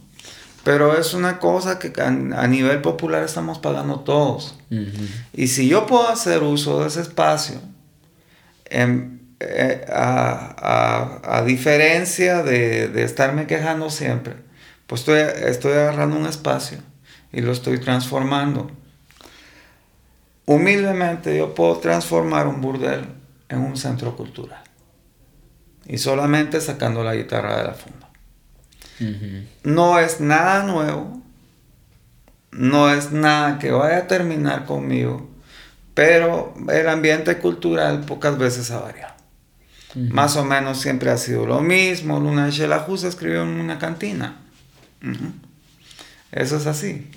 Pero 0.63 0.97
es 0.97 1.13
una 1.13 1.39
cosa 1.39 1.77
que 1.79 1.91
a, 2.01 2.07
a 2.07 2.47
nivel 2.47 2.81
popular 2.81 3.23
estamos 3.23 3.59
pagando 3.59 3.99
todos. 3.99 4.57
Y 5.33 5.47
si 5.47 5.67
yo 5.67 5.85
puedo 5.85 6.07
hacer 6.07 6.41
uso 6.43 6.79
de 6.81 6.87
ese 6.87 7.01
espacio, 7.01 7.59
em, 8.65 9.19
eh, 9.39 9.85
a, 9.91 10.55
a- 11.21 11.37
a 11.39 11.43
diferencia 11.43 12.43
de, 12.43 12.87
de 12.87 13.03
estarme 13.03 13.45
quejando 13.45 13.89
siempre, 13.89 14.35
Pues 14.87 15.01
estoy, 15.01 15.19
estoy 15.49 15.73
agarrando 15.73 16.15
un 16.17 16.25
espacio 16.27 16.77
y 17.31 17.41
lo 17.41 17.51
estoy 17.51 17.79
transformando. 17.79 18.69
Humildemente 20.45 21.37
yo 21.37 21.53
puedo 21.55 21.77
transformar 21.77 22.47
un 22.47 22.61
burdel 22.61 23.05
en 23.49 23.59
un 23.59 23.77
centro 23.77 24.15
cultural. 24.15 24.61
Y 25.85 25.97
solamente 25.97 26.59
sacando 26.61 27.03
la 27.03 27.15
guitarra 27.15 27.57
de 27.57 27.63
la 27.65 27.73
funda. 27.73 28.02
No 29.63 29.99
es 29.99 30.19
nada 30.19 30.63
nuevo. 30.63 31.21
No 32.51 32.91
es 32.91 33.11
nada 33.11 33.59
que 33.59 33.71
vaya 33.71 33.99
a 33.99 34.07
terminar 34.07 34.65
conmigo. 34.65 35.29
Pero 35.93 36.53
el 36.69 36.87
ambiente 36.89 37.37
cultural 37.37 38.01
pocas 38.01 38.37
veces 38.37 38.71
ha 38.71 38.79
variado. 38.79 39.13
Más 39.95 40.37
o 40.37 40.45
menos 40.45 40.81
siempre 40.81 41.11
ha 41.11 41.17
sido 41.17 41.45
lo 41.45 41.61
mismo. 41.61 42.19
Luna 42.19 42.49
Shelahu 42.49 42.95
escribió 42.95 43.43
en 43.43 43.49
una 43.49 43.77
cantina. 43.77 44.39
Eso 46.31 46.57
es 46.57 46.65
así. 46.65 47.11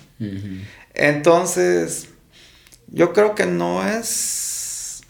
Entonces, 0.93 2.09
yo 2.87 3.13
creo 3.13 3.35
que 3.35 3.45
no 3.45 3.87
es 3.87 5.01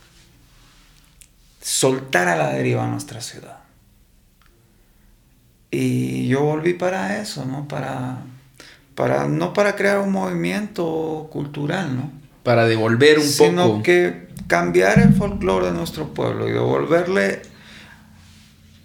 soltar 1.61 2.27
a 2.27 2.37
la 2.37 2.49
deriva 2.49 2.87
nuestra 2.87 3.21
ciudad. 3.21 3.59
Y 5.71 6.27
yo 6.27 6.43
volví 6.43 6.73
para 6.73 7.19
eso, 7.21 7.45
¿no? 7.45 7.67
Para, 7.67 8.19
para, 8.95 9.27
no 9.27 9.53
para 9.53 9.75
crear 9.75 9.99
un 9.99 10.11
movimiento 10.11 11.27
cultural, 11.31 11.95
¿no? 11.95 12.11
Para 12.43 12.65
devolver 12.65 13.19
un 13.19 13.25
poco. 13.25 13.49
Sino 13.49 13.83
que 13.83 14.27
cambiar 14.47 14.99
el 14.99 15.13
folclore 15.13 15.67
de 15.67 15.73
nuestro 15.73 16.13
pueblo 16.13 16.47
y 16.47 16.53
devolverle 16.53 17.41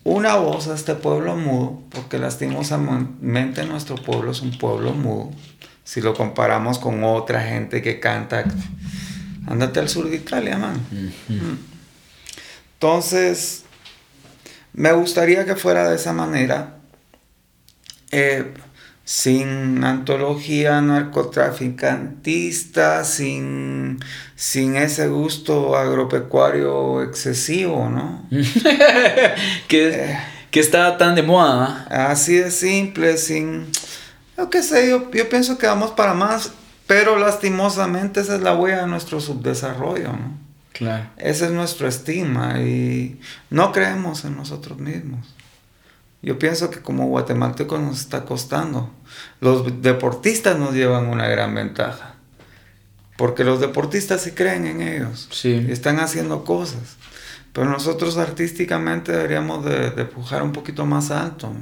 una 0.05 0.35
voz 0.35 0.67
a 0.67 0.75
este 0.75 0.97
pueblo 0.97 1.37
mudo, 1.37 1.81
porque 1.91 2.19
lastimosamente 2.19 3.65
nuestro 3.65 3.95
pueblo 3.95 4.33
es 4.33 4.41
un 4.41 4.59
pueblo 4.59 4.93
mudo. 4.93 5.31
Si 5.85 6.01
lo 6.01 6.15
comparamos 6.15 6.79
con 6.79 7.05
otra 7.05 7.43
gente 7.43 7.83
que 7.83 8.01
canta, 8.01 8.45
andate 9.47 9.81
al 9.81 9.89
sur 9.89 10.09
de 10.11 10.17
Italia, 10.17 10.59
man. 10.59 10.75
Mm. 11.29 11.73
Entonces, 12.75 13.65
me 14.73 14.93
gustaría 14.93 15.45
que 15.45 15.57
fuera 15.57 15.89
de 15.89 15.97
esa 15.97 16.13
manera, 16.13 16.77
eh, 18.11 18.53
sin 19.05 19.85
antología 19.85 20.81
narcotraficantista, 20.81 23.05
sin, 23.05 23.99
sin 24.37 24.77
ese 24.77 25.09
gusto 25.09 25.77
agropecuario 25.77 27.03
excesivo, 27.03 27.91
¿no? 27.91 28.29
que, 29.69 29.89
eh. 29.89 30.19
que 30.51 30.61
está 30.61 30.97
tan 30.97 31.17
de 31.17 31.23
moda. 31.23 31.87
Así 31.91 32.37
de 32.37 32.51
simple, 32.51 33.19
sin... 33.19 33.67
Yo 34.39 34.49
qué 34.51 34.63
sé, 34.63 34.89
yo, 34.89 35.11
yo 35.11 35.29
pienso 35.29 35.59
que 35.59 35.67
vamos 35.67 35.91
para 35.91 36.15
más, 36.15 36.53
pero 36.87 37.19
lastimosamente 37.19 38.21
esa 38.21 38.37
es 38.37 38.41
la 38.41 38.55
huella 38.55 38.83
de 38.83 38.87
nuestro 38.87 39.19
subdesarrollo, 39.21 40.13
¿no? 40.13 40.42
Claro. 40.73 41.11
Ese 41.17 41.47
es 41.47 41.51
nuestro 41.51 41.87
estima 41.87 42.61
y 42.61 43.21
no 43.51 43.73
creemos 43.73 44.25
en 44.25 44.37
nosotros 44.37 44.79
mismos. 44.79 45.35
Yo 46.23 46.39
pienso 46.39 46.71
que 46.71 46.81
como 46.81 47.09
guatemaltecos 47.09 47.81
nos 47.81 48.01
está 48.01 48.25
costando. 48.25 48.91
Los 49.41 49.83
deportistas 49.83 50.57
nos 50.57 50.73
llevan 50.73 51.07
una 51.07 51.27
gran 51.27 51.55
ventaja. 51.55 52.15
Porque 53.17 53.45
los 53.45 53.61
deportistas 53.61 54.23
sí 54.23 54.31
creen 54.31 54.67
en 54.67 54.83
ellos. 54.83 55.29
Sí. 55.33 55.67
Y 55.69 55.73
están 55.73 55.99
haciendo 55.99 56.45
cosas. 56.45 56.97
Pero 57.53 57.69
nosotros 57.69 58.17
artísticamente 58.17 59.13
deberíamos 59.13 59.65
de, 59.65 59.91
de 59.91 60.05
pujar 60.05 60.43
un 60.43 60.53
poquito 60.53 60.87
más 60.87 61.11
alto. 61.11 61.53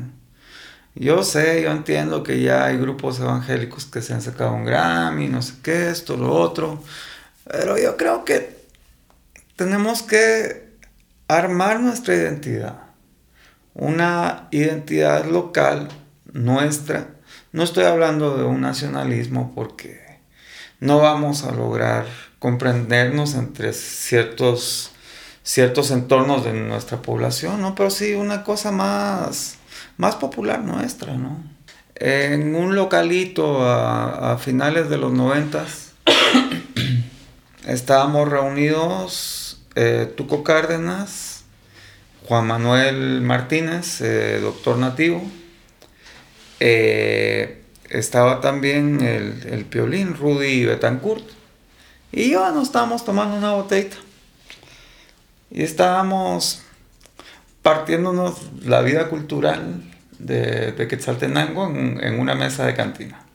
Yo 0.95 1.23
sé, 1.23 1.63
yo 1.63 1.71
entiendo 1.71 2.23
que 2.23 2.41
ya 2.41 2.67
hay 2.67 2.77
grupos 2.77 3.19
evangélicos 3.21 3.87
que 3.87 4.03
se 4.03 4.13
han 4.13 4.23
sacado 4.23 4.53
un 4.53 4.65
Grammy, 4.65 5.29
no 5.29 5.41
sé 5.41 5.55
qué, 5.63 5.89
esto, 5.89 6.17
lo 6.17 6.33
otro. 6.33 6.83
Pero 7.45 7.79
yo 7.79 7.97
creo 7.97 8.25
que 8.25 8.60
tenemos 9.61 10.03
que 10.03 10.71
armar 11.29 11.81
nuestra 11.81 12.15
identidad 12.15 12.91
una 13.75 14.49
identidad 14.51 15.25
local 15.25 15.89
nuestra. 16.33 17.09
No 17.53 17.63
estoy 17.63 17.85
hablando 17.85 18.37
de 18.37 18.45
un 18.45 18.61
nacionalismo 18.61 19.53
porque 19.55 20.21
no 20.79 20.99
vamos 20.99 21.45
a 21.45 21.53
lograr 21.53 22.07
comprendernos 22.39 23.35
entre 23.35 23.73
ciertos, 23.73 24.93
ciertos 25.43 25.91
entornos 25.91 26.45
de 26.45 26.53
nuestra 26.53 27.03
población, 27.03 27.61
¿no? 27.61 27.75
Pero 27.75 27.91
sí 27.91 28.15
una 28.15 28.45
cosa 28.45 28.71
más, 28.71 29.57
más 29.97 30.17
popular 30.17 30.61
nuestra, 30.61 31.15
¿no? 31.15 31.43
En 31.97 32.55
un 32.55 32.75
localito 32.75 33.67
a, 33.67 34.39
finales 34.39 34.89
de 34.89 34.97
los 34.97 35.13
noventas 35.13 35.93
estábamos 37.67 38.29
reunidos 38.29 39.40
eh, 39.75 40.13
Tuco 40.17 40.43
Cárdenas, 40.43 41.45
Juan 42.27 42.47
Manuel 42.47 43.21
Martínez, 43.23 44.01
eh, 44.01 44.39
doctor 44.41 44.79
nativo. 44.79 45.23
Eh, 46.61 47.63
estaba 47.89 48.41
también 48.41 49.01
el, 49.03 49.47
el, 49.51 49.65
piolín 49.65 50.15
Rudy 50.15 50.65
Betancourt. 50.65 51.25
Y 52.13 52.31
yo 52.31 52.51
nos 52.53 52.69
estábamos 52.69 53.05
tomando 53.05 53.37
una 53.37 53.53
botellita. 53.53 53.97
Y 55.51 55.63
estábamos 55.63 56.63
partiéndonos 57.63 58.51
la 58.63 58.81
vida 58.83 59.09
cultural 59.09 59.83
de, 60.19 60.73
de 60.73 60.89
Quetzaltenango 60.89 61.67
en, 61.69 62.21
una 62.21 62.35
mesa 62.35 62.67
de 62.67 62.75
cantina. 62.75 63.27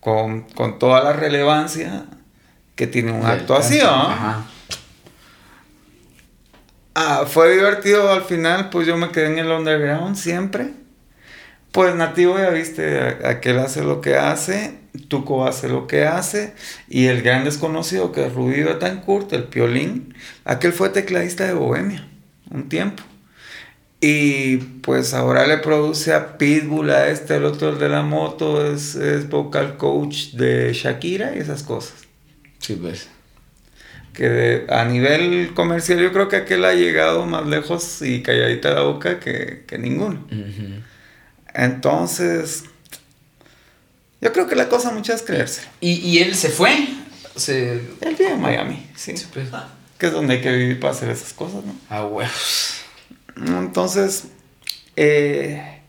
Con, 0.00 0.42
con, 0.42 0.78
toda 0.78 1.02
la 1.02 1.14
relevancia 1.14 2.04
que 2.74 2.86
tiene 2.86 3.12
un 3.12 3.24
acto 3.24 3.56
así, 3.56 3.78
¿no? 3.78 4.44
Ah, 6.94 7.24
fue 7.26 7.52
divertido 7.52 8.12
al 8.12 8.22
final, 8.22 8.70
pues 8.70 8.86
yo 8.86 8.96
me 8.96 9.10
quedé 9.10 9.26
en 9.26 9.38
el 9.38 9.50
underground 9.50 10.16
siempre. 10.16 10.70
Pues 11.72 11.94
Nativo 11.96 12.38
ya 12.38 12.50
viste, 12.50 12.98
aquel 13.26 13.58
hace 13.58 13.82
lo 13.82 14.00
que 14.00 14.14
hace, 14.16 14.78
Tuco 15.08 15.44
hace 15.44 15.68
lo 15.68 15.88
que 15.88 16.06
hace, 16.06 16.54
y 16.88 17.06
el 17.06 17.22
gran 17.22 17.44
desconocido 17.44 18.12
que 18.12 18.26
es 18.26 18.32
Rudy 18.32 18.62
Betancourt, 18.62 19.32
el 19.32 19.44
piolín, 19.44 20.14
aquel 20.44 20.72
fue 20.72 20.90
tecladista 20.90 21.44
de 21.44 21.54
Bohemia, 21.54 22.08
un 22.52 22.68
tiempo. 22.68 23.02
Y 24.00 24.58
pues 24.58 25.14
ahora 25.14 25.48
le 25.48 25.58
produce 25.58 26.14
a 26.14 26.38
Pitbull, 26.38 26.90
a 26.90 27.08
este, 27.08 27.36
el 27.36 27.44
otro 27.44 27.74
de 27.74 27.88
la 27.88 28.02
moto, 28.02 28.64
es, 28.72 28.94
es 28.94 29.28
vocal 29.28 29.76
coach 29.76 30.32
de 30.34 30.72
Shakira 30.72 31.34
y 31.34 31.40
esas 31.40 31.64
cosas. 31.64 32.04
Sí, 32.60 32.76
pues 32.80 33.08
que 34.14 34.64
a 34.68 34.84
nivel 34.84 35.52
comercial 35.54 35.98
yo 35.98 36.12
creo 36.12 36.28
que 36.28 36.36
aquel 36.36 36.64
ha 36.64 36.72
llegado 36.72 37.26
más 37.26 37.46
lejos 37.46 38.00
y 38.00 38.22
calladita 38.22 38.70
la 38.72 38.82
boca 38.82 39.20
que, 39.20 39.64
que 39.66 39.76
ninguno. 39.76 40.24
Entonces, 41.52 42.64
yo 44.20 44.32
creo 44.32 44.46
que 44.46 44.56
la 44.56 44.68
cosa 44.68 44.90
muchas 44.90 45.20
es 45.20 45.26
creerse. 45.26 45.62
¿Y, 45.80 45.92
¿Y, 45.96 46.18
él 46.18 46.34
se 46.34 46.48
fue? 46.48 46.74
Se... 47.36 47.72
Él 48.00 48.16
vive 48.18 48.30
en 48.30 48.40
Miami, 48.40 48.90
sí. 48.96 49.14
Pues. 49.32 49.48
Que 49.98 50.06
es 50.06 50.12
donde 50.12 50.34
hay 50.34 50.40
que 50.40 50.52
vivir 50.52 50.80
para 50.80 50.92
hacer 50.92 51.10
esas 51.10 51.32
cosas, 51.32 51.64
¿no? 51.64 51.76
Ah, 51.90 52.06
huevos. 52.06 52.80
Entonces, 53.36 54.28
eh, 54.96 55.80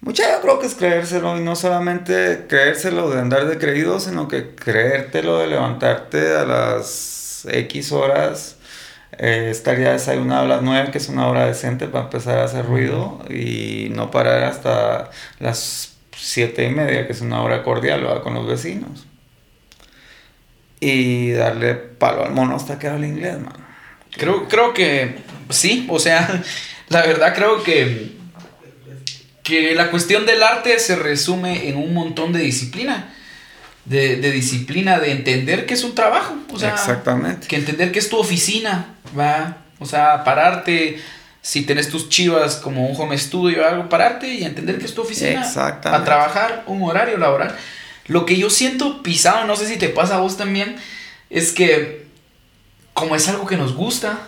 mucha 0.00 0.30
yo 0.32 0.40
creo 0.40 0.58
que 0.58 0.66
es 0.66 0.74
creérselo 0.74 1.38
y 1.38 1.42
no 1.42 1.56
solamente 1.56 2.46
creérselo 2.48 3.10
de 3.10 3.20
andar 3.20 3.46
de 3.46 3.58
creído, 3.58 4.00
sino 4.00 4.28
que 4.28 4.54
creértelo 4.54 5.38
de 5.38 5.46
levantarte 5.46 6.34
a 6.34 6.44
las 6.44 7.23
X 7.50 7.92
horas, 7.92 8.56
eh, 9.18 9.48
estaría 9.50 9.92
desayunado 9.92 10.44
a 10.44 10.48
las 10.48 10.62
9, 10.62 10.90
que 10.90 10.98
es 10.98 11.08
una 11.08 11.28
hora 11.28 11.46
decente 11.46 11.86
para 11.86 12.04
empezar 12.04 12.38
a 12.38 12.44
hacer 12.44 12.66
ruido, 12.66 13.24
y 13.30 13.88
no 13.90 14.10
parar 14.10 14.44
hasta 14.44 15.10
las 15.38 15.94
7 16.16 16.64
y 16.64 16.70
media, 16.70 17.06
que 17.06 17.12
es 17.12 17.20
una 17.20 17.42
hora 17.42 17.62
cordial 17.62 18.20
con 18.22 18.34
los 18.34 18.46
vecinos. 18.46 19.06
Y 20.80 21.32
darle 21.32 21.74
palo 21.74 22.24
al 22.24 22.32
mono 22.32 22.56
hasta 22.56 22.78
que 22.78 22.88
hable 22.88 23.08
inglés, 23.08 23.38
man. 23.38 23.54
Creo, 24.10 24.48
creo 24.48 24.74
que 24.74 25.16
sí, 25.50 25.86
o 25.90 25.98
sea, 25.98 26.42
la 26.88 27.02
verdad 27.06 27.34
creo 27.34 27.62
que, 27.62 28.12
que 29.42 29.74
la 29.74 29.90
cuestión 29.90 30.26
del 30.26 30.42
arte 30.42 30.78
se 30.78 30.96
resume 30.96 31.68
en 31.68 31.76
un 31.76 31.94
montón 31.94 32.32
de 32.32 32.40
disciplina 32.40 33.14
de, 33.84 34.16
disciplina, 34.32 34.98
de 34.98 35.12
entender 35.12 35.66
que 35.66 35.74
es 35.74 35.84
un 35.84 35.94
trabajo. 35.94 36.36
O 36.52 36.58
sea, 36.58 36.70
Exactamente. 36.70 37.46
Que 37.46 37.56
entender 37.56 37.92
que 37.92 37.98
es 37.98 38.08
tu 38.08 38.18
oficina, 38.18 38.94
¿va? 39.18 39.58
O 39.78 39.86
sea, 39.86 40.24
pararte, 40.24 40.98
si 41.42 41.62
tenés 41.62 41.88
tus 41.90 42.08
chivas 42.08 42.56
como 42.56 42.86
un 42.88 43.00
home 43.00 43.18
studio 43.18 43.62
o 43.62 43.66
algo, 43.66 43.88
pararte 43.88 44.28
y 44.28 44.44
entender 44.44 44.78
que 44.78 44.86
es 44.86 44.94
tu 44.94 45.02
oficina. 45.02 45.42
Exactamente. 45.42 46.02
A 46.02 46.04
trabajar 46.04 46.64
un 46.66 46.82
horario 46.82 47.18
laboral. 47.18 47.54
Lo 48.06 48.26
que 48.26 48.36
yo 48.36 48.50
siento 48.50 49.02
pisado, 49.02 49.46
no 49.46 49.56
sé 49.56 49.66
si 49.66 49.76
te 49.76 49.88
pasa 49.88 50.16
a 50.16 50.20
vos 50.20 50.36
también, 50.36 50.76
es 51.30 51.52
que 51.52 52.06
como 52.92 53.16
es 53.16 53.28
algo 53.28 53.46
que 53.46 53.56
nos 53.56 53.74
gusta, 53.74 54.20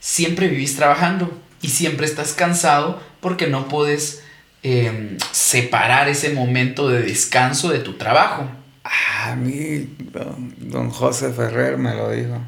siempre 0.00 0.48
vivís 0.48 0.76
trabajando 0.76 1.32
y 1.60 1.68
siempre 1.68 2.06
estás 2.06 2.32
cansado 2.32 3.00
porque 3.20 3.46
no 3.46 3.68
puedes 3.68 4.22
em, 4.62 5.16
separar 5.30 6.08
ese 6.08 6.30
momento 6.30 6.88
de 6.88 7.02
descanso 7.02 7.70
de 7.70 7.78
tu 7.78 7.94
trabajo? 7.94 8.50
A 8.84 9.36
mí, 9.36 9.96
don, 9.98 10.54
don 10.58 10.90
José 10.90 11.32
Ferrer 11.32 11.78
me 11.78 11.94
lo 11.94 12.10
dijo. 12.10 12.40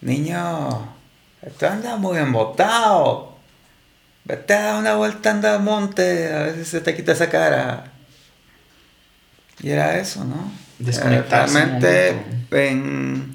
Niño, 0.00 0.94
tú 1.58 1.66
andas 1.66 1.98
muy 1.98 2.18
embotado. 2.18 3.36
Vete 4.24 4.54
a 4.54 4.62
dar 4.62 4.76
una 4.76 4.94
vuelta 4.94 5.30
anda 5.30 5.54
al 5.54 5.62
monte, 5.62 6.32
a 6.32 6.54
si 6.54 6.64
se 6.64 6.80
te 6.80 6.94
quita 6.94 7.12
esa 7.12 7.28
cara. 7.28 7.92
Y 9.60 9.70
era 9.70 9.98
eso, 9.98 10.24
¿no? 10.24 10.52
Desconectarse 10.78 11.54
Realmente 11.54 12.10
en, 12.50 13.34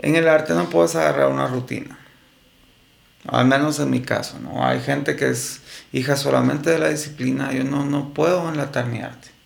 en 0.00 0.16
el 0.16 0.28
arte 0.28 0.52
no 0.52 0.68
puedes 0.68 0.94
agarrar 0.96 1.28
una 1.28 1.46
rutina. 1.46 1.98
Al 3.26 3.46
menos 3.46 3.78
en 3.78 3.90
mi 3.90 4.00
caso, 4.00 4.38
¿no? 4.40 4.66
Hay 4.66 4.80
gente 4.80 5.16
que 5.16 5.30
es 5.30 5.60
hija 5.92 6.16
solamente 6.16 6.70
de 6.70 6.78
la 6.78 6.88
disciplina. 6.88 7.52
Yo 7.52 7.64
no, 7.64 7.84
no 7.84 8.12
puedo 8.12 8.48
enlatar 8.48 8.86
mi 8.86 9.00
arte. 9.00 9.37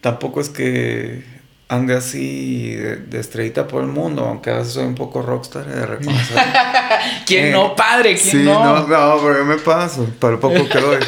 Tampoco 0.00 0.40
es 0.40 0.48
que 0.48 1.22
ande 1.68 1.94
así 1.94 2.74
de, 2.74 2.96
de 2.96 3.20
estrellita 3.20 3.68
por 3.68 3.82
el 3.82 3.88
mundo, 3.88 4.24
aunque 4.26 4.50
a 4.50 4.54
veces 4.58 4.72
soy 4.72 4.84
un 4.86 4.94
poco 4.96 5.22
rockstar 5.22 5.66
de 5.66 5.86
reconocer. 5.86 6.36
¿Quién 7.26 7.46
Eh, 7.46 7.50
no, 7.52 7.76
padre? 7.76 8.16
¿Quién 8.16 8.30
sí, 8.30 8.36
no? 8.42 8.64
no, 8.64 8.88
no, 8.88 9.20
pero 9.22 9.38
yo 9.38 9.44
me 9.44 9.56
paso, 9.56 10.04
para 10.18 10.32
lo 10.34 10.40
poco 10.40 10.68
que 10.68 10.80
doy. 10.80 10.98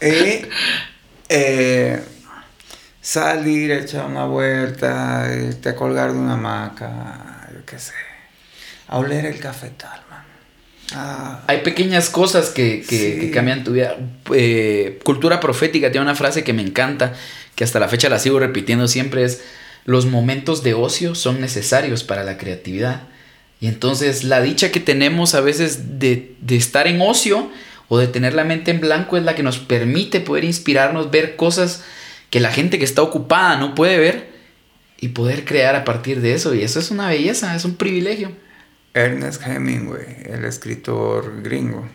y 0.02 0.46
eh, 1.28 2.02
salir, 3.00 3.70
echar 3.72 4.06
una 4.06 4.24
vuelta, 4.26 5.28
irte 5.34 5.68
a 5.70 5.76
colgar 5.76 6.12
de 6.12 6.18
una 6.18 6.34
hamaca, 6.34 7.48
yo 7.54 7.64
qué 7.64 7.78
sé, 7.78 7.92
a 8.88 8.98
oler 8.98 9.26
el 9.26 9.38
cafetal, 9.38 10.00
man. 10.10 10.22
Ah, 10.94 11.40
Hay 11.46 11.58
pequeñas 11.62 12.10
cosas 12.10 12.50
que, 12.50 12.82
que- 12.82 13.14
Sí. 13.14 13.20
que 13.20 13.30
cambian 13.30 13.64
tu 13.64 13.72
vida. 13.72 13.96
Eh, 14.34 14.98
Cultura 15.04 15.40
profética 15.40 15.90
tiene 15.90 16.04
una 16.04 16.14
frase 16.14 16.44
que 16.44 16.52
me 16.52 16.62
encanta, 16.62 17.12
que 17.54 17.64
hasta 17.64 17.80
la 17.80 17.88
fecha 17.88 18.08
la 18.08 18.18
sigo 18.18 18.38
repitiendo 18.38 18.88
siempre, 18.88 19.24
es 19.24 19.42
los 19.84 20.06
momentos 20.06 20.62
de 20.62 20.74
ocio 20.74 21.14
son 21.14 21.40
necesarios 21.40 22.04
para 22.04 22.24
la 22.24 22.38
creatividad. 22.38 23.08
Y 23.60 23.66
entonces 23.66 24.24
la 24.24 24.40
dicha 24.40 24.72
que 24.72 24.80
tenemos 24.80 25.34
a 25.34 25.40
veces 25.40 25.98
de, 25.98 26.34
de 26.40 26.56
estar 26.56 26.86
en 26.86 27.00
ocio 27.00 27.50
o 27.88 27.98
de 27.98 28.08
tener 28.08 28.34
la 28.34 28.44
mente 28.44 28.70
en 28.70 28.80
blanco 28.80 29.16
es 29.16 29.24
la 29.24 29.34
que 29.34 29.42
nos 29.42 29.58
permite 29.58 30.20
poder 30.20 30.44
inspirarnos, 30.44 31.10
ver 31.10 31.36
cosas 31.36 31.84
que 32.30 32.40
la 32.40 32.50
gente 32.50 32.78
que 32.78 32.84
está 32.84 33.02
ocupada 33.02 33.56
no 33.56 33.74
puede 33.74 33.98
ver 33.98 34.32
y 34.98 35.08
poder 35.08 35.44
crear 35.44 35.76
a 35.76 35.84
partir 35.84 36.20
de 36.20 36.32
eso. 36.32 36.54
Y 36.54 36.62
eso 36.62 36.78
es 36.78 36.90
una 36.90 37.08
belleza, 37.08 37.54
es 37.54 37.64
un 37.64 37.76
privilegio. 37.76 38.32
Ernest 38.94 39.46
Hemingway, 39.46 40.22
el 40.26 40.44
escritor 40.44 41.42
gringo, 41.42 41.88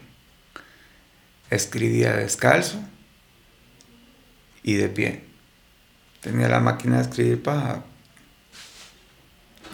escribía 1.50 2.16
descalzo 2.16 2.80
y 4.64 4.74
de 4.76 4.90
pie. 4.90 5.27
Tenía 6.22 6.50
la 6.50 6.60
máquina 6.60 6.98
de 6.98 7.04
escribir 7.04 7.44
para... 7.44 7.84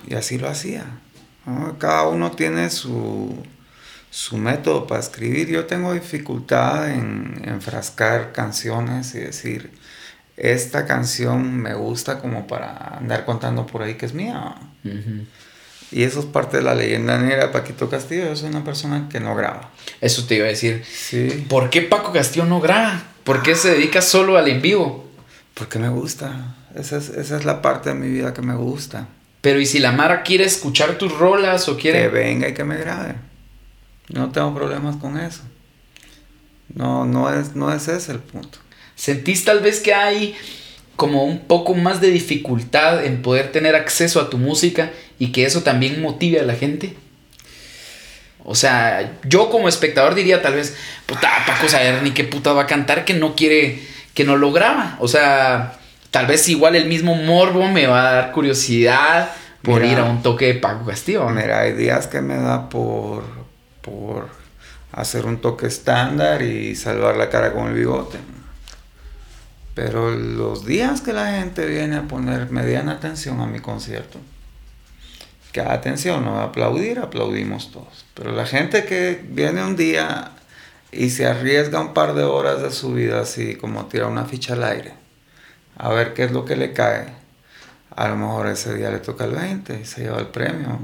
Y 0.08 0.16
así 0.16 0.38
lo 0.38 0.50
hacía. 0.50 0.86
¿no? 1.46 1.78
Cada 1.80 2.08
uno 2.08 2.32
tiene 2.32 2.70
su, 2.70 3.36
su 4.10 4.38
método 4.38 4.86
para 4.86 5.00
escribir. 5.00 5.50
Yo 5.50 5.66
tengo 5.66 5.94
dificultad 5.94 6.90
en 6.90 7.42
enfrascar 7.46 8.32
canciones 8.32 9.16
y 9.16 9.20
decir, 9.20 9.72
esta 10.38 10.86
canción 10.86 11.58
me 11.58 11.74
gusta 11.74 12.20
como 12.20 12.48
para 12.48 12.98
andar 12.98 13.26
contando 13.26 13.66
por 13.66 13.84
ahí 13.84 13.96
que 13.96 14.06
es 14.06 14.14
mía. 14.14 14.56
Y 15.92 16.04
eso 16.04 16.20
es 16.20 16.26
parte 16.26 16.58
de 16.58 16.64
la 16.64 16.74
leyenda 16.74 17.20
negra 17.20 17.48
de 17.48 17.54
Paquito 17.54 17.90
Castillo. 17.90 18.26
Yo 18.26 18.36
soy 18.36 18.50
una 18.50 18.64
persona 18.64 19.08
que 19.10 19.20
no 19.20 19.36
graba. 19.36 19.72
Eso 20.02 20.26
te 20.26 20.36
iba 20.36 20.46
a 20.46 20.50
decir. 20.50 20.84
Sí. 20.86 21.46
¿Por 21.48 21.70
qué 21.70 21.82
Paco 21.82 22.12
Castillo 22.12 22.46
no 22.46 22.60
graba? 22.60 23.04
¿Por 23.24 23.44
qué 23.44 23.56
se 23.56 23.72
dedica 23.72 24.02
solo 24.02 24.38
al 24.38 24.48
en 24.48 24.62
vivo? 24.62 25.08
Porque 25.54 25.80
me 25.80 25.90
gusta. 25.90 26.56
Esa 26.76 26.98
es, 26.98 27.10
esa 27.10 27.38
es 27.38 27.46
la 27.46 27.62
parte 27.62 27.90
de 27.90 27.96
mi 27.96 28.10
vida 28.10 28.34
que 28.34 28.42
me 28.42 28.56
gusta. 28.56 29.08
Pero 29.42 29.60
¿y 29.60 29.66
si 29.66 29.80
la 29.80 29.92
Mara 29.92 30.24
quiere 30.24 30.46
escuchar 30.46 30.98
tus 30.98 31.12
rolas 31.18 31.68
o 31.68 31.76
Que 31.76 31.84
quiere... 31.84 32.08
venga 32.08 32.48
y 32.48 32.54
que 32.54 32.64
me 32.64 32.78
grabe. 32.78 33.16
No 34.10 34.32
tengo 34.32 34.54
problemas 34.54 34.96
con 34.98 35.20
eso. 35.20 35.42
No, 36.74 37.06
no 37.06 37.34
es, 37.34 37.56
no 37.56 37.74
es 37.74 37.88
ese 37.88 38.14
el 38.14 38.20
punto. 38.20 38.60
¿Sentís 38.96 39.46
tal 39.46 39.60
vez 39.60 39.80
que 39.80 39.94
hay 39.94 40.36
como 40.96 41.24
un 41.24 41.40
poco 41.40 41.74
más 41.74 42.02
de 42.02 42.10
dificultad 42.10 43.04
en 43.06 43.22
poder 43.22 43.52
tener 43.52 43.76
acceso 43.76 44.22
a 44.22 44.30
tu 44.30 44.38
música 44.38 44.92
y 45.20 45.32
que 45.32 45.46
eso 45.46 45.62
también 45.62 46.02
motive 46.02 46.40
a 46.40 46.44
la 46.44 46.56
gente? 46.56 46.96
O 48.46 48.56
sea, 48.56 49.20
yo 49.24 49.50
como 49.50 49.70
espectador 49.70 50.16
diría 50.16 50.42
tal 50.42 50.56
vez, 50.56 50.76
puta, 51.06 51.30
Paco 51.48 51.70
saber 51.70 52.04
ni 52.04 52.12
qué 52.12 52.24
puta 52.24 52.54
va 52.54 52.64
a 52.64 52.68
cantar 52.68 53.06
que 53.06 53.14
no 53.14 53.36
quiere, 53.36 53.82
que 54.14 54.24
no 54.24 54.38
lo 54.38 54.52
graba. 54.52 54.98
O 55.00 55.08
sea, 55.08 55.78
tal 56.12 56.28
vez 56.28 56.48
igual 56.50 56.76
el 56.76 56.88
mismo 56.88 57.16
morbo 57.16 57.68
me 57.68 57.88
va 57.88 58.10
a 58.10 58.14
dar 58.14 58.32
curiosidad 58.32 59.32
por 59.62 59.82
Mira. 59.82 59.94
ir 59.94 60.00
a 60.00 60.04
un 60.04 60.22
toque 60.22 60.48
de 60.48 60.56
Paco 60.56 60.86
Castillo. 60.86 61.28
Mira, 61.30 61.62
hay 61.62 61.74
días 61.74 62.08
que 62.08 62.22
me 62.22 62.36
da 62.36 62.70
por, 62.70 63.24
por 63.82 64.28
hacer 64.92 65.26
un 65.26 65.38
toque 65.38 65.68
estándar 65.68 66.42
y 66.42 66.76
salvar 66.76 67.18
la 67.18 67.30
cara 67.30 67.54
con 67.54 67.68
el 67.68 67.74
bigote. 67.74 68.20
Pero 69.74 70.12
los 70.12 70.66
días 70.66 71.02
que 71.02 71.14
la 71.14 71.32
gente 71.32 71.66
viene 71.66 71.96
a 71.96 72.04
poner 72.04 72.52
mediana 72.52 72.92
atención 72.92 73.42
a 73.42 73.48
mi 73.48 73.60
concierto, 73.60 74.20
que 75.52 75.62
atención, 75.62 76.24
no 76.24 76.34
va 76.34 76.42
a 76.42 76.46
aplaudir, 76.46 77.00
aplaudimos 77.00 77.72
todos. 77.72 78.06
Pero 78.14 78.32
la 78.34 78.46
gente 78.46 78.86
que 78.86 79.24
viene 79.28 79.64
un 79.64 79.76
día 79.76 80.33
y 80.96 81.10
se 81.10 81.28
arriesga 81.28 81.80
un 81.80 81.94
par 81.94 82.14
de 82.14 82.24
horas 82.24 82.62
de 82.62 82.72
su 82.72 82.94
vida 82.94 83.22
así 83.22 83.56
como 83.56 83.86
tira 83.88 84.08
una 84.08 84.26
ficha 84.26 84.54
al 84.54 84.64
aire, 84.64 84.94
a 85.78 85.90
ver 85.90 86.14
qué 86.14 86.24
es 86.24 86.32
lo 86.32 86.46
que 86.46 86.56
le 86.56 86.74
cae, 86.74 87.08
a 87.96 88.08
lo 88.08 88.16
mejor 88.16 88.48
ese 88.48 88.74
día 88.76 88.90
le 88.90 89.00
toca 89.00 89.26
el 89.26 89.32
20 89.32 89.82
y 89.82 89.86
se 89.86 90.02
lleva 90.02 90.20
el 90.20 90.28
premio. 90.28 90.80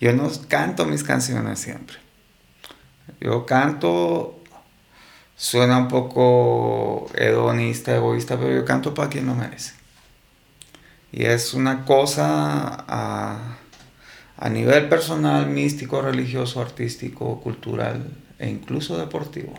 Yo 0.00 0.12
no 0.12 0.30
canto 0.48 0.84
mis 0.84 1.04
canciones 1.04 1.58
siempre. 1.58 1.96
Yo 3.20 3.46
canto, 3.46 4.40
suena 5.36 5.78
un 5.78 5.88
poco 5.88 7.08
hedonista, 7.14 7.94
egoísta, 7.94 8.36
pero 8.36 8.54
yo 8.54 8.64
canto 8.64 8.94
para 8.94 9.08
quien 9.08 9.26
lo 9.26 9.34
merece. 9.34 9.74
Y 11.12 11.24
es 11.24 11.54
una 11.54 11.84
cosa 11.84 12.84
a, 12.88 13.58
a 14.36 14.48
nivel 14.48 14.88
personal, 14.88 15.46
místico, 15.46 16.02
religioso, 16.02 16.60
artístico, 16.60 17.40
cultural 17.40 18.10
e 18.42 18.50
incluso 18.50 18.98
deportivo. 18.98 19.54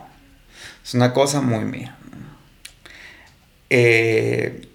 Es 0.83 0.93
una 0.93 1.13
cosa 1.13 1.39
muy 1.41 1.63
mía. 1.63 1.95
Eh, 3.69 4.67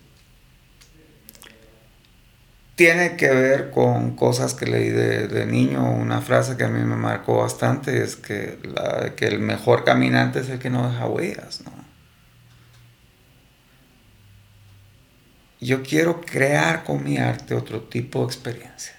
tiene 2.75 3.17
que 3.17 3.29
ver 3.29 3.71
con 3.71 4.17
cosas 4.17 4.55
que 4.55 4.65
leí 4.65 4.89
de, 4.89 5.29
de 5.29 5.47
niño. 5.47 5.91
Una 5.93 6.23
frase 6.23 6.57
que 6.57 6.65
a 6.65 6.69
mí 6.69 6.83
me 6.83 6.97
marcó 6.97 7.39
bastante 7.39 8.03
es 8.03 8.17
que, 8.17 8.59
la, 8.63 9.15
que 9.15 9.27
el 9.27 9.41
mejor 9.41 9.85
caminante 9.85 10.41
es 10.41 10.49
el 10.49 10.59
que 10.59 10.71
no 10.71 10.89
deja 10.91 11.07
huellas. 11.07 11.61
¿no? 11.65 11.73
Yo 15.61 15.83
quiero 15.83 16.23
crear 16.23 16.85
con 16.85 17.05
mi 17.05 17.19
arte 17.19 17.55
otro 17.55 17.83
tipo 17.83 18.21
de 18.21 18.27
experiencia. 18.27 18.98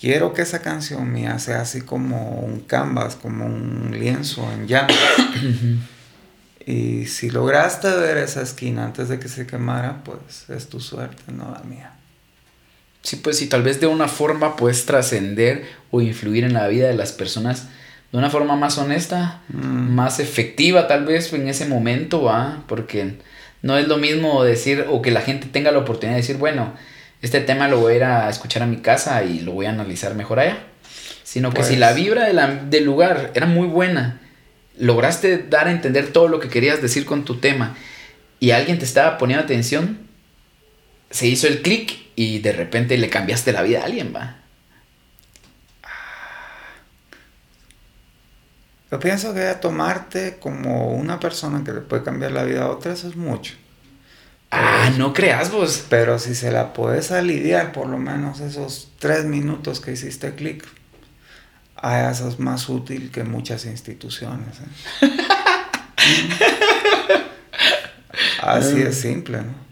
Quiero 0.00 0.32
que 0.32 0.42
esa 0.42 0.60
canción 0.62 1.12
mía 1.12 1.38
sea 1.38 1.62
así 1.62 1.80
como 1.80 2.40
un 2.40 2.60
canvas, 2.60 3.16
como 3.16 3.46
un 3.46 3.96
lienzo 3.98 4.48
en 4.52 4.68
llano. 4.68 4.94
y 6.66 7.06
si 7.06 7.30
lograste 7.30 7.88
ver 7.90 8.18
esa 8.18 8.42
esquina 8.42 8.84
antes 8.84 9.08
de 9.08 9.18
que 9.18 9.28
se 9.28 9.46
quemara, 9.46 10.02
pues 10.04 10.48
es 10.50 10.68
tu 10.68 10.80
suerte, 10.80 11.22
no 11.32 11.50
la 11.50 11.60
mía. 11.60 11.92
Sí, 13.02 13.16
pues 13.16 13.38
sí, 13.38 13.46
tal 13.48 13.62
vez 13.62 13.80
de 13.80 13.86
una 13.86 14.06
forma 14.08 14.56
puedes 14.56 14.84
trascender 14.84 15.66
o 15.90 16.00
influir 16.00 16.44
en 16.44 16.52
la 16.52 16.68
vida 16.68 16.88
de 16.88 16.94
las 16.94 17.12
personas 17.12 17.68
de 18.12 18.18
una 18.18 18.30
forma 18.30 18.56
más 18.56 18.78
honesta, 18.78 19.42
Mm. 19.48 19.94
más 19.94 20.18
efectiva 20.20 20.88
tal 20.88 21.04
vez 21.04 21.32
en 21.32 21.48
ese 21.48 21.66
momento, 21.66 22.22
¿va? 22.22 22.64
Porque 22.66 23.18
no 23.62 23.76
es 23.76 23.86
lo 23.88 23.98
mismo 23.98 24.42
decir 24.44 24.86
o 24.88 25.02
que 25.02 25.10
la 25.10 25.20
gente 25.20 25.46
tenga 25.46 25.72
la 25.72 25.78
oportunidad 25.78 26.16
de 26.16 26.22
decir, 26.22 26.36
bueno, 26.36 26.72
este 27.22 27.40
tema 27.40 27.68
lo 27.68 27.80
voy 27.80 27.94
a 27.94 27.96
ir 27.96 28.04
a 28.04 28.30
escuchar 28.30 28.62
a 28.62 28.66
mi 28.66 28.78
casa 28.78 29.22
y 29.24 29.40
lo 29.40 29.52
voy 29.52 29.66
a 29.66 29.70
analizar 29.70 30.14
mejor 30.14 30.40
allá. 30.40 30.58
Sino 31.24 31.50
que 31.50 31.56
Pues- 31.56 31.68
si 31.68 31.76
la 31.76 31.92
vibra 31.92 32.24
de 32.26 32.32
la- 32.32 32.46
del 32.54 32.84
lugar 32.84 33.32
era 33.34 33.46
muy 33.46 33.66
buena, 33.66 34.20
lograste 34.78 35.38
dar 35.38 35.66
a 35.68 35.72
entender 35.72 36.12
todo 36.12 36.28
lo 36.28 36.40
que 36.40 36.48
querías 36.48 36.80
decir 36.80 37.04
con 37.04 37.24
tu 37.24 37.38
tema 37.38 37.76
y 38.40 38.52
alguien 38.52 38.78
te 38.78 38.84
estaba 38.84 39.18
poniendo 39.18 39.44
atención, 39.44 39.98
se 41.10 41.26
hizo 41.26 41.46
el 41.48 41.62
clic 41.62 41.96
y 42.16 42.38
de 42.38 42.52
repente 42.52 42.96
le 42.98 43.10
cambiaste 43.10 43.52
la 43.52 43.62
vida 43.62 43.80
a 43.80 43.84
alguien, 43.84 44.12
va. 44.14 44.36
Yo 48.90 48.98
pienso 48.98 49.34
que 49.34 49.54
tomarte 49.60 50.38
como 50.38 50.94
una 50.94 51.20
persona 51.20 51.62
que 51.62 51.72
le 51.72 51.80
puede 51.82 52.02
cambiar 52.02 52.32
la 52.32 52.44
vida 52.44 52.62
a 52.64 52.70
otra, 52.70 52.92
eso 52.94 53.08
es 53.08 53.16
mucho. 53.16 53.54
Ah, 54.50 54.90
no 54.96 55.12
creas 55.12 55.50
vos. 55.50 55.84
Pero 55.88 56.18
si 56.18 56.34
se 56.34 56.50
la 56.50 56.72
puedes 56.72 57.10
aliviar 57.10 57.72
por 57.72 57.88
lo 57.88 57.98
menos 57.98 58.40
esos 58.40 58.92
tres 58.98 59.24
minutos 59.24 59.80
que 59.80 59.92
hiciste 59.92 60.34
clic, 60.34 60.64
a 61.76 62.10
eso 62.10 62.28
es 62.28 62.38
más 62.38 62.68
útil 62.68 63.10
que 63.10 63.24
muchas 63.24 63.66
instituciones. 63.66 64.56
¿eh? 65.02 65.10
Así 68.42 68.80
es 68.80 69.00
simple, 69.00 69.42
¿no? 69.42 69.68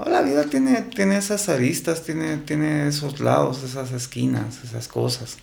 Oh, 0.00 0.08
la 0.08 0.22
vida 0.22 0.44
tiene, 0.44 0.82
tiene 0.82 1.16
esas 1.16 1.48
aristas, 1.48 2.04
tiene, 2.04 2.36
tiene 2.36 2.86
esos 2.86 3.18
lados, 3.18 3.64
esas 3.64 3.90
esquinas, 3.90 4.62
esas 4.62 4.86
cosas. 4.86 5.38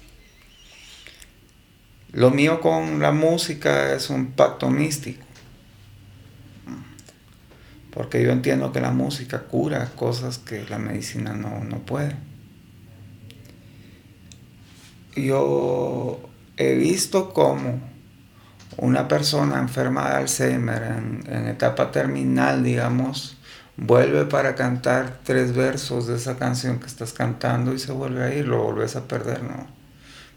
Lo 2.14 2.32
mío 2.32 2.62
con 2.62 3.02
la 3.02 3.12
música 3.12 3.94
es 3.94 4.10
un 4.10 4.32
pacto 4.32 4.70
místico. 4.70 5.25
Porque 7.96 8.22
yo 8.22 8.32
entiendo 8.32 8.74
que 8.74 8.82
la 8.82 8.92
música 8.92 9.44
cura 9.44 9.90
cosas 9.96 10.38
que 10.38 10.66
la 10.70 10.78
medicina 10.78 11.34
no, 11.34 11.64
no 11.64 11.80
puede. 11.80 12.16
Yo 15.16 16.20
he 16.58 16.76
visto 16.76 17.34
cómo 17.34 17.80
una 18.78 19.08
persona 19.08 19.60
enferma 19.60 20.10
de 20.10 20.16
Alzheimer 20.18 20.84
en, 21.28 21.48
etapa 21.48 21.92
terminal, 21.92 22.64
digamos, 22.64 23.38
vuelve 23.78 24.26
para 24.26 24.56
cantar 24.56 25.20
tres 25.24 25.56
versos 25.56 26.08
de 26.08 26.18
esa 26.18 26.38
canción 26.38 26.80
que 26.80 26.88
estás 26.88 27.14
cantando 27.14 27.74
y 27.74 27.80
se 27.80 27.94
vuelve 27.94 28.24
a 28.24 28.36
ir, 28.36 28.46
lo 28.46 28.62
volvés 28.62 28.98
a 28.98 29.08
perder, 29.08 29.44
¿no? 29.44 29.68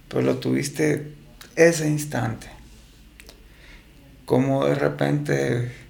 Pues 0.09 0.25
lo 0.25 0.37
tuviste 0.37 1.15
ese 1.57 1.89
instante. 1.89 2.49
Como 4.25 4.65
de 4.67 4.77
repente, 4.77 5.88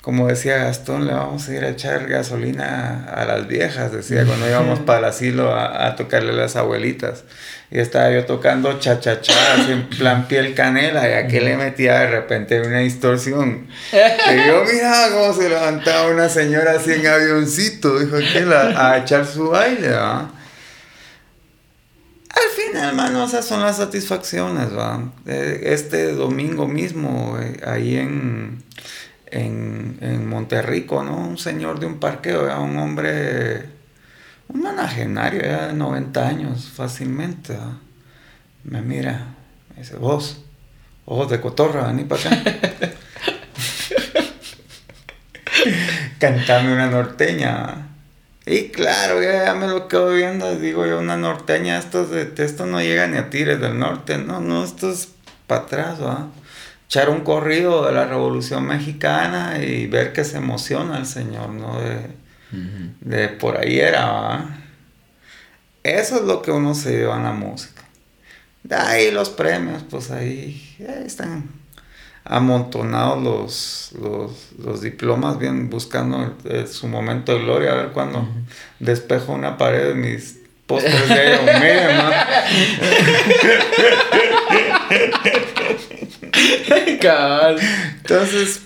como 0.00 0.28
decía 0.28 0.56
Gastón, 0.56 1.06
le 1.06 1.12
vamos 1.12 1.46
a 1.48 1.54
ir 1.54 1.62
a 1.64 1.68
echar 1.68 2.06
gasolina 2.06 3.04
a 3.14 3.24
las 3.26 3.46
viejas, 3.46 3.92
decía 3.92 4.24
cuando 4.24 4.48
íbamos 4.48 4.80
para 4.80 5.00
el 5.00 5.04
asilo 5.04 5.54
a, 5.54 5.86
a 5.86 5.96
tocarle 5.96 6.30
a 6.32 6.36
las 6.36 6.56
abuelitas. 6.56 7.24
Y 7.72 7.78
estaba 7.78 8.10
yo 8.10 8.24
tocando 8.24 8.80
cha-cha-cha, 8.80 9.54
así 9.54 9.70
en 9.70 9.88
plan 9.90 10.26
piel 10.26 10.54
canela, 10.54 11.08
y 11.08 11.12
aquí 11.12 11.38
le 11.38 11.56
metía 11.56 12.00
de 12.00 12.06
repente 12.08 12.60
una 12.60 12.78
distorsión. 12.78 13.68
Que 13.92 14.46
yo 14.48 14.64
miraba 14.64 15.10
cómo 15.12 15.32
se 15.34 15.48
levantaba 15.48 16.08
una 16.10 16.28
señora 16.28 16.72
así 16.72 16.92
en 16.92 17.06
avioncito, 17.06 18.00
dijo 18.00 18.16
que 18.16 18.44
a 18.76 18.98
echar 18.98 19.24
su 19.24 19.50
baile, 19.50 19.90
¿va? 19.90 20.32
Al 22.30 22.48
final, 22.56 22.88
hermano, 22.88 23.24
esas 23.24 23.44
son 23.44 23.60
las 23.62 23.76
satisfacciones, 23.76 24.76
¿va? 24.76 25.12
Eh, 25.26 25.60
Este 25.66 26.12
domingo 26.12 26.66
mismo, 26.66 27.38
eh, 27.40 27.60
ahí 27.66 27.98
en, 27.98 28.64
en, 29.30 29.98
en 30.00 30.28
Monterrico, 30.28 31.02
¿no? 31.02 31.16
Un 31.16 31.38
señor 31.38 31.80
de 31.80 31.86
un 31.86 31.98
parqueo, 31.98 32.46
¿va? 32.46 32.60
un 32.60 32.76
hombre 32.78 33.80
un 34.52 34.62
managenario 34.62 35.42
ya 35.42 35.68
de 35.68 35.74
90 35.74 36.26
años 36.26 36.70
fácilmente. 36.74 37.54
¿va? 37.54 37.78
Me 38.64 38.82
mira, 38.82 39.34
me 39.70 39.82
dice, 39.82 39.96
vos, 39.96 40.42
ojos 41.04 41.30
de 41.30 41.40
cotorra, 41.40 41.86
vení 41.86 42.04
para 42.04 42.30
acá. 42.30 42.42
Cantame 46.18 46.72
una 46.72 46.90
norteña. 46.90 47.56
¿va? 47.56 47.86
Y 48.46 48.68
claro, 48.70 49.22
ya, 49.22 49.44
ya 49.44 49.54
me 49.54 49.68
lo 49.68 49.86
quedo 49.86 50.12
viendo, 50.12 50.56
digo 50.56 50.86
yo, 50.86 50.98
una 50.98 51.16
norteña, 51.16 51.78
esto, 51.78 52.06
de, 52.06 52.32
esto 52.38 52.66
no 52.66 52.80
llega 52.80 53.06
ni 53.06 53.16
a 53.18 53.30
Tires 53.30 53.60
del 53.60 53.78
Norte, 53.78 54.18
no, 54.18 54.40
no, 54.40 54.64
esto 54.64 54.90
es 54.90 55.08
para 55.46 55.62
atrás, 55.62 56.02
¿va? 56.02 56.28
Echar 56.90 57.08
un 57.08 57.20
corrido 57.20 57.86
de 57.86 57.92
la 57.92 58.04
Revolución 58.04 58.66
Mexicana 58.66 59.62
y 59.62 59.86
ver 59.86 60.12
que 60.12 60.24
se 60.24 60.38
emociona 60.38 60.98
el 60.98 61.06
señor, 61.06 61.50
¿no? 61.50 61.80
De, 61.80 62.00
de 63.00 63.28
por 63.28 63.58
ahí 63.58 63.78
era, 63.78 64.10
¿va? 64.10 64.58
Eso 65.84 66.16
es 66.16 66.22
lo 66.22 66.42
que 66.42 66.50
uno 66.50 66.74
se 66.74 66.90
lleva 66.90 67.16
en 67.16 67.22
la 67.22 67.32
música. 67.32 67.84
De 68.64 68.74
ahí 68.74 69.12
los 69.12 69.30
premios, 69.30 69.84
pues 69.88 70.10
ahí, 70.10 70.76
ahí 70.80 71.04
están 71.06 71.48
amontonados 72.24 73.22
los, 73.22 73.92
los, 74.02 74.48
los, 74.58 74.80
diplomas, 74.80 75.38
bien 75.38 75.70
buscando 75.70 76.34
el, 76.44 76.66
su 76.66 76.88
momento 76.88 77.32
de 77.32 77.38
gloria, 77.38 77.70
a 77.70 77.76
ver 77.76 77.90
cuando 77.90 78.28
despejo 78.80 79.32
una 79.32 79.56
pared 79.56 79.90
de 79.90 79.94
mis 79.94 80.40
postres 80.66 81.08
de 81.08 81.14
Cabal. 87.00 87.58
Entonces, 87.96 88.62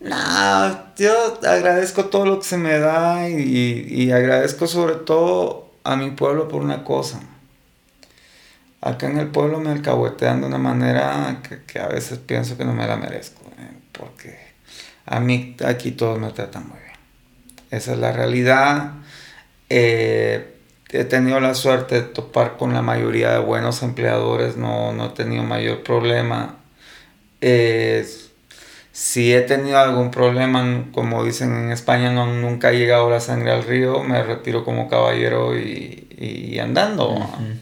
no, 0.00 0.94
yo 0.96 1.38
agradezco 1.46 2.06
todo 2.06 2.24
lo 2.24 2.38
que 2.38 2.46
se 2.46 2.56
me 2.56 2.78
da 2.78 3.28
y, 3.28 3.86
y, 3.88 4.12
agradezco 4.12 4.66
sobre 4.66 4.94
todo 4.94 5.72
a 5.84 5.96
mi 5.96 6.12
pueblo 6.12 6.48
por 6.48 6.62
una 6.62 6.84
cosa. 6.84 7.20
Acá 8.80 9.08
en 9.08 9.18
el 9.18 9.26
pueblo 9.28 9.58
me 9.58 9.70
alcahuetean 9.70 10.40
de 10.40 10.46
una 10.46 10.58
manera 10.58 11.40
que, 11.46 11.64
que 11.64 11.80
a 11.80 11.88
veces 11.88 12.18
pienso 12.18 12.56
que 12.56 12.64
no 12.64 12.72
me 12.72 12.86
la 12.86 12.96
merezco, 12.96 13.42
¿eh? 13.58 13.72
porque 13.90 14.38
a 15.04 15.18
mí 15.18 15.56
aquí 15.66 15.90
todos 15.90 16.18
me 16.20 16.30
tratan 16.30 16.68
muy 16.68 16.78
bien. 16.78 16.96
Esa 17.70 17.92
es 17.92 17.98
la 17.98 18.12
realidad. 18.12 18.92
Eh, 19.68 20.54
he 20.90 21.04
tenido 21.04 21.40
la 21.40 21.54
suerte 21.54 21.96
de 21.96 22.02
topar 22.02 22.56
con 22.56 22.72
la 22.72 22.82
mayoría 22.82 23.32
de 23.32 23.38
buenos 23.40 23.82
empleadores, 23.82 24.56
no, 24.56 24.92
no 24.92 25.06
he 25.06 25.10
tenido 25.10 25.42
mayor 25.42 25.82
problema. 25.82 26.57
Eh, 27.40 28.06
si 28.98 29.32
he 29.32 29.42
tenido 29.42 29.78
algún 29.78 30.10
problema, 30.10 30.86
como 30.92 31.24
dicen 31.24 31.54
en 31.54 31.70
España, 31.70 32.10
no, 32.10 32.26
nunca 32.26 32.68
ha 32.68 32.72
llegado 32.72 33.08
la 33.08 33.20
sangre 33.20 33.52
al 33.52 33.62
río, 33.62 34.02
me 34.02 34.24
retiro 34.24 34.64
como 34.64 34.88
caballero 34.88 35.56
y, 35.56 36.08
y 36.18 36.58
andando. 36.58 37.10
Uh 37.10 37.20
-huh. 37.20 37.58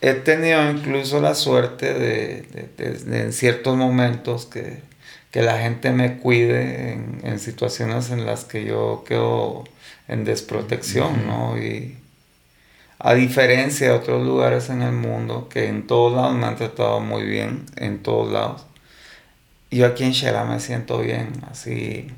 He 0.00 0.14
tenido 0.14 0.70
incluso 0.70 1.20
la 1.20 1.34
suerte 1.34 1.92
de, 1.92 2.42
de, 2.52 2.68
de, 2.76 2.98
de, 2.98 3.20
en 3.22 3.32
ciertos 3.32 3.76
momentos 3.76 4.46
que, 4.46 4.80
que 5.32 5.42
la 5.42 5.58
gente 5.58 5.90
me 5.90 6.18
cuide 6.18 6.92
en, 6.92 7.20
en, 7.24 7.40
situaciones 7.40 8.10
en 8.10 8.24
las 8.24 8.44
que 8.44 8.64
yo 8.64 9.02
quedo 9.08 9.64
en 10.06 10.24
desprotección, 10.24 11.14
uh 11.14 11.16
-huh. 11.16 11.26
¿no? 11.26 11.58
Y 11.58 11.96
a 13.00 13.14
diferencia 13.14 13.88
de 13.88 13.92
otros 13.94 14.24
lugares 14.24 14.70
en 14.70 14.82
el 14.82 14.92
mundo, 14.92 15.48
que 15.48 15.66
en 15.66 15.88
todos 15.88 16.12
lados 16.14 16.34
me 16.36 16.46
han 16.46 16.54
tratado 16.54 17.00
muy 17.00 17.24
bien, 17.24 17.66
en 17.76 18.02
todos 18.04 18.32
lados 18.32 18.67
yo 19.70 19.86
aquí 19.86 20.04
en 20.04 20.12
Shela 20.12 20.44
me 20.44 20.60
siento 20.60 20.98
bien, 20.98 21.32
así, 21.50 22.08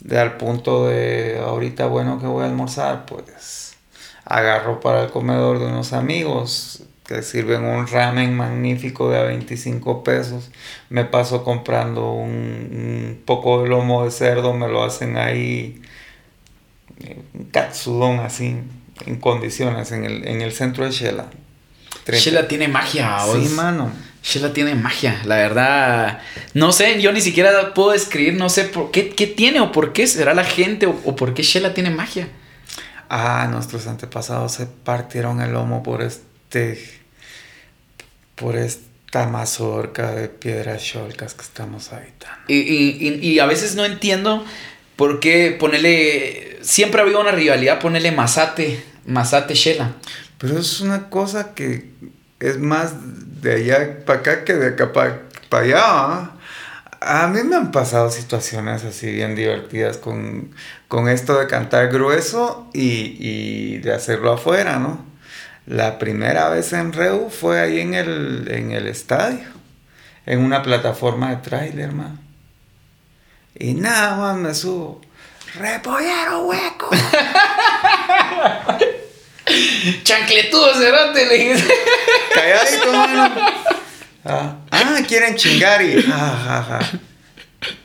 de 0.00 0.18
al 0.18 0.36
punto 0.36 0.86
de 0.86 1.38
ahorita, 1.38 1.86
bueno, 1.86 2.18
que 2.20 2.26
voy 2.26 2.42
a 2.42 2.46
almorzar, 2.46 3.06
pues 3.06 3.76
agarro 4.24 4.80
para 4.80 5.04
el 5.04 5.10
comedor 5.10 5.58
de 5.58 5.66
unos 5.66 5.92
amigos 5.92 6.84
que 7.04 7.22
sirven 7.22 7.64
un 7.64 7.86
ramen 7.86 8.36
magnífico 8.36 9.10
de 9.10 9.18
a 9.18 9.22
25 9.22 10.04
pesos. 10.04 10.50
Me 10.88 11.04
paso 11.04 11.44
comprando 11.44 12.12
un, 12.12 12.30
un 12.30 13.22
poco 13.24 13.62
de 13.62 13.68
lomo 13.68 14.04
de 14.04 14.10
cerdo, 14.10 14.54
me 14.54 14.68
lo 14.68 14.84
hacen 14.84 15.16
ahí, 15.16 15.82
un 17.34 17.44
katsudon 17.46 18.20
así, 18.20 18.56
en 19.06 19.16
condiciones, 19.16 19.92
en 19.92 20.04
el, 20.04 20.26
en 20.26 20.40
el 20.42 20.52
centro 20.52 20.84
de 20.84 20.92
Shela. 20.92 21.26
Shela 22.06 22.48
tiene 22.48 22.68
magia, 22.68 23.18
Sí, 23.32 23.48
mano. 23.54 23.90
Shela 24.22 24.52
tiene 24.52 24.74
magia, 24.76 25.20
la 25.24 25.36
verdad. 25.36 26.20
No 26.54 26.70
sé, 26.72 27.00
yo 27.02 27.12
ni 27.12 27.20
siquiera 27.20 27.74
puedo 27.74 27.90
describir, 27.90 28.34
no 28.34 28.48
sé 28.48 28.64
por 28.64 28.92
qué, 28.92 29.10
qué 29.10 29.26
tiene 29.26 29.60
o 29.60 29.72
por 29.72 29.92
qué 29.92 30.06
será 30.06 30.32
la 30.32 30.44
gente 30.44 30.86
o, 30.86 31.00
o, 31.04 31.16
por 31.16 31.34
qué 31.34 31.42
Shela 31.42 31.74
tiene 31.74 31.90
magia. 31.90 32.28
Ah, 33.08 33.48
nuestros 33.50 33.86
antepasados 33.88 34.52
se 34.52 34.66
partieron 34.66 35.40
el 35.40 35.52
lomo 35.52 35.82
por 35.82 36.02
este. 36.02 37.00
por 38.36 38.56
esta 38.56 39.26
mazorca 39.26 40.12
de 40.12 40.28
piedras 40.28 40.82
cholcas 40.84 41.34
que 41.34 41.42
estamos 41.42 41.92
habitando. 41.92 42.38
Y, 42.46 42.58
y, 42.58 43.18
y, 43.20 43.38
a 43.40 43.46
veces 43.46 43.74
no 43.74 43.84
entiendo 43.84 44.44
por 44.94 45.18
qué 45.18 45.56
ponerle. 45.58 46.58
Siempre 46.62 47.00
ha 47.00 47.04
habido 47.04 47.20
una 47.20 47.32
rivalidad 47.32 47.80
ponerle 47.80 48.12
Mazate, 48.12 48.84
Mazate 49.04 49.54
Shela. 49.54 49.96
Pero 50.38 50.58
es 50.58 50.80
una 50.80 51.10
cosa 51.10 51.54
que 51.54 51.90
es 52.42 52.58
más 52.58 52.94
de 53.40 53.54
allá 53.54 54.04
para 54.04 54.18
acá 54.18 54.44
que 54.44 54.54
de 54.54 54.68
acá 54.68 54.92
para 54.92 55.22
pa 55.48 55.60
allá. 55.60 55.78
¿eh? 55.78 56.28
A 57.00 57.26
mí 57.28 57.42
me 57.42 57.56
han 57.56 57.72
pasado 57.72 58.10
situaciones 58.10 58.84
así 58.84 59.10
bien 59.10 59.34
divertidas 59.34 59.96
con, 59.96 60.54
con 60.88 61.08
esto 61.08 61.38
de 61.38 61.46
cantar 61.46 61.88
grueso 61.88 62.68
y, 62.72 63.16
y, 63.18 63.78
de 63.78 63.92
hacerlo 63.92 64.32
afuera, 64.32 64.78
¿no? 64.78 65.04
La 65.66 65.98
primera 65.98 66.48
vez 66.48 66.72
en 66.72 66.92
Reu 66.92 67.30
fue 67.30 67.60
ahí 67.60 67.80
en 67.80 67.94
el, 67.94 68.48
en 68.50 68.72
el 68.72 68.86
estadio, 68.86 69.46
en 70.26 70.40
una 70.40 70.62
plataforma 70.62 71.30
de 71.30 71.36
trailer, 71.36 71.92
man. 71.92 72.20
Y 73.54 73.74
nada 73.74 74.16
más 74.16 74.36
me 74.36 74.54
subo. 74.54 75.00
¡Repollero 75.54 76.46
hueco! 76.46 76.90
Chancletudo 80.02 80.74
cerote, 80.74 81.26
le 81.26 81.38
dije. 81.38 81.64
Calladito, 82.34 82.92
mano. 82.92 83.34
Ah, 84.24 84.56
ah, 84.70 84.98
quieren 85.06 85.36
chingar 85.36 85.82
y. 85.82 86.02
Ja, 86.02 86.38
ja, 86.44 86.62
ja. 86.68 86.78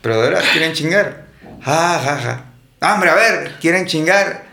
Pero 0.02 0.22
de 0.22 0.30
verdad, 0.30 0.44
quieren 0.52 0.74
chingar. 0.74 1.26
Ja, 1.64 2.00
ja, 2.04 2.18
ja. 2.18 2.46
Hombre, 2.80 3.10
a 3.10 3.16
ver, 3.16 3.54
¿quieren 3.60 3.86
chingar? 3.86 4.46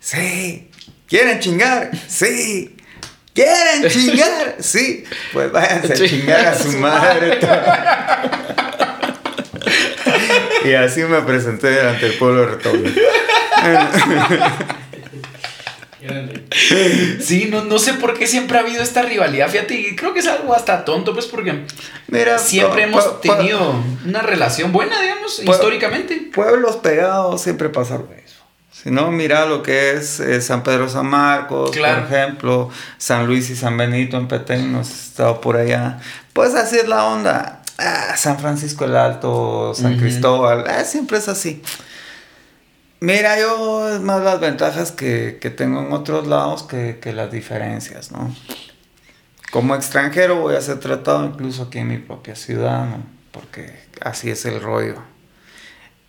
Sí. 0.00 0.70
¿Quieren 1.08 1.40
chingar? 1.40 1.90
Sí. 2.08 2.76
¿Quieren 3.34 3.88
chingar? 3.88 4.56
Sí, 4.60 5.04
pues 5.32 5.50
váyanse 5.50 5.92
a 5.92 5.96
chingar 5.96 6.46
a 6.46 6.58
su 6.58 6.72
madre. 6.72 7.40
y 10.64 10.74
así 10.74 11.00
me 11.02 11.20
presenté 11.22 11.68
delante 11.68 12.06
del 12.06 12.18
pueblo 12.18 12.42
de 12.42 12.46
Retoble. 12.46 12.94
Sí, 17.20 17.48
no, 17.50 17.64
no 17.64 17.78
sé 17.78 17.94
por 17.94 18.14
qué 18.18 18.26
siempre 18.26 18.58
ha 18.58 18.60
habido 18.60 18.82
esta 18.82 19.02
rivalidad, 19.02 19.48
fíjate, 19.48 19.74
y 19.74 19.96
creo 19.96 20.12
que 20.12 20.20
es 20.20 20.26
algo 20.26 20.54
hasta 20.54 20.84
tonto, 20.84 21.12
pues 21.14 21.26
porque 21.26 21.64
Mira, 22.08 22.38
siempre 22.38 22.82
hemos 22.82 23.20
tenido 23.20 23.74
una 24.04 24.22
relación 24.22 24.72
buena, 24.72 25.00
digamos, 25.00 25.38
históricamente. 25.42 26.30
Pueblos 26.34 26.76
pegados 26.76 27.40
siempre 27.42 27.68
pasa 27.68 27.94
lo 27.94 28.04
mismo. 28.04 28.20
Si 28.70 28.90
no, 28.90 29.10
mira 29.10 29.46
lo 29.46 29.62
que 29.62 29.92
es 29.92 30.20
eh, 30.20 30.42
San 30.42 30.62
Pedro 30.62 30.88
San 30.90 31.06
Marcos, 31.06 31.70
Claro. 31.70 32.02
por 32.06 32.12
ejemplo, 32.12 32.70
San 32.98 33.26
Luis 33.26 33.48
y 33.48 33.56
San 33.56 33.76
Benito 33.78 34.18
en 34.18 34.28
Petén, 34.28 34.72
no 34.72 34.80
has 34.80 34.90
estado 34.90 35.40
por 35.40 35.56
allá. 35.56 36.00
Pues 36.34 36.54
así 36.54 36.76
es 36.76 36.86
la 36.88 37.04
onda. 37.06 37.62
Ah, 37.78 38.14
San 38.16 38.38
Francisco 38.38 38.84
el 38.84 38.96
Alto, 38.96 39.72
San. 39.74 39.96
Cristóbal, 39.98 40.64
ah, 40.68 40.84
siempre 40.84 41.18
es 41.18 41.28
así. 41.28 41.62
Mira, 43.00 43.38
yo 43.38 44.00
más 44.00 44.22
las 44.22 44.40
ventajas 44.40 44.92
que, 44.92 45.38
que 45.40 45.50
tengo 45.50 45.80
en 45.80 45.92
otros 45.92 46.26
lados 46.26 46.62
que, 46.62 46.98
que 47.00 47.12
las 47.12 47.30
diferencias, 47.30 48.10
¿no? 48.12 48.34
Como 49.50 49.74
extranjero 49.74 50.40
voy 50.40 50.56
a 50.56 50.60
ser 50.60 50.80
tratado 50.80 51.24
incluso 51.26 51.64
aquí 51.64 51.78
en 51.78 51.88
mi 51.88 51.98
propia 51.98 52.34
ciudad, 52.34 52.86
¿no? 52.86 53.04
Porque 53.30 53.78
así 54.00 54.30
es 54.30 54.44
el 54.46 54.60
rollo. 54.60 54.96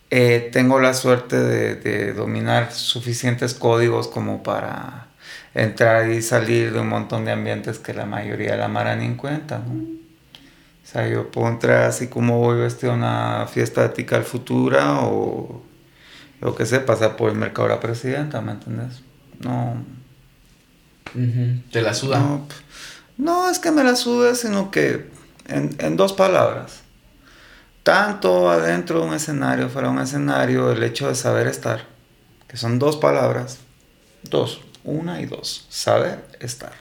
Eh, 0.09 0.49
tengo 0.53 0.79
la 0.79 0.93
suerte 0.93 1.37
de, 1.37 1.75
de 1.75 2.13
dominar 2.13 2.71
suficientes 2.71 3.53
códigos 3.53 4.07
como 4.07 4.43
para 4.43 5.07
entrar 5.53 6.09
y 6.09 6.21
salir 6.21 6.71
de 6.71 6.79
un 6.79 6.89
montón 6.89 7.25
de 7.25 7.31
ambientes 7.31 7.79
que 7.79 7.93
la 7.93 8.05
mayoría 8.05 8.51
de 8.51 8.57
la 8.57 8.67
mara 8.67 8.93
en 8.93 9.15
cuenta, 9.15 9.59
¿no? 9.59 9.73
O 10.85 10.87
sea, 10.87 11.07
yo 11.07 11.31
puedo 11.31 11.47
entrar 11.47 11.83
así 11.83 12.07
como 12.09 12.37
voy 12.37 12.59
vestido 12.59 12.91
a 12.93 12.95
una 12.95 13.47
fiesta 13.47 13.87
de 13.87 14.21
Futura 14.21 14.99
o 15.01 15.64
lo 16.41 16.55
que 16.55 16.65
sé, 16.65 16.79
pasar 16.79 17.15
por 17.17 17.29
el 17.31 17.37
mercado 17.37 17.67
de 17.67 17.75
la 17.75 17.79
presidenta, 17.81 18.41
¿me 18.41 18.51
entiendes? 18.53 19.01
No, 19.39 19.83
Te 21.71 21.81
la 21.81 21.93
suda. 21.93 22.19
no, 23.17 23.49
es 23.49 23.59
que 23.59 23.71
me 23.71 23.83
la 23.83 23.95
sude, 23.95 24.35
sino 24.35 24.71
que 24.71 25.09
en, 25.47 25.75
en 25.79 25.97
dos 25.97 26.13
palabras. 26.13 26.81
Tanto 27.83 28.49
adentro 28.49 28.99
de 29.01 29.07
un 29.07 29.13
escenario, 29.13 29.69
fuera 29.69 29.89
de 29.89 29.93
un 29.93 30.01
escenario, 30.01 30.71
el 30.71 30.83
hecho 30.83 31.07
de 31.07 31.15
saber 31.15 31.47
estar, 31.47 31.85
que 32.47 32.57
son 32.57 32.79
dos 32.79 32.97
palabras, 32.97 33.59
dos, 34.23 34.61
una 34.83 35.21
y 35.21 35.25
dos, 35.27 35.67
saber 35.69 36.25
estar. 36.39 36.73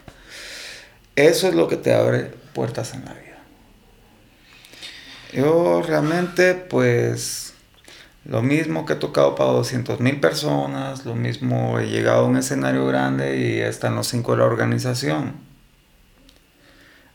Eso 1.16 1.48
es 1.48 1.54
lo 1.54 1.68
que 1.68 1.76
te 1.76 1.92
abre 1.94 2.32
puertas 2.54 2.94
en 2.94 3.04
la 3.04 3.12
vida. 3.12 3.22
Yo 5.32 5.82
realmente, 5.82 6.54
pues, 6.54 7.43
lo 8.24 8.40
mismo 8.42 8.86
que 8.86 8.94
he 8.94 8.96
tocado 8.96 9.34
para 9.34 9.50
200 9.50 10.00
mil 10.00 10.18
personas, 10.18 11.04
lo 11.04 11.14
mismo 11.14 11.78
he 11.78 11.88
llegado 11.88 12.24
a 12.24 12.28
un 12.28 12.36
escenario 12.38 12.86
grande 12.86 13.36
y 13.38 13.60
están 13.60 13.94
los 13.96 14.08
cinco 14.08 14.32
de 14.32 14.38
la 14.38 14.44
organización. 14.44 15.34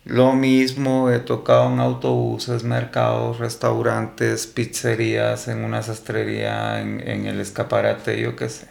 Lo 0.06 0.34
mismo 0.34 1.10
he 1.10 1.20
tocado 1.20 1.72
en 1.72 1.80
autobuses, 1.80 2.64
mercados, 2.64 3.40
restaurantes, 3.40 4.48
pizzerías, 4.48 5.48
en 5.48 5.64
una 5.64 5.82
sastrería, 5.84 6.80
en, 6.82 7.08
en 7.08 7.26
el 7.26 7.40
escaparate, 7.40 8.20
yo 8.22 8.36
qué 8.36 8.50
sé. 8.50 8.68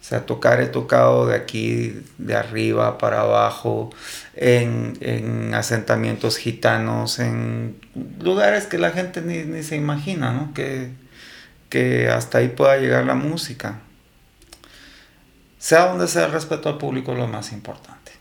O 0.00 0.04
sea, 0.08 0.26
tocar 0.26 0.60
he 0.60 0.66
tocado 0.66 1.26
de 1.26 1.36
aquí, 1.36 2.00
de 2.18 2.34
arriba 2.36 2.98
para 2.98 3.22
abajo, 3.22 3.90
en, 4.34 4.96
en 5.00 5.54
asentamientos 5.54 6.36
gitanos, 6.36 7.18
en 7.18 7.76
lugares 8.20 8.66
que 8.66 8.78
la 8.78 8.90
gente 8.90 9.22
ni, 9.22 9.38
ni 9.44 9.62
se 9.64 9.76
imagina, 9.76 10.32
¿no? 10.32 10.54
Que, 10.54 10.90
que 11.76 12.08
hasta 12.08 12.38
ahí 12.38 12.48
pueda 12.48 12.78
llegar 12.78 13.04
la 13.04 13.14
música. 13.14 13.80
Sea 15.58 15.88
donde 15.88 16.08
sea 16.08 16.24
el 16.24 16.32
respeto 16.32 16.70
al 16.70 16.78
público 16.78 17.12
es 17.12 17.18
lo 17.18 17.28
más 17.28 17.52
importante. 17.52 18.12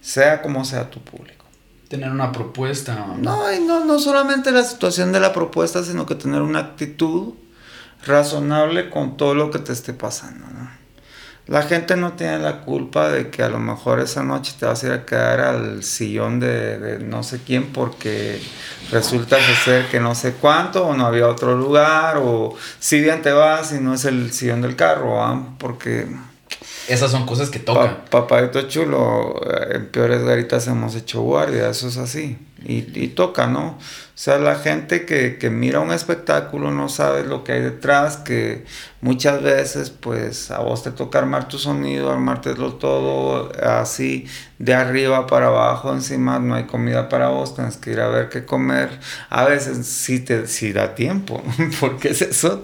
Sea 0.00 0.40
como 0.40 0.64
sea 0.64 0.90
tu 0.90 1.00
público. 1.00 1.44
Tener 1.88 2.12
una 2.12 2.30
propuesta. 2.30 2.94
No, 3.18 3.52
y 3.52 3.58
no, 3.58 3.84
no 3.84 3.98
solamente 3.98 4.52
la 4.52 4.62
situación 4.62 5.10
de 5.10 5.18
la 5.18 5.32
propuesta, 5.32 5.82
sino 5.82 6.06
que 6.06 6.14
tener 6.14 6.40
una 6.40 6.60
actitud 6.60 7.34
razonable 8.06 8.90
con 8.90 9.16
todo 9.16 9.34
lo 9.34 9.50
que 9.50 9.58
te 9.58 9.72
esté 9.72 9.92
pasando. 9.92 10.46
¿no? 10.46 10.70
La 11.48 11.62
gente 11.62 11.96
no 11.96 12.12
tiene 12.12 12.38
la 12.38 12.60
culpa 12.60 13.08
de 13.08 13.30
que 13.30 13.42
a 13.42 13.48
lo 13.48 13.58
mejor 13.58 14.00
esa 14.00 14.22
noche 14.22 14.52
te 14.60 14.66
vas 14.66 14.84
a 14.84 14.86
ir 14.86 14.92
a 14.92 15.06
quedar 15.06 15.40
al 15.40 15.82
sillón 15.82 16.40
de, 16.40 16.78
de 16.78 16.98
no 16.98 17.22
sé 17.22 17.40
quién 17.44 17.72
porque 17.72 18.38
resulta 18.92 19.38
ser 19.64 19.86
que 19.86 19.98
no 19.98 20.14
sé 20.14 20.34
cuánto 20.34 20.86
o 20.86 20.94
no 20.94 21.06
había 21.06 21.26
otro 21.26 21.56
lugar 21.56 22.18
o 22.18 22.54
si 22.78 23.00
bien 23.00 23.22
te 23.22 23.32
vas 23.32 23.72
y 23.72 23.80
no 23.80 23.94
es 23.94 24.04
el 24.04 24.30
sillón 24.30 24.60
del 24.60 24.76
carro, 24.76 25.22
¿ah? 25.22 25.54
porque 25.58 26.06
Esas 26.88 27.10
son 27.10 27.26
cosas 27.26 27.50
que 27.50 27.58
tocan. 27.58 28.04
Pa- 28.10 28.22
papadito 28.26 28.62
chulo, 28.62 29.40
eh, 29.44 29.76
en 29.76 29.86
peores 29.90 30.22
garitas 30.24 30.66
hemos 30.68 30.94
hecho 30.94 31.20
guardia, 31.22 31.68
eso 31.68 31.88
es 31.88 31.98
así. 31.98 32.38
Y, 32.64 32.86
y 33.00 33.08
toca, 33.08 33.46
¿no? 33.46 33.68
O 33.78 33.78
sea, 34.20 34.38
la 34.38 34.56
gente 34.56 35.04
que, 35.06 35.38
que 35.38 35.48
mira 35.48 35.78
un 35.80 35.92
espectáculo 35.92 36.72
no 36.72 36.88
sabe 36.88 37.24
lo 37.24 37.44
que 37.44 37.52
hay 37.52 37.60
detrás, 37.60 38.16
que 38.16 38.64
muchas 39.00 39.42
veces, 39.42 39.90
pues, 39.90 40.50
a 40.50 40.58
vos 40.60 40.82
te 40.82 40.90
toca 40.90 41.18
armar 41.20 41.46
tu 41.46 41.56
sonido, 41.58 42.10
armártelo 42.10 42.74
todo 42.74 43.52
así, 43.62 44.26
de 44.58 44.74
arriba 44.74 45.26
para 45.28 45.46
abajo, 45.48 45.92
encima 45.92 46.40
no 46.40 46.56
hay 46.56 46.64
comida 46.64 47.08
para 47.08 47.28
vos, 47.28 47.54
tienes 47.54 47.76
que 47.76 47.92
ir 47.92 48.00
a 48.00 48.08
ver 48.08 48.28
qué 48.28 48.44
comer. 48.44 48.90
A 49.30 49.44
veces 49.44 49.86
sí, 49.86 50.18
te, 50.18 50.48
sí 50.48 50.72
da 50.72 50.96
tiempo, 50.96 51.40
porque 51.80 52.08
es 52.08 52.22
eso. 52.22 52.60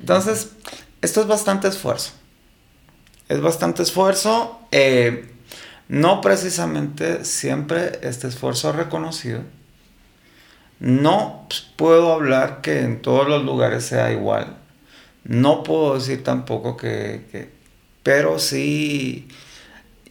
Entonces, 0.00 0.50
esto 1.02 1.20
es 1.20 1.26
bastante 1.26 1.68
esfuerzo. 1.68 2.12
Es 3.32 3.40
bastante 3.40 3.82
esfuerzo. 3.82 4.60
eh, 4.70 5.28
no 5.88 6.20
precisamente 6.22 7.24
siempre 7.24 7.98
este 8.02 8.28
esfuerzo 8.28 8.70
es 8.70 8.76
reconocido. 8.76 9.40
No 10.80 11.46
puedo 11.76 12.12
hablar 12.12 12.60
que 12.60 12.80
en 12.80 13.02
todos 13.02 13.28
los 13.28 13.44
lugares 13.44 13.84
sea 13.84 14.10
igual. 14.12 14.56
No 15.24 15.62
puedo 15.62 15.94
decir 15.94 16.24
tampoco 16.24 16.76
que... 16.76 17.26
que- 17.30 17.50
pero 18.02 18.40
sí 18.40 19.28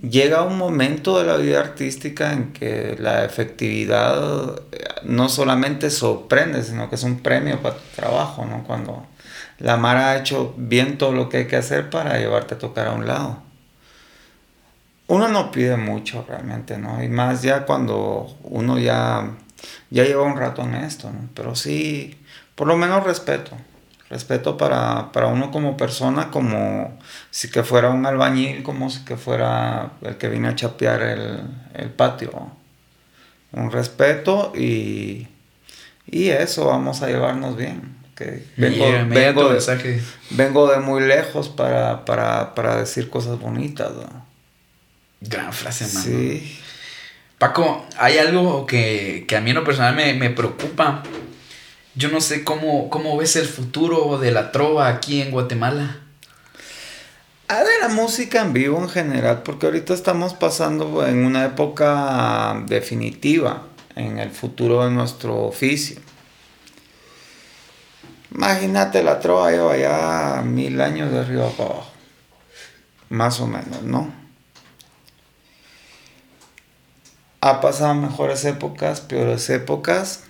llega 0.02 0.44
un 0.44 0.58
momento 0.58 1.20
de 1.20 1.26
la 1.26 1.38
vida 1.38 1.60
artística 1.60 2.34
en 2.34 2.54
que 2.54 2.96
la 3.00 3.26
efectividad 3.26 4.62
eh, 4.72 4.86
no 5.04 5.30
solamente 5.30 5.90
sorprende, 5.90 6.64
sino 6.64 6.90
que 6.90 6.96
es 6.96 7.04
un 7.04 7.20
premio 7.22 7.62
para 7.62 7.76
tu 7.76 7.84
trabajo, 7.96 8.46
¿no? 8.46 8.64
Cuando 8.66 9.06
la 9.62 9.78
Mara 9.78 10.12
ha 10.12 10.18
hecho 10.18 10.54
bien 10.58 10.98
todo 10.98 11.12
lo 11.12 11.30
que 11.30 11.38
hay 11.38 11.48
que 11.48 11.56
hacer 11.56 11.90
para 11.90 12.18
llevarte 12.18 12.56
a 12.56 12.58
tocar 12.58 12.88
a 12.88 12.94
un 12.94 13.08
lado. 13.08 13.42
Uno 15.08 15.28
no 15.28 15.52
pide 15.52 15.78
mucho 15.78 16.26
realmente, 16.28 16.78
¿no? 16.78 17.04
Y 17.04 17.10
más 17.10 17.42
ya 17.42 17.66
cuando 17.66 18.36
uno 18.44 18.80
ya, 18.80 19.30
ya 19.90 20.04
lleva 20.04 20.24
un 20.24 20.38
rato 20.38 20.62
en 20.64 20.76
esto, 20.76 21.12
¿no? 21.12 21.30
Pero 21.36 21.56
sí, 21.56 22.18
por 22.56 22.68
lo 22.68 22.78
menos 22.78 23.04
respeto. 23.04 23.52
Respeto 24.10 24.58
para, 24.58 25.12
para 25.12 25.28
uno 25.28 25.52
como 25.52 25.78
persona, 25.78 26.32
como 26.32 26.98
si 27.30 27.48
fuera 27.48 27.90
un 27.90 28.06
albañil, 28.06 28.64
como 28.64 28.90
si 28.90 29.00
fuera 29.16 29.92
el 30.02 30.18
que 30.18 30.28
viene 30.28 30.50
a 30.50 30.56
chapear 30.56 31.02
el, 31.02 31.42
el 31.74 31.90
patio. 31.90 32.52
Un 33.54 33.72
respeto 33.72 34.54
y, 34.56 35.28
y 36.08 36.30
eso, 36.30 36.66
vamos 36.66 37.02
a 37.02 37.08
llevarnos 37.08 37.56
bien. 37.56 38.01
Que 38.22 38.44
vengo, 38.58 38.86
vengo 39.10 39.48
de, 39.48 39.54
mensaje. 39.54 40.02
vengo 40.32 40.70
de 40.70 40.80
muy 40.80 41.02
lejos 41.02 41.50
para, 41.50 42.06
para, 42.06 42.54
para 42.54 42.78
decir 42.78 43.10
cosas 43.10 43.40
bonitas. 43.40 43.92
¿no? 43.94 44.26
Gran 45.22 45.52
frase, 45.54 45.86
mano. 45.88 46.00
Sí. 46.06 46.60
Paco, 47.38 47.86
hay 47.98 48.20
algo 48.20 48.66
que, 48.66 49.26
que 49.28 49.36
a 49.36 49.42
mí 49.42 49.50
en 49.50 49.56
lo 49.56 49.64
personal 49.64 49.96
me, 49.96 50.14
me 50.14 50.30
preocupa. 50.30 51.02
Yo 51.96 52.10
no 52.10 52.22
sé 52.22 52.44
cómo, 52.44 52.90
cómo 52.90 53.18
ves 53.18 53.36
el 53.36 53.48
futuro 53.48 54.20
de 54.20 54.32
la 54.32 54.52
trova 54.52 54.88
aquí 54.88 55.22
en 55.22 55.32
Guatemala. 55.32 55.98
A 57.48 57.64
ver, 57.64 57.82
la 57.82 57.90
música 57.90 58.42
en 58.42 58.54
vivo 58.54 58.78
en 58.82 58.90
general, 58.90 59.42
porque 59.44 59.66
ahorita 59.66 59.94
estamos 59.94 60.34
pasando 60.34 61.06
en 61.06 61.26
una 61.26 61.46
época 61.46 62.64
definitiva 62.68 63.64
en 63.96 64.20
el 64.20 64.30
futuro 64.30 64.86
de 64.86 64.92
nuestro 64.92 65.38
oficio. 65.44 66.00
Imagínate, 68.34 69.04
la 69.04 69.20
trova 69.20 69.52
lleva 69.52 69.78
ya 69.78 70.42
mil 70.46 70.80
años 70.82 71.12
de 71.12 71.20
arriba 71.20 71.50
para 71.50 71.70
abajo. 71.70 71.92
Más 73.10 73.40
o 73.40 73.48
menos, 73.48 73.84
¿no? 73.84 74.14
Ha 77.42 77.60
pasado 77.60 77.96
mejores 77.96 78.46
épocas, 78.46 79.02
peores 79.02 79.50
épocas. 79.50 80.24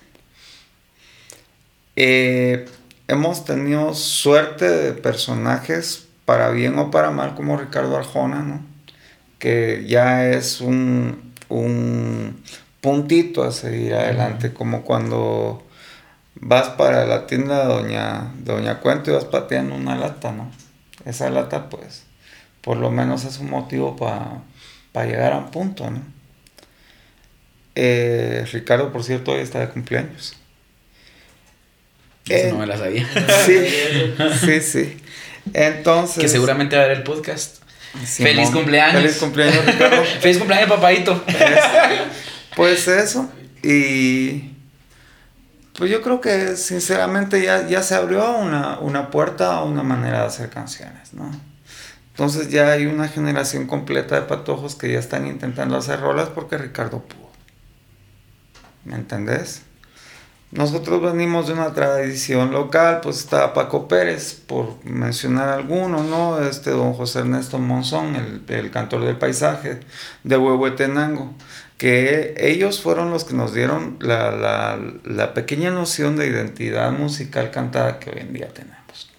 Eh, 1.94 2.66
hemos 3.06 3.44
tenido 3.44 3.94
suerte 3.94 4.68
de 4.68 4.92
personajes, 4.92 6.08
para 6.24 6.50
bien 6.50 6.78
o 6.78 6.90
para 6.90 7.10
mal, 7.10 7.34
como 7.34 7.56
Ricardo 7.56 7.96
Arjona, 7.96 8.42
¿no? 8.42 8.72
que 9.42 9.84
ya 9.88 10.28
es 10.30 10.60
un, 10.60 11.32
un 11.48 12.40
puntito 12.80 13.42
a 13.42 13.50
seguir 13.50 13.92
adelante, 13.94 14.52
como 14.52 14.84
cuando 14.84 15.64
vas 16.42 16.70
para 16.70 17.06
la 17.06 17.26
tienda 17.26 17.60
de 17.60 17.72
Doña, 17.72 18.32
Doña 18.40 18.80
Cuento 18.80 19.10
y 19.10 19.14
vas 19.14 19.24
pateando 19.24 19.76
una 19.76 19.96
lata, 19.96 20.32
¿no? 20.32 20.50
Esa 21.06 21.30
lata, 21.30 21.70
pues, 21.70 22.02
por 22.60 22.76
lo 22.76 22.90
menos 22.90 23.24
es 23.24 23.38
un 23.38 23.48
motivo 23.48 23.96
para 23.96 25.06
llegar 25.06 25.32
a 25.32 25.38
un 25.38 25.50
punto, 25.50 25.88
¿no? 25.88 26.02
Eh, 27.74 28.44
Ricardo, 28.52 28.92
por 28.92 29.04
cierto, 29.04 29.32
hoy 29.32 29.40
está 29.40 29.60
de 29.60 29.68
cumpleaños. 29.68 30.36
Eso 32.28 32.52
no 32.52 32.58
me 32.58 32.66
la 32.66 32.76
sabía. 32.76 33.08
Sí, 33.46 33.66
sí, 34.44 34.60
sí. 34.60 34.96
Entonces. 35.54 36.22
Que 36.22 36.28
seguramente 36.28 36.76
va 36.76 36.82
a 36.82 36.86
ver 36.86 36.98
el 36.98 37.02
podcast. 37.02 37.62
Feliz 38.04 38.50
cumpleaños. 38.50 39.00
Feliz 39.00 39.16
cumpleaños, 39.16 39.64
Ricardo. 39.64 40.04
Feliz 40.20 40.38
cumpleaños, 40.38 40.68
papadito. 40.68 41.24
pues 42.56 42.88
eso. 42.88 43.30
Y. 43.62 44.51
Pues 45.76 45.90
yo 45.90 46.02
creo 46.02 46.20
que 46.20 46.56
sinceramente 46.56 47.42
ya, 47.42 47.66
ya 47.66 47.82
se 47.82 47.94
abrió 47.94 48.36
una, 48.36 48.78
una 48.78 49.10
puerta 49.10 49.54
a 49.56 49.64
una 49.64 49.82
manera 49.82 50.20
de 50.20 50.26
hacer 50.26 50.50
canciones, 50.50 51.14
¿no? 51.14 51.30
Entonces 52.10 52.50
ya 52.50 52.70
hay 52.70 52.84
una 52.86 53.08
generación 53.08 53.66
completa 53.66 54.16
de 54.16 54.22
patojos 54.22 54.74
que 54.74 54.92
ya 54.92 54.98
están 54.98 55.26
intentando 55.26 55.76
hacer 55.78 56.00
rolas 56.00 56.28
porque 56.28 56.58
Ricardo 56.58 57.00
pudo. 57.00 57.30
¿Me 58.84 58.96
entendés? 58.96 59.62
Nosotros 60.50 61.00
venimos 61.00 61.46
de 61.46 61.54
una 61.54 61.72
tradición 61.72 62.52
local, 62.52 63.00
pues 63.02 63.20
está 63.20 63.54
Paco 63.54 63.88
Pérez, 63.88 64.34
por 64.34 64.84
mencionar 64.84 65.48
alguno, 65.48 66.04
¿no? 66.04 66.42
Este 66.42 66.70
don 66.70 66.92
José 66.92 67.20
Ernesto 67.20 67.58
Monzón, 67.58 68.16
el, 68.16 68.42
el 68.48 68.70
cantor 68.70 69.06
del 69.06 69.16
paisaje 69.16 69.80
de 70.22 70.36
Huehuetenango, 70.36 71.32
que 71.82 72.34
ellos 72.38 72.80
fueron 72.80 73.10
los 73.10 73.24
que 73.24 73.34
nos 73.34 73.52
dieron 73.52 73.96
la, 73.98 74.30
la, 74.30 74.78
la 75.02 75.34
pequeña 75.34 75.72
noción 75.72 76.16
de 76.16 76.28
identidad 76.28 76.92
musical 76.92 77.50
cantada 77.50 77.98
que 77.98 78.10
hoy 78.10 78.20
en 78.20 78.32
día 78.32 78.54
tenemos. 78.54 79.10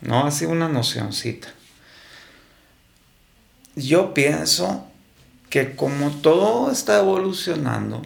¿No? 0.00 0.26
Así 0.26 0.44
una 0.44 0.68
nocioncita. 0.68 1.54
Yo 3.76 4.12
pienso 4.12 4.88
que 5.50 5.76
como 5.76 6.10
todo 6.10 6.72
está 6.72 6.98
evolucionando, 6.98 8.02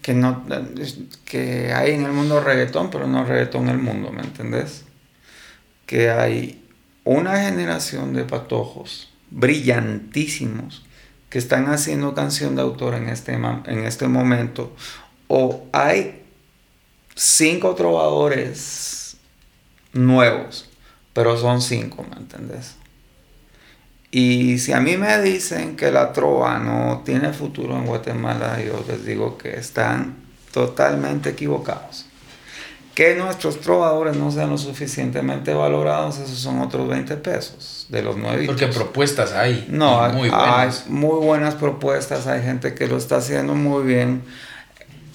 que, 0.00 0.14
no, 0.14 0.46
que 1.24 1.72
hay 1.72 1.94
en 1.94 2.04
el 2.04 2.12
mundo 2.12 2.40
reggaetón, 2.40 2.90
pero 2.90 3.08
no 3.08 3.24
reggaetón 3.24 3.64
en 3.64 3.70
el 3.70 3.78
mundo, 3.78 4.12
¿me 4.12 4.22
entendés? 4.22 4.84
Que 5.86 6.08
hay 6.08 6.64
una 7.02 7.42
generación 7.42 8.12
de 8.12 8.22
patojos 8.22 9.12
brillantísimos 9.32 10.84
que 11.30 11.38
están 11.38 11.68
haciendo 11.68 12.14
canción 12.14 12.56
de 12.56 12.62
autor 12.62 12.94
en 12.94 13.08
este, 13.08 13.32
en 13.32 13.84
este 13.86 14.08
momento, 14.08 14.74
o 15.28 15.64
hay 15.72 16.24
cinco 17.14 17.74
trovadores 17.74 19.16
nuevos, 19.92 20.68
pero 21.12 21.38
son 21.38 21.62
cinco, 21.62 22.04
¿me 22.10 22.16
entendés? 22.16 22.76
Y 24.10 24.58
si 24.58 24.72
a 24.72 24.80
mí 24.80 24.96
me 24.96 25.22
dicen 25.22 25.76
que 25.76 25.92
la 25.92 26.12
trova 26.12 26.58
no 26.58 27.02
tiene 27.04 27.32
futuro 27.32 27.76
en 27.76 27.86
Guatemala, 27.86 28.60
yo 28.60 28.84
les 28.88 29.04
digo 29.04 29.38
que 29.38 29.56
están 29.56 30.16
totalmente 30.52 31.30
equivocados. 31.30 32.09
Que 33.00 33.14
nuestros 33.14 33.62
trovadores 33.62 34.14
no 34.14 34.30
sean 34.30 34.50
lo 34.50 34.58
suficientemente 34.58 35.54
valorados, 35.54 36.18
esos 36.18 36.38
son 36.38 36.60
otros 36.60 36.86
20 36.86 37.16
pesos 37.16 37.86
de 37.88 38.02
los 38.02 38.18
nueve. 38.18 38.44
Porque 38.44 38.66
propuestas 38.66 39.32
hay. 39.32 39.66
No, 39.70 40.06
muy 40.10 40.28
buenas. 40.28 40.84
hay 40.86 40.92
muy 40.92 41.24
buenas 41.24 41.54
propuestas, 41.54 42.26
hay 42.26 42.42
gente 42.42 42.74
que 42.74 42.86
lo 42.86 42.98
está 42.98 43.16
haciendo 43.16 43.54
muy 43.54 43.84
bien. 43.84 44.20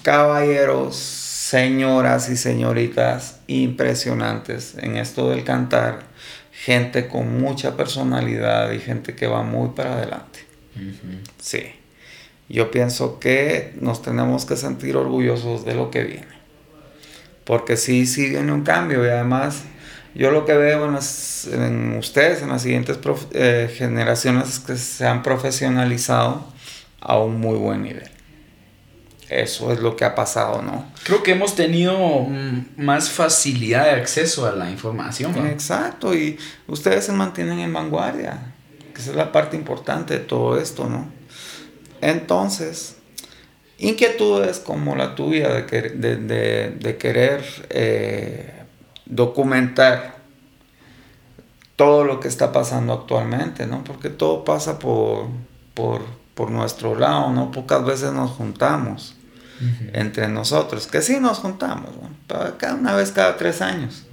Caballeros, 0.02 0.96
señoras 0.96 2.28
y 2.28 2.36
señoritas 2.36 3.38
impresionantes 3.46 4.74
en 4.78 4.96
esto 4.96 5.30
del 5.30 5.44
cantar 5.44 6.00
gente 6.50 7.06
con 7.06 7.40
mucha 7.40 7.76
personalidad 7.76 8.72
y 8.72 8.80
gente 8.80 9.14
que 9.14 9.28
va 9.28 9.44
muy 9.44 9.68
para 9.76 9.94
adelante. 9.94 10.40
Sí. 11.40 11.62
Yo 12.48 12.72
pienso 12.72 13.20
que 13.20 13.74
nos 13.80 14.02
tenemos 14.02 14.44
que 14.44 14.56
sentir 14.56 14.96
orgullosos 14.96 15.64
de 15.64 15.74
lo 15.76 15.92
que 15.92 16.02
viene. 16.02 16.35
Porque 17.46 17.76
sí, 17.78 18.06
sí 18.06 18.28
viene 18.28 18.52
un 18.52 18.62
cambio 18.62 19.06
y 19.06 19.08
además 19.08 19.62
yo 20.14 20.30
lo 20.30 20.44
que 20.44 20.54
veo 20.56 20.86
en, 20.86 21.96
ustedes, 21.96 22.42
en 22.42 22.48
las 22.48 22.62
siguientes 22.62 22.98
eh, 23.32 23.72
generaciones, 23.74 24.48
es 24.48 24.58
que 24.58 24.76
se 24.76 25.06
han 25.06 25.22
profesionalizado 25.22 26.46
a 27.00 27.18
un 27.18 27.40
muy 27.40 27.56
buen 27.56 27.82
nivel. 27.82 28.10
Eso 29.28 29.72
es 29.72 29.80
lo 29.80 29.96
que 29.96 30.04
ha 30.04 30.14
pasado, 30.14 30.62
¿no? 30.62 30.86
Creo 31.04 31.22
que 31.22 31.32
hemos 31.32 31.54
tenido 31.54 31.96
mm, 31.96 32.76
más 32.76 33.10
facilidad 33.10 33.84
de 33.84 34.00
acceso 34.00 34.46
a 34.46 34.52
la 34.52 34.70
información. 34.70 35.32
¿no? 35.36 35.46
Exacto, 35.46 36.14
y 36.14 36.38
ustedes 36.66 37.04
se 37.06 37.12
mantienen 37.12 37.58
en 37.58 37.72
vanguardia, 37.72 38.54
que 38.94 39.00
esa 39.00 39.10
es 39.10 39.16
la 39.16 39.32
parte 39.32 39.56
importante 39.56 40.14
de 40.14 40.20
todo 40.20 40.58
esto, 40.58 40.88
¿no? 40.88 41.10
Entonces, 42.00 42.96
inquietudes 43.78 44.58
como 44.58 44.96
la 44.96 45.14
tuya 45.14 45.48
de, 45.48 46.96
querer 46.98 47.44
eh, 47.70 48.62
documentar 49.04 50.16
todo 51.76 52.04
lo 52.04 52.20
que 52.20 52.28
está 52.28 52.52
pasando 52.52 52.92
actualmente, 52.92 53.66
¿no? 53.66 53.84
Porque 53.84 54.08
todo 54.08 54.44
pasa 54.44 54.78
por, 54.78 55.26
por, 55.74 56.02
por 56.34 56.50
nuestro 56.50 56.94
lado, 56.98 57.30
¿no? 57.32 57.50
Pocas 57.50 57.84
veces 57.84 58.12
nos 58.12 58.30
juntamos 58.30 59.16
entre 59.94 60.28
nosotros, 60.28 60.86
que 60.86 61.00
sí 61.00 61.18
nos 61.18 61.38
juntamos, 61.38 61.90
cada 62.58 62.74
una 62.74 62.94
vez 62.94 63.10
cada 63.10 63.36
tres 63.36 63.62
años. 63.62 64.04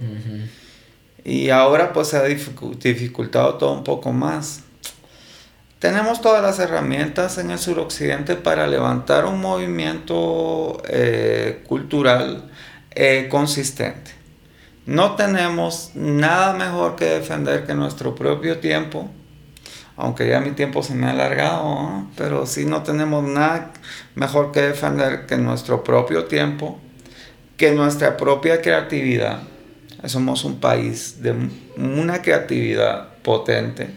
Y 1.24 1.50
ahora 1.50 1.92
pues 1.92 2.08
se 2.08 2.16
ha 2.16 2.22
dificultado 2.24 3.54
todo 3.54 3.72
un 3.72 3.84
poco 3.84 4.12
más. 4.12 4.63
Tenemos 5.84 6.22
todas 6.22 6.40
las 6.40 6.58
herramientas 6.60 7.36
en 7.36 7.50
el 7.50 7.58
suroccidente 7.58 8.36
para 8.36 8.66
levantar 8.66 9.26
un 9.26 9.38
movimiento 9.38 10.82
eh, 10.88 11.62
cultural 11.66 12.50
eh, 12.92 13.28
consistente. 13.30 14.12
No 14.86 15.14
tenemos 15.14 15.90
nada 15.94 16.54
mejor 16.54 16.96
que 16.96 17.04
defender 17.04 17.66
que 17.66 17.74
nuestro 17.74 18.14
propio 18.14 18.60
tiempo, 18.60 19.10
aunque 19.98 20.26
ya 20.26 20.40
mi 20.40 20.52
tiempo 20.52 20.82
se 20.82 20.94
me 20.94 21.04
ha 21.04 21.10
alargado, 21.10 22.06
pero 22.16 22.46
sí 22.46 22.64
no 22.64 22.82
tenemos 22.82 23.22
nada 23.22 23.70
mejor 24.14 24.52
que 24.52 24.62
defender 24.62 25.26
que 25.26 25.36
nuestro 25.36 25.84
propio 25.84 26.24
tiempo, 26.24 26.80
que 27.58 27.72
nuestra 27.72 28.16
propia 28.16 28.62
creatividad. 28.62 29.42
Somos 30.06 30.44
un 30.44 30.60
país 30.60 31.20
de 31.22 31.34
una 31.76 32.22
creatividad 32.22 33.18
potente 33.22 33.90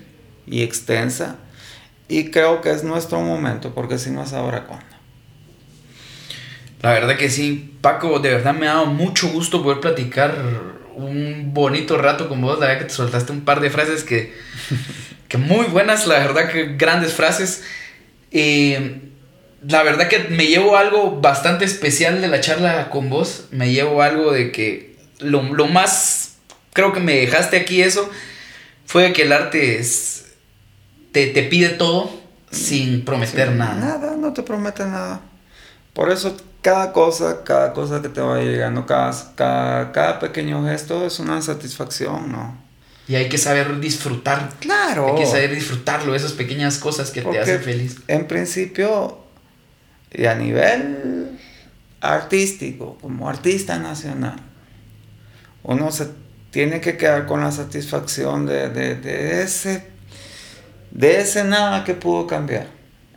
y 0.46 0.64
extensa 0.64 1.38
y 2.08 2.32
creo 2.32 2.62
que 2.62 2.72
es 2.72 2.84
nuestro 2.84 3.22
momento, 3.22 3.74
porque 3.74 3.98
si 3.98 4.12
no 4.12 4.24
es 4.24 4.34
ahora 4.34 4.66
cuando. 4.66 4.86
La 6.82 6.92
verdad 6.92 7.18
que 7.18 7.30
sí, 7.30 7.74
Paco, 7.82 8.20
de 8.20 8.30
verdad 8.30 8.54
me 8.54 8.68
ha 8.68 8.76
dado 8.76 8.86
mucho 8.86 9.30
gusto 9.30 9.64
poder 9.64 9.80
platicar 9.80 10.36
un 10.96 11.54
bonito 11.54 11.98
rato 11.98 12.30
con 12.30 12.42
vos, 12.42 12.60
la 12.60 12.68
verdad 12.68 12.82
que 12.82 12.88
te 12.90 12.94
soltaste 12.94 13.32
un 13.32 13.42
par 13.42 13.60
de 13.60 13.70
frases 13.70 14.04
que 14.04 14.34
que 15.28 15.38
muy 15.38 15.66
buenas, 15.66 16.08
la 16.08 16.20
verdad 16.20 16.50
que 16.50 16.76
grandes 16.76 17.14
frases. 17.14 17.64
la 18.32 19.84
verdad 19.84 20.08
que 20.08 20.20
me 20.30 20.48
llevo 20.48 20.78
algo 20.78 21.20
bastante 21.20 21.66
especial 21.66 22.22
de 22.22 22.28
la 22.28 22.42
charla 22.42 22.90
con 22.90 23.10
vos. 23.10 23.46
Me 23.52 23.72
llevo 23.72 24.02
algo 24.02 24.32
de 24.32 24.52
que 24.52 24.96
lo, 25.20 25.42
más, 25.68 26.38
creo 26.74 26.94
que 26.94 27.00
me 27.00 27.16
dejaste 27.16 27.58
aquí 27.58 27.82
eso, 27.82 28.10
fue 28.86 29.12
que 29.14 29.24
el 29.24 29.32
arte 29.34 29.80
es, 29.80 30.27
te, 31.26 31.44
pide 31.44 31.70
todo 31.70 32.10
sin 32.52 33.04
prometer 33.04 33.52
nada. 33.52 33.76
Nada, 33.76 34.16
no 34.16 34.34
te 34.34 34.44
promete 34.44 34.86
nada. 34.86 35.22
Por 35.94 36.12
eso 36.12 36.38
cada 36.62 36.94
cosa, 36.94 37.44
cada 37.44 37.74
cosa 37.74 38.02
que 38.02 38.10
te 38.10 38.22
va 38.22 38.40
llegando, 38.40 38.86
cada, 38.86 39.14
cada, 39.36 39.92
cada 39.92 40.20
pequeño 40.20 40.64
gesto 40.66 41.06
es 41.06 41.20
una 41.20 41.42
satisfacción, 41.42 42.32
¿no? 42.32 42.58
Y 43.08 43.16
hay 43.16 43.30
que 43.30 43.38
saber 43.38 43.80
disfrutar. 43.80 44.52
Claro. 44.60 45.08
Hay 45.08 45.16
que 45.16 45.26
saber 45.26 45.56
disfrutarlo, 45.56 46.14
esas 46.14 46.34
pequeñas 46.34 46.78
cosas 46.78 47.10
que 47.12 47.22
te 47.22 47.40
hacen 47.40 47.62
feliz. 47.62 47.98
En 48.08 48.28
principio, 48.28 49.18
y 50.12 50.26
a 50.26 50.36
nivel 50.36 51.40
artístico, 52.02 52.98
como 53.02 53.30
artista 53.30 53.80
nacional, 53.80 54.36
uno 55.64 55.92
se 55.92 56.10
tiene 56.52 56.82
que 56.82 56.98
quedar 56.98 57.26
con 57.26 57.42
la 57.42 57.52
satisfacción 57.52 58.46
de, 58.46 58.70
de 58.70 59.42
ese, 59.42 59.97
de 60.98 61.22
ese 61.22 61.44
nada 61.44 61.86
que 61.86 61.94
pudo 61.94 62.28
cambiar. 62.28 62.68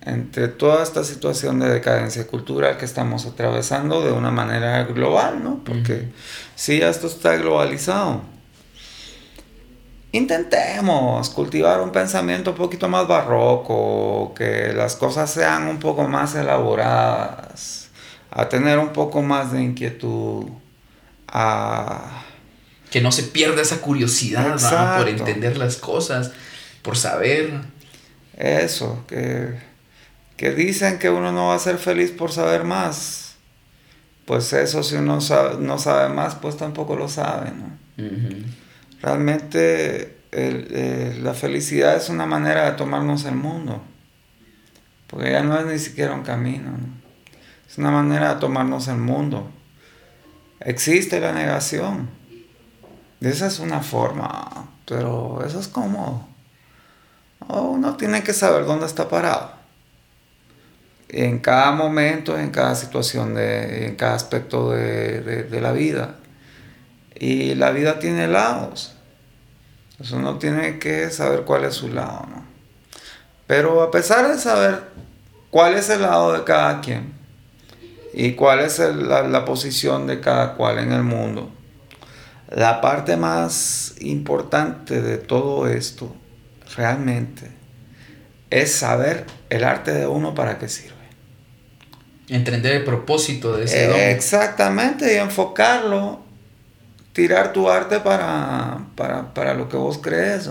Entre 0.02 0.48
toda 0.48 0.82
esta 0.82 1.02
situación 1.02 1.58
de 1.58 1.68
decadencia 1.68 2.26
cultural 2.26 2.76
que 2.76 2.84
estamos 2.84 3.26
atravesando 3.26 4.04
de 4.04 4.12
una 4.12 4.30
manera 4.30 4.84
global, 4.84 5.42
¿no? 5.42 5.64
Porque 5.64 6.08
sí, 6.54 6.80
esto 6.80 7.06
está 7.06 7.36
globalizado. 7.36 8.22
Intentemos 10.12 11.30
cultivar 11.30 11.80
un 11.80 11.90
pensamiento 11.90 12.50
un 12.50 12.56
poquito 12.56 12.88
más 12.88 13.06
barroco, 13.08 14.34
que 14.34 14.72
las 14.74 14.96
cosas 14.96 15.30
sean 15.30 15.66
un 15.66 15.78
poco 15.78 16.06
más 16.06 16.34
elaboradas, 16.34 17.88
a 18.30 18.48
tener 18.48 18.78
un 18.78 18.90
poco 18.90 19.22
más 19.22 19.52
de 19.52 19.62
inquietud, 19.62 20.46
a... 21.28 22.24
Que 22.90 23.00
no 23.00 23.12
se 23.12 23.22
pierda 23.22 23.62
esa 23.62 23.80
curiosidad 23.80 24.98
por 24.98 25.08
entender 25.08 25.56
las 25.56 25.76
cosas, 25.76 26.32
por 26.82 26.96
saber. 26.96 27.60
Eso, 28.36 29.04
que, 29.06 29.58
que 30.36 30.52
dicen 30.52 30.98
que 30.98 31.10
uno 31.10 31.30
no 31.32 31.48
va 31.48 31.56
a 31.56 31.58
ser 31.58 31.76
feliz 31.76 32.10
por 32.10 32.32
saber 32.32 32.64
más. 32.64 33.34
Pues 34.24 34.52
eso, 34.52 34.82
si 34.82 34.94
uno 34.94 35.18
no 35.58 35.78
sabe 35.78 36.14
más, 36.14 36.36
pues 36.36 36.56
tampoco 36.56 36.96
lo 36.96 37.08
sabe, 37.08 37.50
¿no? 37.50 37.76
Realmente 39.02 40.20
eh, 40.32 41.18
la 41.22 41.34
felicidad 41.34 41.96
es 41.96 42.08
una 42.08 42.26
manera 42.26 42.70
de 42.70 42.76
tomarnos 42.76 43.24
el 43.24 43.34
mundo, 43.34 43.82
porque 45.08 45.32
ya 45.32 45.42
no 45.42 45.58
es 45.58 45.66
ni 45.66 45.78
siquiera 45.78 46.14
un 46.14 46.22
camino, 46.22 46.70
es 47.68 47.78
una 47.78 47.90
manera 47.90 48.34
de 48.34 48.40
tomarnos 48.40 48.86
el 48.88 48.98
mundo. 48.98 49.50
Existe 50.60 51.18
la 51.18 51.32
negación, 51.32 52.08
esa 53.20 53.48
es 53.48 53.58
una 53.58 53.80
forma, 53.80 54.70
pero 54.86 55.44
eso 55.44 55.58
es 55.58 55.66
como 55.66 56.29
uno 57.52 57.96
tiene 57.96 58.22
que 58.22 58.32
saber 58.32 58.64
dónde 58.64 58.86
está 58.86 59.08
parado. 59.08 59.52
En 61.08 61.38
cada 61.40 61.72
momento, 61.72 62.38
en 62.38 62.50
cada 62.50 62.74
situación, 62.74 63.34
de, 63.34 63.86
en 63.86 63.96
cada 63.96 64.14
aspecto 64.14 64.70
de 64.70 65.58
la 65.60 65.72
vida. 65.72 66.16
Y 67.14 67.54
la 67.54 67.70
vida 67.70 67.98
tiene 67.98 68.28
lados. 68.28 68.94
Entonces 70.00 70.16
uno 70.16 70.38
tiene 70.38 70.78
que 70.78 71.10
saber 71.10 71.42
cuál 71.42 71.64
es 71.64 71.74
su 71.74 71.88
lado, 71.88 72.26
¿no? 72.30 72.42
Pero 73.46 73.82
a 73.82 73.90
pesar 73.90 74.26
de 74.28 74.38
saber 74.38 74.84
cuál 75.50 75.74
es 75.74 75.90
el 75.90 76.00
lado 76.00 76.32
de 76.32 76.42
cada 76.44 76.80
quien 76.80 77.12
y 78.14 78.32
cuál 78.32 78.60
es 78.60 78.78
la, 78.78 79.22
la 79.22 79.44
posición 79.44 80.06
de 80.06 80.20
cada 80.20 80.54
cual 80.54 80.78
en 80.78 80.92
el 80.92 81.02
mundo, 81.02 81.50
la 82.48 82.80
parte 82.80 83.18
más 83.18 83.96
importante 84.00 85.02
de 85.02 85.18
todo 85.18 85.68
esto 85.68 86.16
realmente 86.76 87.50
es 88.50 88.72
saber 88.72 89.26
el 89.48 89.64
arte 89.64 89.92
de 89.92 90.06
uno 90.06 90.34
para 90.34 90.58
qué 90.58 90.68
sirve. 90.68 90.96
Entender 92.28 92.76
el 92.76 92.84
propósito 92.84 93.56
de 93.56 93.64
ese 93.64 93.86
don. 93.86 93.98
Exactamente, 93.98 95.14
y 95.14 95.16
enfocarlo 95.16 96.20
tirar 97.12 97.52
tu 97.52 97.68
arte 97.68 98.00
para, 98.00 98.86
para, 98.96 99.54
lo 99.54 99.68
que 99.68 99.76
vos 99.76 99.98
crees 99.98 100.48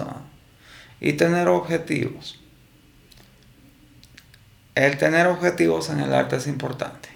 y 1.00 1.14
tener 1.14 1.48
objetivos. 1.48 2.40
El 4.76 4.98
tener 4.98 5.28
objetivos 5.28 5.90
en 5.90 6.00
el 6.00 6.14
arte 6.14 6.36
es 6.36 6.48
importante. 6.48 7.10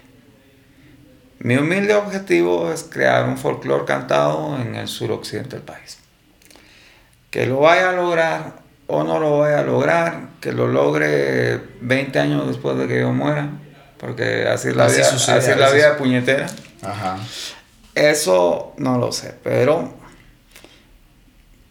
Mi 1.38 1.56
humilde 1.56 1.94
objetivo 1.94 2.72
es 2.72 2.84
crear 2.84 3.28
un 3.28 3.36
folclore 3.36 3.84
cantado 3.84 4.58
en 4.60 4.74
el 4.74 4.88
suroccidente 4.88 5.56
del 5.56 5.64
país. 5.64 5.98
Que 7.30 7.46
lo 7.46 7.60
vaya 7.60 7.90
a 7.90 7.92
lograr 7.92 8.63
o 8.86 9.04
no 9.04 9.18
lo 9.18 9.38
vaya 9.38 9.60
a 9.60 9.62
lograr, 9.62 10.28
que 10.40 10.52
lo 10.52 10.68
logre 10.68 11.60
20 11.80 12.18
años 12.18 12.46
después 12.46 12.76
de 12.78 12.86
que 12.86 13.00
yo 13.00 13.12
muera, 13.12 13.50
porque 13.98 14.46
así 14.46 14.68
es 14.68 14.76
la 14.76 14.86
vida, 14.86 15.08
así 15.08 15.50
es 15.50 15.56
la 15.56 15.70
vida 15.70 15.96
puñetera. 15.96 16.46
Ajá. 16.82 17.18
Eso 17.94 18.74
no 18.76 18.98
lo 18.98 19.12
sé, 19.12 19.34
pero 19.42 19.94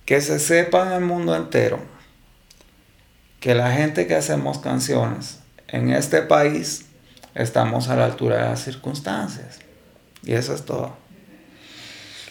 que 0.05 0.22
se 0.22 0.39
sepa 0.39 0.88
en 0.88 0.93
el 0.93 1.01
mundo 1.01 1.36
entero 1.36 1.80
que 3.39 3.55
la 3.55 3.74
gente 3.74 4.07
que 4.07 4.16
hacemos 4.16 4.59
canciones 4.59 5.39
en 5.68 5.91
este 5.91 6.22
país 6.22 6.86
estamos 7.36 7.89
a 7.89 7.95
la 7.95 8.05
altura 8.05 8.38
de 8.38 8.43
las 8.43 8.64
circunstancias. 8.64 9.59
Y 10.24 10.34
eso 10.34 10.53
es 10.53 10.64
todo. 10.64 10.95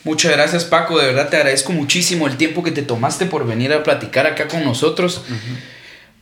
Muchas 0.05 0.32
gracias 0.32 0.64
Paco, 0.64 0.98
de 0.98 1.07
verdad 1.07 1.28
te 1.28 1.36
agradezco 1.36 1.72
muchísimo 1.72 2.26
el 2.26 2.36
tiempo 2.36 2.62
que 2.64 2.72
te 2.72 2.82
tomaste 2.82 3.26
por 3.26 3.46
venir 3.46 3.72
a 3.72 3.84
platicar 3.84 4.26
acá 4.26 4.48
con 4.48 4.64
nosotros. 4.64 5.22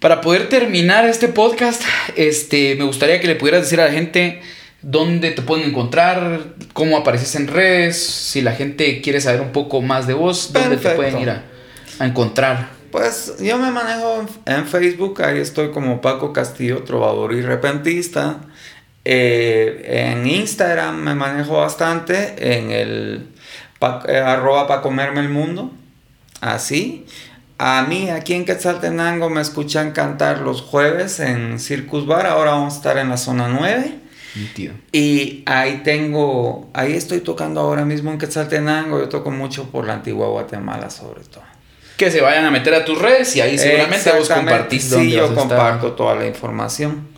Para 0.00 0.20
poder 0.20 0.48
terminar 0.48 1.06
este 1.06 1.28
podcast, 1.28 1.82
este, 2.16 2.74
me 2.74 2.84
gustaría 2.84 3.20
que 3.20 3.26
le 3.26 3.36
pudieras 3.36 3.62
decir 3.62 3.80
a 3.80 3.86
la 3.86 3.92
gente 3.92 4.42
dónde 4.82 5.30
te 5.30 5.40
pueden 5.42 5.68
encontrar, 5.68 6.54
cómo 6.74 6.98
apareces 6.98 7.34
en 7.36 7.48
redes, 7.48 8.02
si 8.02 8.42
la 8.42 8.52
gente 8.52 9.00
quiere 9.00 9.20
saber 9.20 9.40
un 9.40 9.52
poco 9.52 9.80
más 9.80 10.06
de 10.06 10.14
vos, 10.14 10.52
dónde 10.52 10.76
te 10.76 10.90
pueden 10.90 11.18
ir 11.18 11.30
a, 11.30 11.44
encontrar. 12.00 12.70
Pues 12.90 13.36
yo 13.40 13.56
me 13.58 13.70
manejo 13.70 14.26
en, 14.46 14.66
Facebook, 14.66 15.22
ahí 15.22 15.38
estoy 15.38 15.70
como 15.70 16.00
Paco 16.00 16.32
Castillo, 16.32 16.82
trovador 16.82 17.32
y 17.32 17.40
repentista. 17.40 18.40
Eh, 19.04 20.10
en 20.10 20.26
Instagram 20.26 20.96
me 20.96 21.14
manejo 21.14 21.58
bastante, 21.58 22.34
en 22.38 22.70
el 22.70 23.26
eh, 24.08 24.18
arroba 24.18 24.66
para 24.66 24.82
comerme 24.82 25.20
el 25.20 25.28
mundo, 25.28 25.70
así. 26.40 27.06
A 27.58 27.82
mí 27.82 28.08
aquí 28.08 28.34
en 28.34 28.44
Quetzaltenango 28.44 29.28
me 29.28 29.40
escuchan 29.40 29.92
cantar 29.92 30.40
los 30.40 30.62
jueves 30.62 31.20
en 31.20 31.58
Circus 31.58 32.06
Bar, 32.06 32.26
ahora 32.26 32.52
vamos 32.52 32.74
a 32.74 32.76
estar 32.76 32.98
en 32.98 33.10
la 33.10 33.16
zona 33.16 33.48
9. 33.48 34.00
Y 34.92 35.42
ahí 35.46 35.82
tengo, 35.84 36.70
ahí 36.72 36.94
estoy 36.94 37.20
tocando 37.20 37.60
ahora 37.60 37.84
mismo 37.84 38.10
en 38.12 38.18
Quetzaltenango, 38.18 38.98
yo 38.98 39.08
toco 39.08 39.30
mucho 39.30 39.70
por 39.70 39.86
la 39.86 39.94
antigua 39.94 40.28
Guatemala 40.28 40.88
sobre 40.88 41.24
todo. 41.24 41.44
Que 41.96 42.10
se 42.10 42.22
vayan 42.22 42.46
a 42.46 42.50
meter 42.50 42.72
a 42.72 42.84
tus 42.84 42.98
redes 42.98 43.36
y 43.36 43.42
ahí 43.42 43.58
seguramente 43.58 44.10
vos 44.12 44.28
compartís 44.28 44.84
Sí, 44.84 45.10
yo 45.10 45.34
comparto 45.34 45.92
toda 45.92 46.14
la 46.14 46.26
información 46.26 47.08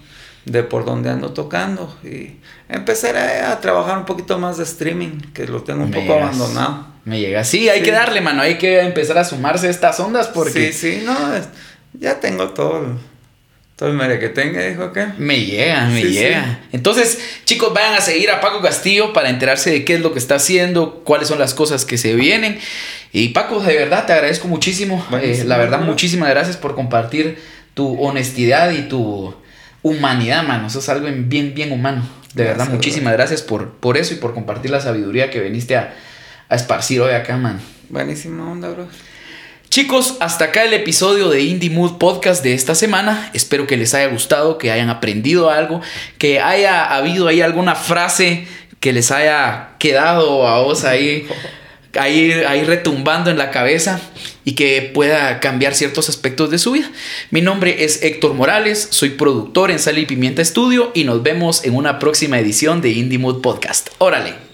de 0.45 0.65
por 0.65 0.85
dónde 0.85 1.11
ando 1.11 1.33
tocando 1.33 1.97
y 2.03 2.39
empezaré 2.73 3.41
a 3.41 3.61
trabajar 3.61 3.99
un 3.99 4.05
poquito 4.05 4.39
más 4.39 4.59
de 4.59 4.65
streaming, 4.65 5.21
que 5.33 5.47
lo 5.47 5.63
tengo 5.63 5.85
un 5.85 5.91
poco 5.91 6.15
abandonado. 6.15 6.87
Me 7.05 7.21
llega, 7.21 7.45
sí, 7.45 7.69
hay 7.69 7.83
que 7.83 7.91
darle, 7.91 8.21
mano, 8.21 8.43
hay 8.43 8.59
que 8.59 8.81
empezar 8.81 9.19
a 9.19 9.25
sumarse 9.25 9.67
a 9.67 9.71
estas 9.71 9.99
ondas 10.01 10.29
porque... 10.29 10.73
Sí, 10.73 10.99
sí, 10.99 11.03
no, 11.05 11.15
ya 11.95 12.21
tengo 12.21 12.51
todo 12.51 12.97
todo 13.83 14.21
que 14.21 14.29
tenga, 14.29 14.63
dijo 14.63 14.93
que. 14.93 15.07
Me 15.19 15.45
llega, 15.45 15.87
me 15.87 16.03
llega. 16.05 16.61
Entonces, 16.71 17.19
chicos, 17.45 17.75
vayan 17.75 17.95
a 17.95 18.01
seguir 18.01 18.31
a 18.31 18.41
Paco 18.41 18.61
Castillo 18.61 19.13
para 19.13 19.29
enterarse 19.29 19.71
de 19.71 19.85
qué 19.85 19.95
es 19.95 20.01
lo 20.01 20.13
que 20.13 20.21
está 20.21 20.37
haciendo, 20.37 21.03
cuáles 21.05 21.27
son 21.27 21.41
las 21.41 21.53
cosas 21.53 21.85
que 21.85 21.99
se 21.99 22.15
vienen. 22.15 22.61
Y 23.13 23.31
Paco, 23.31 23.61
de 23.61 23.77
verdad 23.77 24.07
te 24.07 24.13
agradezco 24.13 24.47
muchísimo. 24.47 25.05
Eh, 25.21 25.43
la 25.47 25.59
verdad, 25.59 25.81
muchísimas 25.81 26.29
gracias 26.29 26.57
por 26.57 26.77
compartir 26.77 27.39
tu 27.75 28.01
honestidad 28.01 28.71
y 28.71 28.83
tu 28.83 29.35
humanidad, 29.83 30.45
mano. 30.45 30.69
Eso 30.69 30.79
es 30.79 30.89
algo 30.89 31.09
bien, 31.11 31.55
bien 31.55 31.73
humano. 31.73 32.03
De 32.35 32.45
verdad, 32.45 32.69
muchísimas 32.69 33.13
gracias 33.13 33.43
por, 33.43 33.73
por 33.73 33.99
eso 33.99 34.15
y 34.15 34.17
por 34.17 34.33
compartir 34.33 34.71
la 34.71 34.81
sabiduría 34.81 35.31
que 35.31 35.41
viniste 35.41 35.77
a, 35.77 35.95
a 36.49 36.55
esparcir 36.55 37.01
hoy 37.01 37.13
acá, 37.13 37.37
man. 37.37 37.61
Buenísima 37.91 38.51
onda, 38.51 38.71
bro. 38.71 38.89
Chicos, 39.69 40.17
hasta 40.21 40.47
acá 40.47 40.65
el 40.65 40.75
episodio 40.75 41.31
de 41.31 41.41
Indie 41.43 41.71
Mood 41.71 41.97
Podcast 41.97 42.43
de 42.45 42.53
esta 42.53 42.75
semana. 42.75 43.31
Espero 43.33 43.67
que 43.67 43.77
les 43.79 43.95
haya 43.95 44.07
gustado, 44.09 44.59
que 44.59 44.71
hayan 44.71 44.91
aprendido 44.91 45.51
algo, 45.51 45.81
que 46.19 46.41
haya 46.41 46.85
habido 46.85 47.29
ahí 47.29 47.41
alguna 47.41 47.75
frase 47.75 48.47
que 48.81 48.93
les 48.93 49.11
haya 49.11 49.71
quedado 49.79 50.47
a 50.47 50.61
vos 50.61 50.85
ahí, 50.85 51.27
ahí, 51.99 52.33
ahí 52.33 52.65
retumbando 52.65 53.31
en 53.31 53.39
la 53.39 53.51
cabeza 53.51 54.01
y 54.45 54.53
que 54.53 54.91
pueda 54.95 55.41
cambiar 55.41 55.75
ciertos 55.75 56.09
aspectos 56.09 56.51
de 56.51 56.59
su 56.59 56.73
vida. 56.73 56.91
Mi 57.31 57.41
nombre 57.41 57.85
es 57.85 58.03
Héctor 58.03 58.35
Morales, 58.35 58.89
soy 58.91 59.11
productor 59.11 59.71
en 59.71 59.79
Sal 59.79 59.99
y 59.99 60.07
Pimienta 60.07 60.43
Estudio 60.43 60.91
y 60.95 61.05
nos 61.05 61.23
vemos 61.23 61.65
en 61.65 61.75
una 61.75 61.99
próxima 61.99 62.39
edición 62.39 62.81
de 62.81 62.91
Indie 62.91 63.19
Mood 63.19 63.41
Podcast. 63.41 63.91
Órale. 63.99 64.52